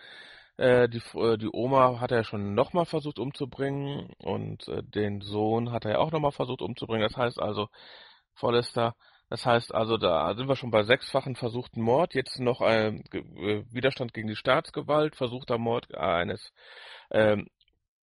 [0.57, 5.73] Äh, die, äh, die Oma hat er schon nochmal versucht umzubringen und äh, den Sohn
[5.73, 7.07] hat er ja auch nochmal versucht umzubringen.
[7.09, 7.69] Das heißt also,
[8.35, 8.95] Forrester,
[9.29, 12.15] das heißt also, da sind wir schon bei sechsfachen versuchten Mord.
[12.15, 16.53] Jetzt noch ein äh, Widerstand gegen die Staatsgewalt, versuchter Mord eines
[17.11, 17.47] ähm,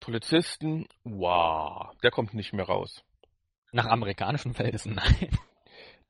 [0.04, 0.86] Polizisten.
[1.06, 3.06] Wow, der kommt nicht mehr raus.
[3.72, 5.30] Nach amerikanischen Verhältnissen, nein.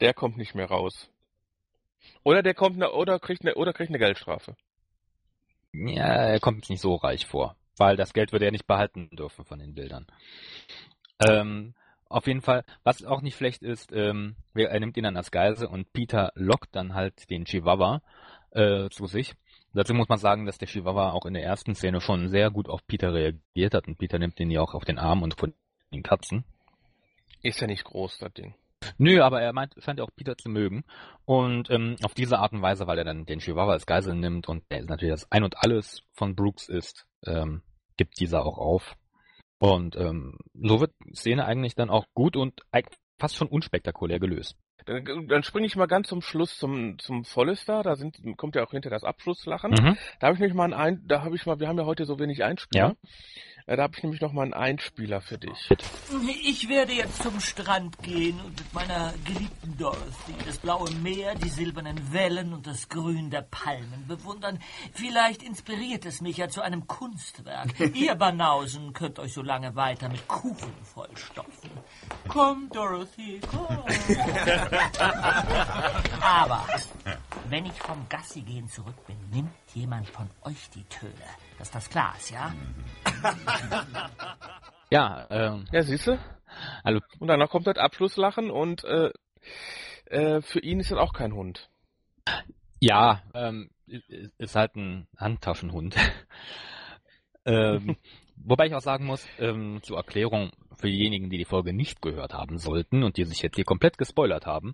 [0.01, 1.11] Der kommt nicht mehr raus.
[2.23, 4.55] Oder der kommt ne, oder kriegt eine oder kriegt eine Geldstrafe.
[5.73, 9.45] Ja, er kommt nicht so reich vor, weil das Geld würde er nicht behalten dürfen
[9.45, 10.07] von den Bildern.
[11.27, 11.75] Ähm,
[12.09, 15.69] auf jeden Fall, was auch nicht schlecht ist, ähm, er nimmt ihn dann als Geise
[15.69, 18.01] und Peter lockt dann halt den Chihuahua
[18.51, 19.35] äh, zu sich.
[19.73, 22.69] Dazu muss man sagen, dass der Chihuahua auch in der ersten Szene schon sehr gut
[22.69, 25.53] auf Peter reagiert hat und Peter nimmt ihn ja auch auf den Arm und von
[25.91, 26.43] den Katzen.
[27.41, 28.55] Ist ja nicht groß, das Ding.
[28.97, 30.83] Nö, aber er meint, scheint auch Peter zu mögen.
[31.25, 34.47] Und ähm, auf diese Art und Weise, weil er dann den Chihuahua als Geisel nimmt
[34.47, 37.61] und der natürlich das Ein und Alles von Brooks ist, ähm,
[37.97, 38.95] gibt dieser auch auf.
[39.57, 42.61] Und ähm, so wird die Szene eigentlich dann auch gut und
[43.17, 44.57] fast schon unspektakulär gelöst.
[44.85, 47.83] Dann, dann springe ich mal ganz zum Schluss zum zum Vollister.
[47.83, 49.71] Da sind kommt ja auch hinter das Abschlusslachen.
[49.71, 49.97] Mhm.
[50.19, 52.19] Da habe ich mich mal ein, da habe ich mal, wir haben ja heute so
[52.19, 52.95] wenig Einspieler.
[53.01, 53.09] Ja.
[53.65, 55.69] Äh, da habe ich nämlich noch mal einen Einspieler für dich.
[56.43, 61.49] Ich werde jetzt zum Strand gehen und mit meiner geliebten Dorothy das blaue Meer, die
[61.49, 64.59] silbernen Wellen und das Grün der Palmen bewundern.
[64.93, 67.79] Vielleicht inspiriert es mich ja zu einem Kunstwerk.
[67.95, 71.69] Ihr Banausen könnt euch so lange weiter mit Kuchen vollstopfen.
[72.27, 73.83] Komm, Dorothy, komm.
[76.21, 76.65] Aber
[77.49, 81.13] wenn ich vom Gassi gehen zurück bin, nimmt jemand von euch die Töne.
[81.57, 82.53] Das ist das Glas, ja?
[84.89, 85.65] ja, ähm.
[85.71, 86.19] Ja, siehst du?
[86.83, 89.11] Also, und danach kommt das Abschlusslachen und äh,
[90.05, 91.69] äh, für ihn ist das auch kein Hund.
[92.79, 93.69] Ja, ähm,
[94.37, 95.95] ist halt ein Handtaschenhund.
[97.45, 97.97] ähm,
[98.35, 102.33] wobei ich auch sagen muss, ähm, zur Erklärung für diejenigen, die die Folge nicht gehört
[102.33, 104.73] haben sollten und die sich jetzt hier komplett gespoilert haben,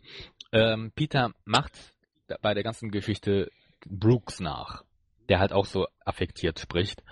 [0.52, 1.94] ähm, Peter macht
[2.42, 3.52] bei der ganzen Geschichte
[3.86, 4.84] Brooks nach
[5.30, 7.04] der halt auch so affektiert spricht.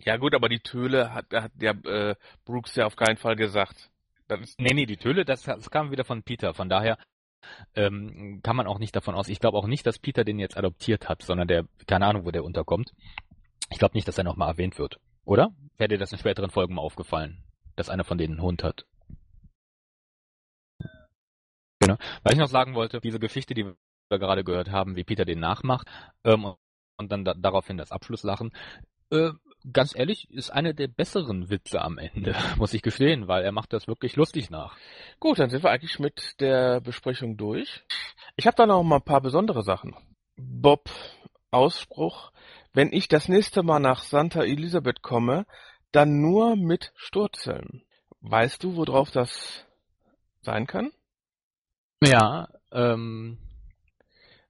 [0.00, 2.14] Ja gut, aber die Töle hat, hat der äh,
[2.44, 3.90] Brooks ja auf keinen Fall gesagt.
[4.28, 6.54] Das nee, nee, die Töle, das, das kam wieder von Peter.
[6.54, 6.98] Von daher
[7.74, 9.28] ähm, kann man auch nicht davon aus.
[9.28, 12.30] Ich glaube auch nicht, dass Peter den jetzt adoptiert hat, sondern der, keine Ahnung, wo
[12.30, 12.92] der unterkommt.
[13.70, 15.00] Ich glaube nicht, dass er nochmal erwähnt wird.
[15.26, 15.50] Oder?
[15.76, 17.42] Wäre dir das in späteren Folgen mal aufgefallen,
[17.74, 18.86] dass einer von denen einen Hund hat?
[21.80, 21.96] Genau.
[22.22, 25.40] Weil ich noch sagen wollte, diese Geschichte, die wir gerade gehört haben, wie Peter den
[25.40, 25.88] nachmacht,
[26.24, 26.54] ähm,
[26.96, 28.52] und dann da, daraufhin das Abschlusslachen.
[29.10, 29.32] Äh,
[29.72, 33.72] ganz ehrlich, ist eine der besseren Witze am Ende, muss ich gestehen, weil er macht
[33.72, 34.76] das wirklich lustig nach.
[35.20, 37.84] Gut, dann sind wir eigentlich mit der Besprechung durch.
[38.36, 39.94] Ich habe da noch mal ein paar besondere Sachen.
[40.36, 40.88] Bob
[41.50, 42.32] Ausspruch,
[42.76, 45.46] wenn ich das nächste Mal nach Santa Elisabeth komme,
[45.92, 47.82] dann nur mit Sturzeln.
[48.20, 49.66] Weißt du, worauf das
[50.42, 50.90] sein kann?
[52.02, 53.38] Ja, ähm.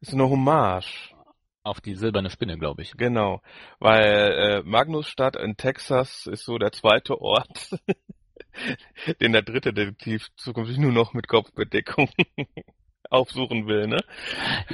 [0.00, 1.14] Ist eine Hommage
[1.62, 2.96] auf die silberne Spinne, glaube ich.
[2.96, 3.42] Genau,
[3.78, 7.78] weil äh, Magnusstadt in Texas ist so der zweite Ort,
[9.20, 12.10] den der dritte Detektiv zukünftig nur noch mit Kopfbedeckung
[13.10, 13.98] aufsuchen will, ne?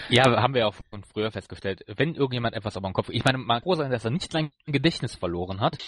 [0.08, 1.84] Ja, haben wir auch von früher festgestellt.
[1.86, 4.50] Wenn irgendjemand etwas auf dem Kopf, ich meine, mag froh sein, dass er nicht sein
[4.66, 5.78] Gedächtnis verloren hat.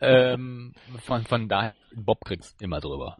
[0.00, 3.16] ähm, von, von daher, Bob kriegt's immer drüber.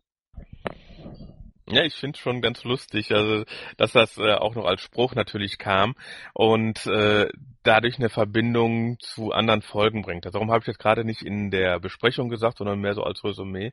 [1.69, 3.45] Ja, ich finde schon ganz lustig, also
[3.77, 5.95] dass das äh, auch noch als Spruch natürlich kam
[6.35, 7.29] und äh,
[7.63, 10.27] dadurch eine Verbindung zu anderen Folgen bringt.
[10.27, 13.73] Darum habe ich jetzt gerade nicht in der Besprechung gesagt, sondern mehr so als Resümee,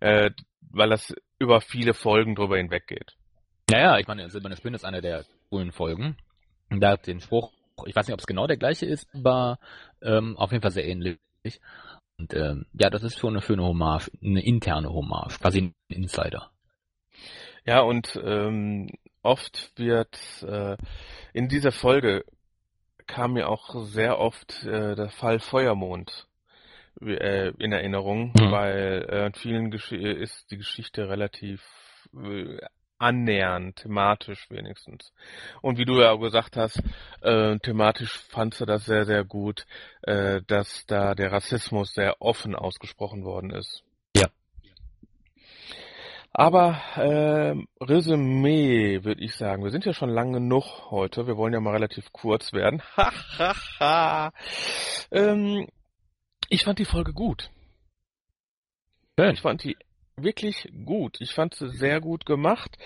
[0.00, 0.30] äh,
[0.70, 3.12] weil das über viele Folgen drüber hinweg geht.
[3.68, 6.16] Naja, ich meine, Silberne Spinne ist eine der coolen Folgen.
[6.70, 7.52] Da hat den Spruch,
[7.84, 9.58] ich weiß nicht, ob es genau der gleiche ist, aber
[10.02, 11.18] ähm, auf jeden Fall sehr ähnlich.
[12.18, 16.50] Und ähm, ja, das ist schon eine schöne Hommage, eine interne Hommage, quasi ein Insider.
[17.64, 18.90] Ja, und ähm,
[19.22, 20.76] oft wird äh,
[21.32, 22.24] in dieser Folge
[23.06, 26.28] kam mir auch sehr oft äh, der Fall Feuermond
[27.00, 28.50] äh, in Erinnerung, mhm.
[28.50, 31.62] weil äh, in vielen Gesch ist die Geschichte relativ
[32.98, 35.12] äh, annähernd, thematisch wenigstens.
[35.62, 36.82] Und wie du ja auch gesagt hast,
[37.22, 39.66] äh, thematisch fandst du das sehr, sehr gut,
[40.02, 43.82] äh, dass da der Rassismus sehr offen ausgesprochen worden ist.
[44.16, 44.28] Ja.
[46.32, 51.54] Aber äh, Resümee würde ich sagen, wir sind ja schon lang genug heute, wir wollen
[51.54, 52.82] ja mal relativ kurz werden.
[55.10, 55.66] ähm,
[56.48, 57.50] ich fand die Folge gut.
[59.18, 59.78] Ich fand die
[60.16, 61.20] wirklich gut.
[61.20, 62.78] Ich fand sie sehr gut gemacht.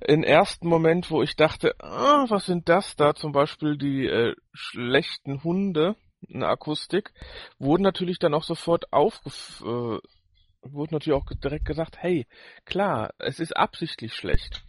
[0.00, 3.14] Im ersten Moment, wo ich dachte, ah, was sind das da?
[3.14, 5.96] Zum Beispiel die äh, schlechten Hunde,
[6.32, 7.12] eine Akustik,
[7.58, 9.62] wurden natürlich dann auch sofort aufgef...
[9.64, 9.98] Äh,
[10.62, 12.26] wurde natürlich auch direkt gesagt, hey,
[12.64, 14.64] klar, es ist absichtlich schlecht.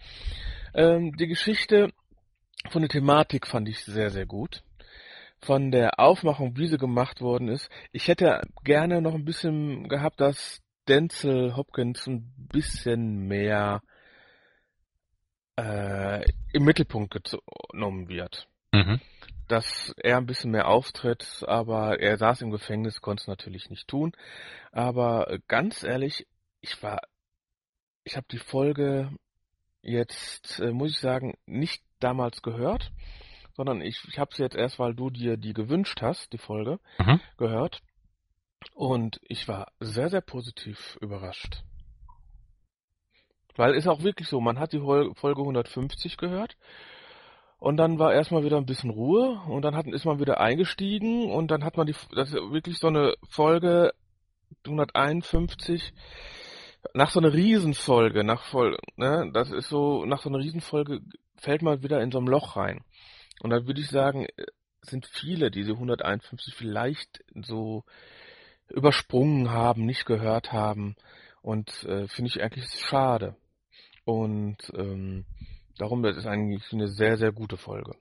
[0.74, 1.92] Ähm, die Geschichte
[2.70, 4.64] von der Thematik fand ich sehr, sehr gut.
[5.42, 7.70] Von der Aufmachung, wie sie gemacht worden ist.
[7.92, 13.82] Ich hätte gerne noch ein bisschen gehabt, dass Denzel Hopkins ein bisschen mehr
[15.56, 17.38] äh, im Mittelpunkt
[17.72, 18.48] genommen wird.
[18.72, 19.00] Mhm.
[19.48, 23.88] Dass er ein bisschen mehr auftritt, aber er saß im Gefängnis, konnte es natürlich nicht
[23.88, 24.14] tun.
[24.72, 26.28] Aber ganz ehrlich,
[26.62, 27.02] ich war,
[28.04, 29.12] ich habe die Folge
[29.82, 32.92] jetzt, äh, muss ich sagen, nicht damals gehört,
[33.54, 36.80] sondern ich, ich habe sie jetzt erst, weil du dir die gewünscht hast, die Folge,
[37.00, 37.20] mhm.
[37.38, 37.82] gehört.
[38.74, 41.64] Und ich war sehr, sehr positiv überrascht.
[43.56, 46.56] Weil ist auch wirklich so, man hat die Folge 150 gehört
[47.58, 51.30] und dann war erstmal wieder ein bisschen Ruhe und dann hat, ist man wieder eingestiegen
[51.30, 53.94] und dann hat man die, das ist wirklich so eine Folge
[54.66, 55.94] 151
[56.94, 61.02] nach so einer Riesenfolge, nach voll, ne, das ist so, nach so einer Riesenfolge
[61.36, 62.86] fällt man wieder in so ein Loch rein.
[63.42, 64.28] Und dann würde ich sagen,
[64.82, 67.84] sind viele diese 151 vielleicht so
[68.70, 70.96] übersprungen haben, nicht gehört haben.
[71.42, 73.36] Und äh, finde ich eigentlich schade.
[74.06, 75.26] Und ähm,
[75.78, 77.96] darum ist es eigentlich eine sehr, sehr gute Folge.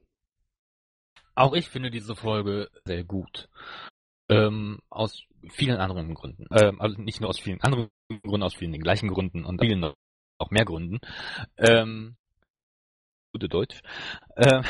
[1.35, 3.49] Auch ich finde diese Folge sehr gut.
[4.29, 6.47] Ähm, aus vielen anderen Gründen.
[6.51, 7.89] Ähm, also nicht nur aus vielen anderen
[8.25, 10.99] Gründen, aus vielen den gleichen Gründen und vielen noch mehr Gründen.
[11.57, 12.17] Ähm,
[13.33, 13.81] gute Deutsch.
[14.37, 14.63] Ähm,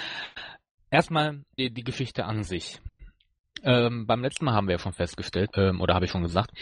[0.90, 2.80] erstmal die, die Geschichte an sich.
[3.62, 6.52] Ähm, beim letzten Mal haben wir ja schon festgestellt, ähm, oder habe ich schon gesagt,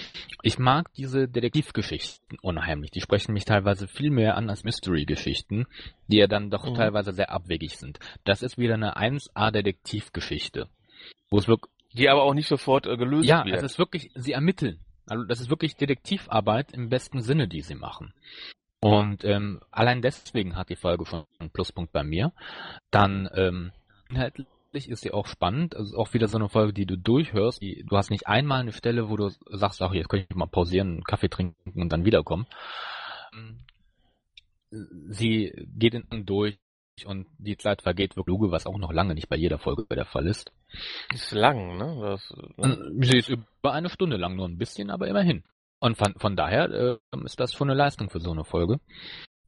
[0.42, 2.90] ich mag diese Detektivgeschichten unheimlich.
[2.90, 5.66] Die sprechen mich teilweise viel mehr an als Mystery-Geschichten,
[6.06, 6.74] die ja dann doch mhm.
[6.74, 7.98] teilweise sehr abwegig sind.
[8.24, 10.68] Das ist wieder eine 1A-Detektivgeschichte.
[11.30, 11.72] Wo es wirklich.
[11.92, 13.54] Die aber auch nicht sofort äh, gelöst ja, wird.
[13.54, 14.80] Ja, es ist wirklich, sie ermitteln.
[15.06, 18.14] Also das ist wirklich Detektivarbeit im besten Sinne, die sie machen.
[18.80, 22.32] Und ähm, allein deswegen hat die Folge schon einen Pluspunkt bei mir.
[22.90, 23.72] Dann ähm,
[24.10, 25.76] inhaltlich inhaltlich ist sie auch spannend.
[25.76, 27.60] Also auch wieder so eine Folge, die du durchhörst.
[27.60, 30.46] Die, du hast nicht einmal eine Stelle, wo du sagst, ach, jetzt könnte ich mal
[30.46, 32.46] pausieren, einen Kaffee trinken und dann wiederkommen.
[34.70, 36.58] Sie geht in durch
[37.06, 40.26] und die Zeit vergeht wirklich, was auch noch lange nicht bei jeder Folge der Fall
[40.26, 40.52] ist.
[41.12, 41.98] Ist lang, ne?
[42.00, 42.92] Das, ne?
[43.00, 45.44] Sie ist über eine Stunde lang, nur ein bisschen, aber immerhin.
[45.80, 48.80] Und von, von daher äh, ist das schon eine Leistung für so eine Folge.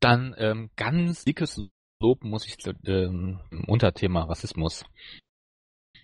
[0.00, 1.68] Dann ähm, ganz dickes
[2.00, 2.56] Lob muss ich
[2.86, 4.84] ähm, Unterthema Rassismus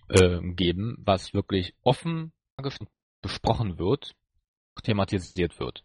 [0.08, 2.32] äh, geben, was wirklich offen
[3.20, 4.14] besprochen wird,
[4.82, 5.84] thematisiert wird.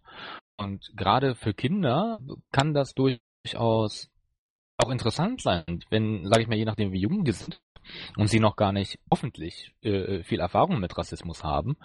[0.58, 2.20] Und gerade für Kinder
[2.52, 4.10] kann das durchaus
[4.78, 7.60] auch interessant sein, wenn, sage ich mal, je nachdem wie jung die sind
[8.16, 11.78] und sie noch gar nicht hoffentlich äh, viel Erfahrung mit Rassismus haben,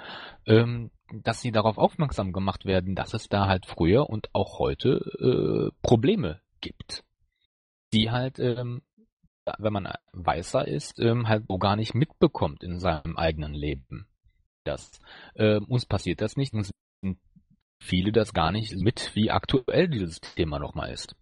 [0.46, 5.70] ähm, dass sie darauf aufmerksam gemacht werden, dass es da halt früher und auch heute
[5.72, 7.04] äh, Probleme gibt
[7.92, 8.82] die halt, ähm,
[9.58, 14.06] wenn man weißer ist, ähm, halt so gar nicht mitbekommt in seinem eigenen Leben.
[14.64, 15.00] Das,
[15.34, 16.70] äh, uns passiert das nicht, uns
[17.02, 17.18] sind
[17.80, 21.16] viele das gar nicht mit, wie aktuell dieses Thema nochmal ist.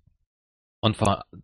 [0.80, 0.96] Und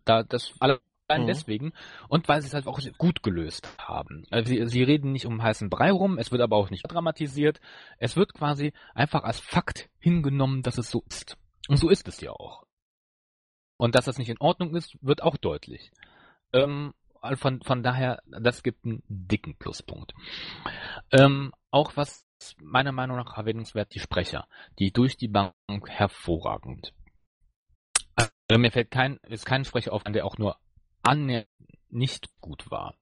[0.05, 0.79] da das allein
[1.09, 1.27] mhm.
[1.27, 1.73] deswegen
[2.09, 4.25] und weil sie es halt auch gut gelöst haben.
[4.29, 7.59] Also sie, sie reden nicht um heißen Brei rum, es wird aber auch nicht dramatisiert.
[7.97, 11.37] Es wird quasi einfach als Fakt hingenommen, dass es so ist.
[11.67, 12.66] Und so ist es ja auch.
[13.77, 15.91] Und dass das nicht in Ordnung ist, wird auch deutlich.
[16.53, 20.13] Ähm, also von, von daher, das gibt einen dicken Pluspunkt.
[21.11, 22.25] Ähm, auch was
[22.61, 24.47] meiner Meinung nach erwähnenswert, die Sprecher,
[24.79, 25.53] die durch die Bank
[25.85, 26.93] hervorragend.
[28.15, 30.57] Also mir fällt kein, ist kein Sprecher auf, der auch nur
[31.03, 31.47] annähernd
[31.89, 32.95] nicht gut war.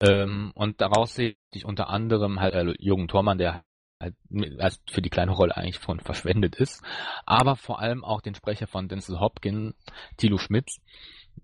[0.00, 3.64] Ähm, und daraus sehe ich unter anderem halt äh, Jürgen Thormann, der
[4.00, 4.14] halt
[4.58, 6.82] als für die kleine Rolle eigentlich von verschwendet ist,
[7.26, 9.74] aber vor allem auch den Sprecher von Denzel Hopkins,
[10.16, 10.80] Thilo Schmitz,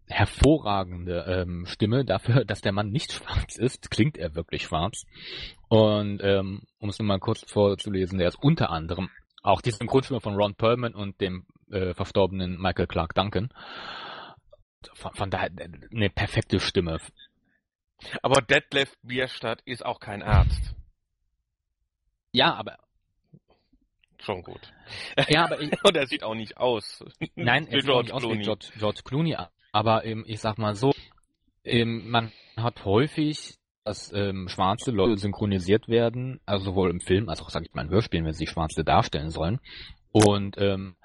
[0.08, 5.04] hervorragende ähm, Stimme dafür, dass der Mann nicht schwarz ist, klingt er wirklich schwarz.
[5.68, 9.10] Und ähm, um es nur mal kurz vorzulesen, der ist unter anderem
[9.42, 13.50] auch die Synchronstimme von Ron Perlman und dem äh, verstorbenen Michael Clark Duncan.
[14.94, 16.98] Von, von daher äh, eine perfekte Stimme.
[18.22, 20.74] Aber Detlef Bierstadt ist auch kein Arzt.
[22.36, 22.76] Ja, aber
[24.18, 24.72] schon gut.
[25.28, 27.02] Ja, aber ich, und er sieht auch nicht aus.
[27.34, 29.36] Nein, er sieht auch nicht aus wie George, George Clooney.
[29.72, 30.92] Aber ähm, ich sag mal so,
[31.64, 37.40] ähm, man hat häufig, dass ähm, schwarze Leute synchronisiert werden, also sowohl im Film als
[37.40, 39.58] auch, sag ich mal, in Hörspielen, wenn sie schwarze darstellen sollen.
[40.12, 40.96] Und ähm,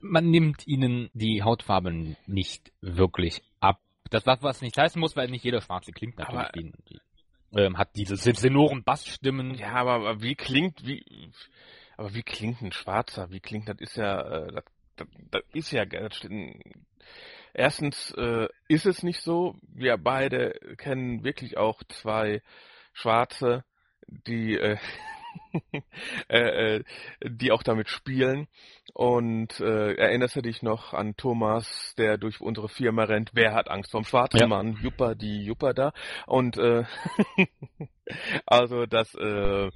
[0.00, 3.80] man nimmt ihnen die Hautfarbe nicht wirklich ab.
[4.10, 7.00] Das was, was nicht heißen muss, weil nicht jeder Schwarze klingt natürlich Aber, wie,
[7.52, 9.54] ähm, hat diese senoren Bassstimmen.
[9.54, 11.04] Ja, aber, aber wie klingt wie
[11.96, 13.30] aber wie klingt ein Schwarzer?
[13.30, 14.64] Wie klingt das ist ja äh, das,
[14.96, 16.20] das, das ist ja das
[17.54, 19.56] erstens äh, ist es nicht so.
[19.62, 22.42] Wir beide kennen wirklich auch zwei
[22.92, 23.64] Schwarze,
[24.06, 24.76] die äh,
[26.28, 26.84] äh, äh,
[27.24, 28.48] die auch damit spielen.
[28.94, 33.30] Und äh, erinnerst du dich noch an Thomas, der durch unsere Firma rennt?
[33.34, 34.46] Wer hat Angst vom schwarzen Ja.
[34.46, 34.78] Mann?
[34.82, 35.92] Juppa, die Juppa da.
[36.26, 36.84] Und äh,
[38.46, 39.70] also das, äh,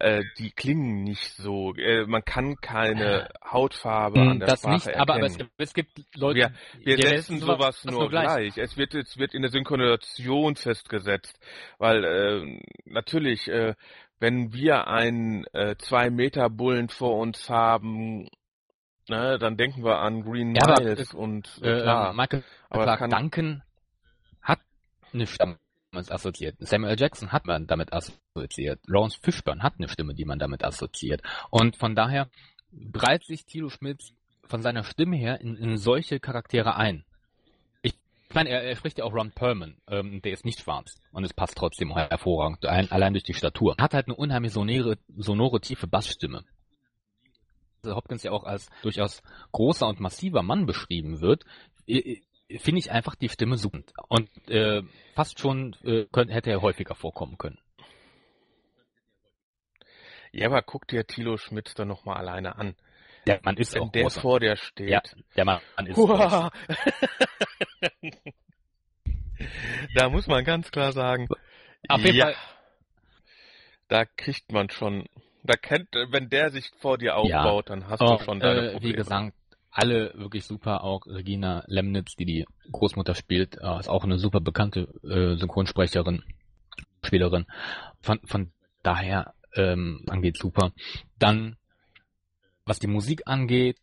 [0.00, 1.74] äh, die klingen nicht so.
[1.74, 5.50] Äh, man kann keine Hautfarbe Hm, an der das Sprache nicht, aber, aber es, erkennen.
[5.56, 6.52] gibt, es gibt Leute, wir,
[6.84, 8.56] wir die setzen setzen sowas das nur gleich.
[8.56, 11.38] Es wird es wird in der Synchronisation festgesetzt,
[11.78, 13.74] weil äh, natürlich, äh,
[14.20, 18.28] wenn wir einen äh, zwei Meter Bullen vor uns haben,
[19.08, 22.12] ne, dann denken wir an Green Ja, Miles es- und äh, klar.
[22.12, 23.62] Michael aber Clark kann, Duncan
[24.40, 24.60] hat
[25.12, 25.58] eine Stimme
[25.94, 26.56] damit assoziiert.
[26.58, 28.80] Samuel Jackson hat man damit assoziiert.
[28.86, 31.22] Lawrence Fishburne hat eine Stimme, die man damit assoziiert.
[31.50, 32.28] Und von daher
[32.72, 34.02] breitet sich Thilo Schmidt
[34.44, 37.04] von seiner Stimme her in, in solche Charaktere ein.
[38.28, 41.24] Ich meine, er, er spricht ja auch Ron Perlman, ähm, der ist nicht schwarz und
[41.24, 43.76] es passt trotzdem hervorragend, ein, allein durch die Statur.
[43.78, 46.44] Hat halt eine unheimlich sonore, sonore tiefe Bassstimme.
[47.82, 49.22] Also Hopkins ja auch als durchaus
[49.52, 51.44] großer und massiver Mann beschrieben wird,
[51.86, 53.82] finde ich einfach die Stimme super.
[54.08, 54.82] Und äh,
[55.14, 57.58] fast schon äh, könnte, hätte er häufiger vorkommen können.
[60.32, 62.74] ja, aber guck dir Thilo Schmitz doch noch mal alleine an.
[63.26, 64.20] Der Mann ist Wenn auch der großer.
[64.20, 64.88] vor dir steht.
[64.90, 65.02] Ja,
[65.36, 66.50] der Mann ist Huah.
[69.94, 71.28] da muss man ganz klar sagen,
[71.88, 72.34] Auf jeden ja, Fall-
[73.88, 75.06] da kriegt man schon,
[75.42, 78.72] da kennt, wenn der sich vor dir aufbaut, dann hast Oh, du schon deine äh,
[78.72, 78.92] Probleme.
[78.92, 79.34] Wie gesagt,
[79.70, 84.40] alle wirklich super, auch Regina Lemnitz, die die Großmutter spielt, äh, ist auch eine super
[84.40, 86.22] bekannte äh, Synchronsprecherin,
[87.04, 87.46] Spielerin.
[88.00, 88.52] Von, von
[88.82, 90.72] daher ähm, angeht super.
[91.18, 91.56] Dann,
[92.66, 93.78] was die Musik angeht,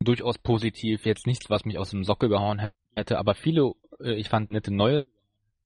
[0.00, 1.06] durchaus positiv.
[1.06, 4.72] Jetzt nichts, was mich aus dem Sockel gehauen hätte, aber viele, äh, ich fand nette
[4.72, 5.06] neue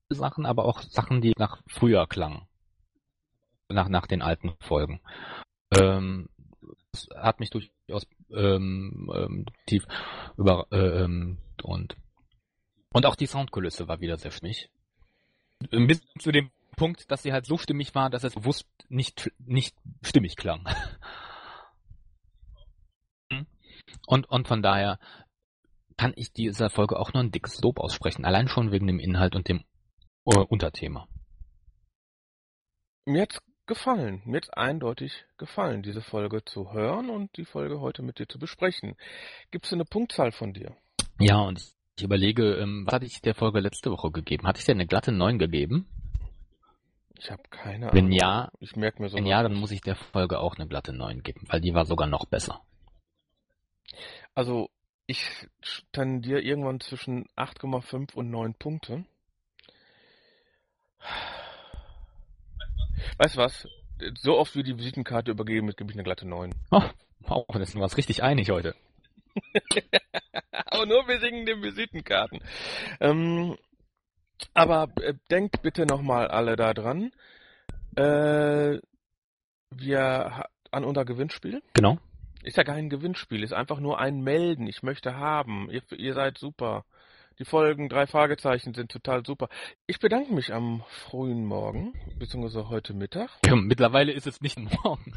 [0.08, 2.42] Sachen, aber auch Sachen, die nach früher klangen.
[3.68, 5.00] Nach, nach den alten Folgen.
[5.72, 6.28] Ähm,
[6.92, 9.86] das hat mich durchaus ähm, ähm, tief
[10.36, 11.96] über äh, ähm, und
[12.92, 14.68] und auch die Soundkulisse war wieder sehr stimmig.
[15.70, 19.76] Bis zu dem Punkt, dass sie halt so stimmig war, dass es bewusst nicht nicht
[20.02, 20.64] stimmig klang.
[24.10, 24.98] Und und von daher
[25.96, 29.36] kann ich dieser Folge auch nur ein dickes Lob aussprechen, allein schon wegen dem Inhalt
[29.36, 29.62] und dem
[30.24, 31.06] äh, Unterthema.
[33.04, 38.02] Mir hat's gefallen, mir hat's eindeutig gefallen, diese Folge zu hören und die Folge heute
[38.02, 38.96] mit dir zu besprechen.
[39.52, 40.76] Gibt's eine Punktzahl von dir?
[41.20, 41.60] Ja, und
[41.96, 44.48] ich, überlege, ähm, was hatte ich der Folge letzte Woche gegeben?
[44.48, 45.86] Hatte ich dir eine glatte 9 gegeben?
[47.16, 48.18] Ich habe keine Wenn Ahnung.
[48.18, 49.16] ja, ich merke mir so.
[49.16, 51.84] wenn ja, dann muss ich der Folge auch eine glatte 9 geben, weil die war
[51.84, 52.62] sogar noch besser.
[54.40, 54.70] Also
[55.06, 55.22] ich
[55.92, 59.04] tendiere irgendwann zwischen 8,5 und 9 Punkte.
[63.18, 63.68] Weißt du was?
[64.14, 66.54] So oft wie die Visitenkarte übergeben wird, gebe ich eine glatte 9.
[66.70, 66.82] Oh,
[67.18, 68.74] wow, das sind wir uns richtig einig heute.
[70.52, 72.40] aber nur wegen den Visitenkarten.
[72.98, 73.58] Ähm,
[74.54, 77.12] aber äh, denkt bitte nochmal alle da dran.
[77.94, 78.78] Äh,
[79.68, 81.62] wir an unser Gewinnspiel.
[81.74, 81.98] Genau.
[82.42, 84.66] Ist ja kein Gewinnspiel, ist einfach nur ein Melden.
[84.66, 85.68] Ich möchte haben.
[85.70, 86.84] Ihr, ihr seid super.
[87.38, 89.48] Die Folgen drei Fragezeichen sind total super.
[89.86, 93.30] Ich bedanke mich am frühen Morgen, beziehungsweise heute Mittag.
[93.46, 95.12] Ja, mittlerweile ist es nicht morgen.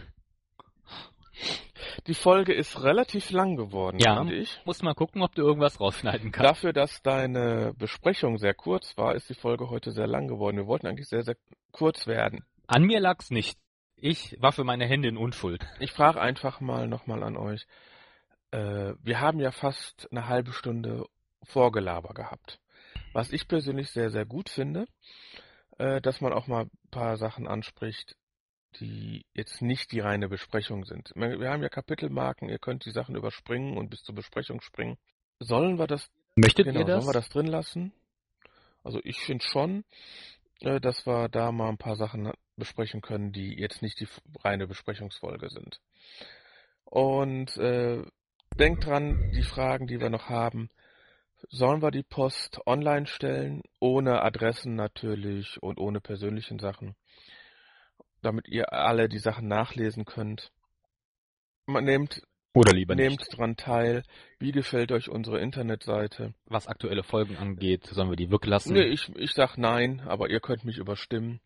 [2.07, 4.61] Die Folge ist relativ lang geworden, Ja, finde ich.
[4.65, 6.49] muss mal gucken, ob du irgendwas rausschneiden kannst.
[6.49, 10.57] Dafür, dass deine Besprechung sehr kurz war, ist die Folge heute sehr lang geworden.
[10.57, 11.35] Wir wollten eigentlich sehr, sehr
[11.71, 12.45] kurz werden.
[12.67, 13.57] An mir lag's nicht.
[14.05, 15.65] Ich war für meine Hände in Unschuld.
[15.79, 17.65] Ich frage einfach mal nochmal an euch.
[18.51, 21.05] Äh, wir haben ja fast eine halbe Stunde
[21.43, 22.59] Vorgelaber gehabt.
[23.13, 24.87] Was ich persönlich sehr, sehr gut finde,
[25.77, 28.17] äh, dass man auch mal ein paar Sachen anspricht,
[28.81, 31.13] die jetzt nicht die reine Besprechung sind.
[31.15, 34.97] Wir haben ja Kapitelmarken, ihr könnt die Sachen überspringen und bis zur Besprechung springen.
[35.39, 37.05] Sollen wir das, Möchtet genau, ihr das?
[37.05, 37.93] sollen wir das drin lassen?
[38.83, 39.85] Also ich finde schon,
[40.63, 44.07] dass wir da mal ein paar Sachen besprechen können, die jetzt nicht die
[44.43, 45.81] reine Besprechungsfolge sind.
[46.85, 48.03] Und äh,
[48.57, 50.69] denkt dran, die Fragen, die wir noch haben,
[51.49, 56.95] sollen wir die Post online stellen, ohne Adressen natürlich und ohne persönlichen Sachen,
[58.21, 60.51] damit ihr alle die Sachen nachlesen könnt.
[61.65, 62.21] Man nehmt
[62.53, 63.37] Oder lieber nehmt nicht.
[63.37, 64.03] dran teil.
[64.39, 66.33] Wie gefällt euch unsere Internetseite?
[66.45, 68.73] Was aktuelle Folgen angeht, sollen wir die weglassen?
[68.73, 71.39] Nee, ich, ich sag nein, aber ihr könnt mich überstimmen.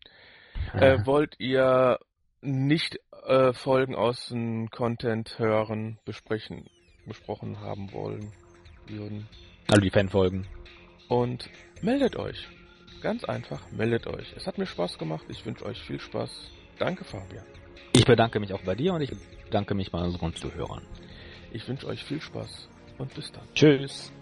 [0.74, 1.98] Äh, wollt ihr
[2.42, 6.66] nicht äh, Folgen aus dem Content hören, besprechen,
[7.06, 8.32] besprochen haben wollen,
[8.86, 9.28] würden?
[9.68, 10.46] Also die Fanfolgen.
[11.08, 11.48] Und
[11.80, 12.48] meldet euch.
[13.00, 14.34] Ganz einfach, meldet euch.
[14.36, 15.24] Es hat mir Spaß gemacht.
[15.28, 16.50] Ich wünsche euch viel Spaß.
[16.78, 17.44] Danke, Fabian.
[17.94, 19.12] Ich bedanke mich auch bei dir und ich
[19.48, 20.82] bedanke mich bei unseren Zuhörern.
[21.52, 22.68] Ich wünsche euch viel Spaß
[22.98, 23.44] und bis dann.
[23.54, 24.12] Tschüss.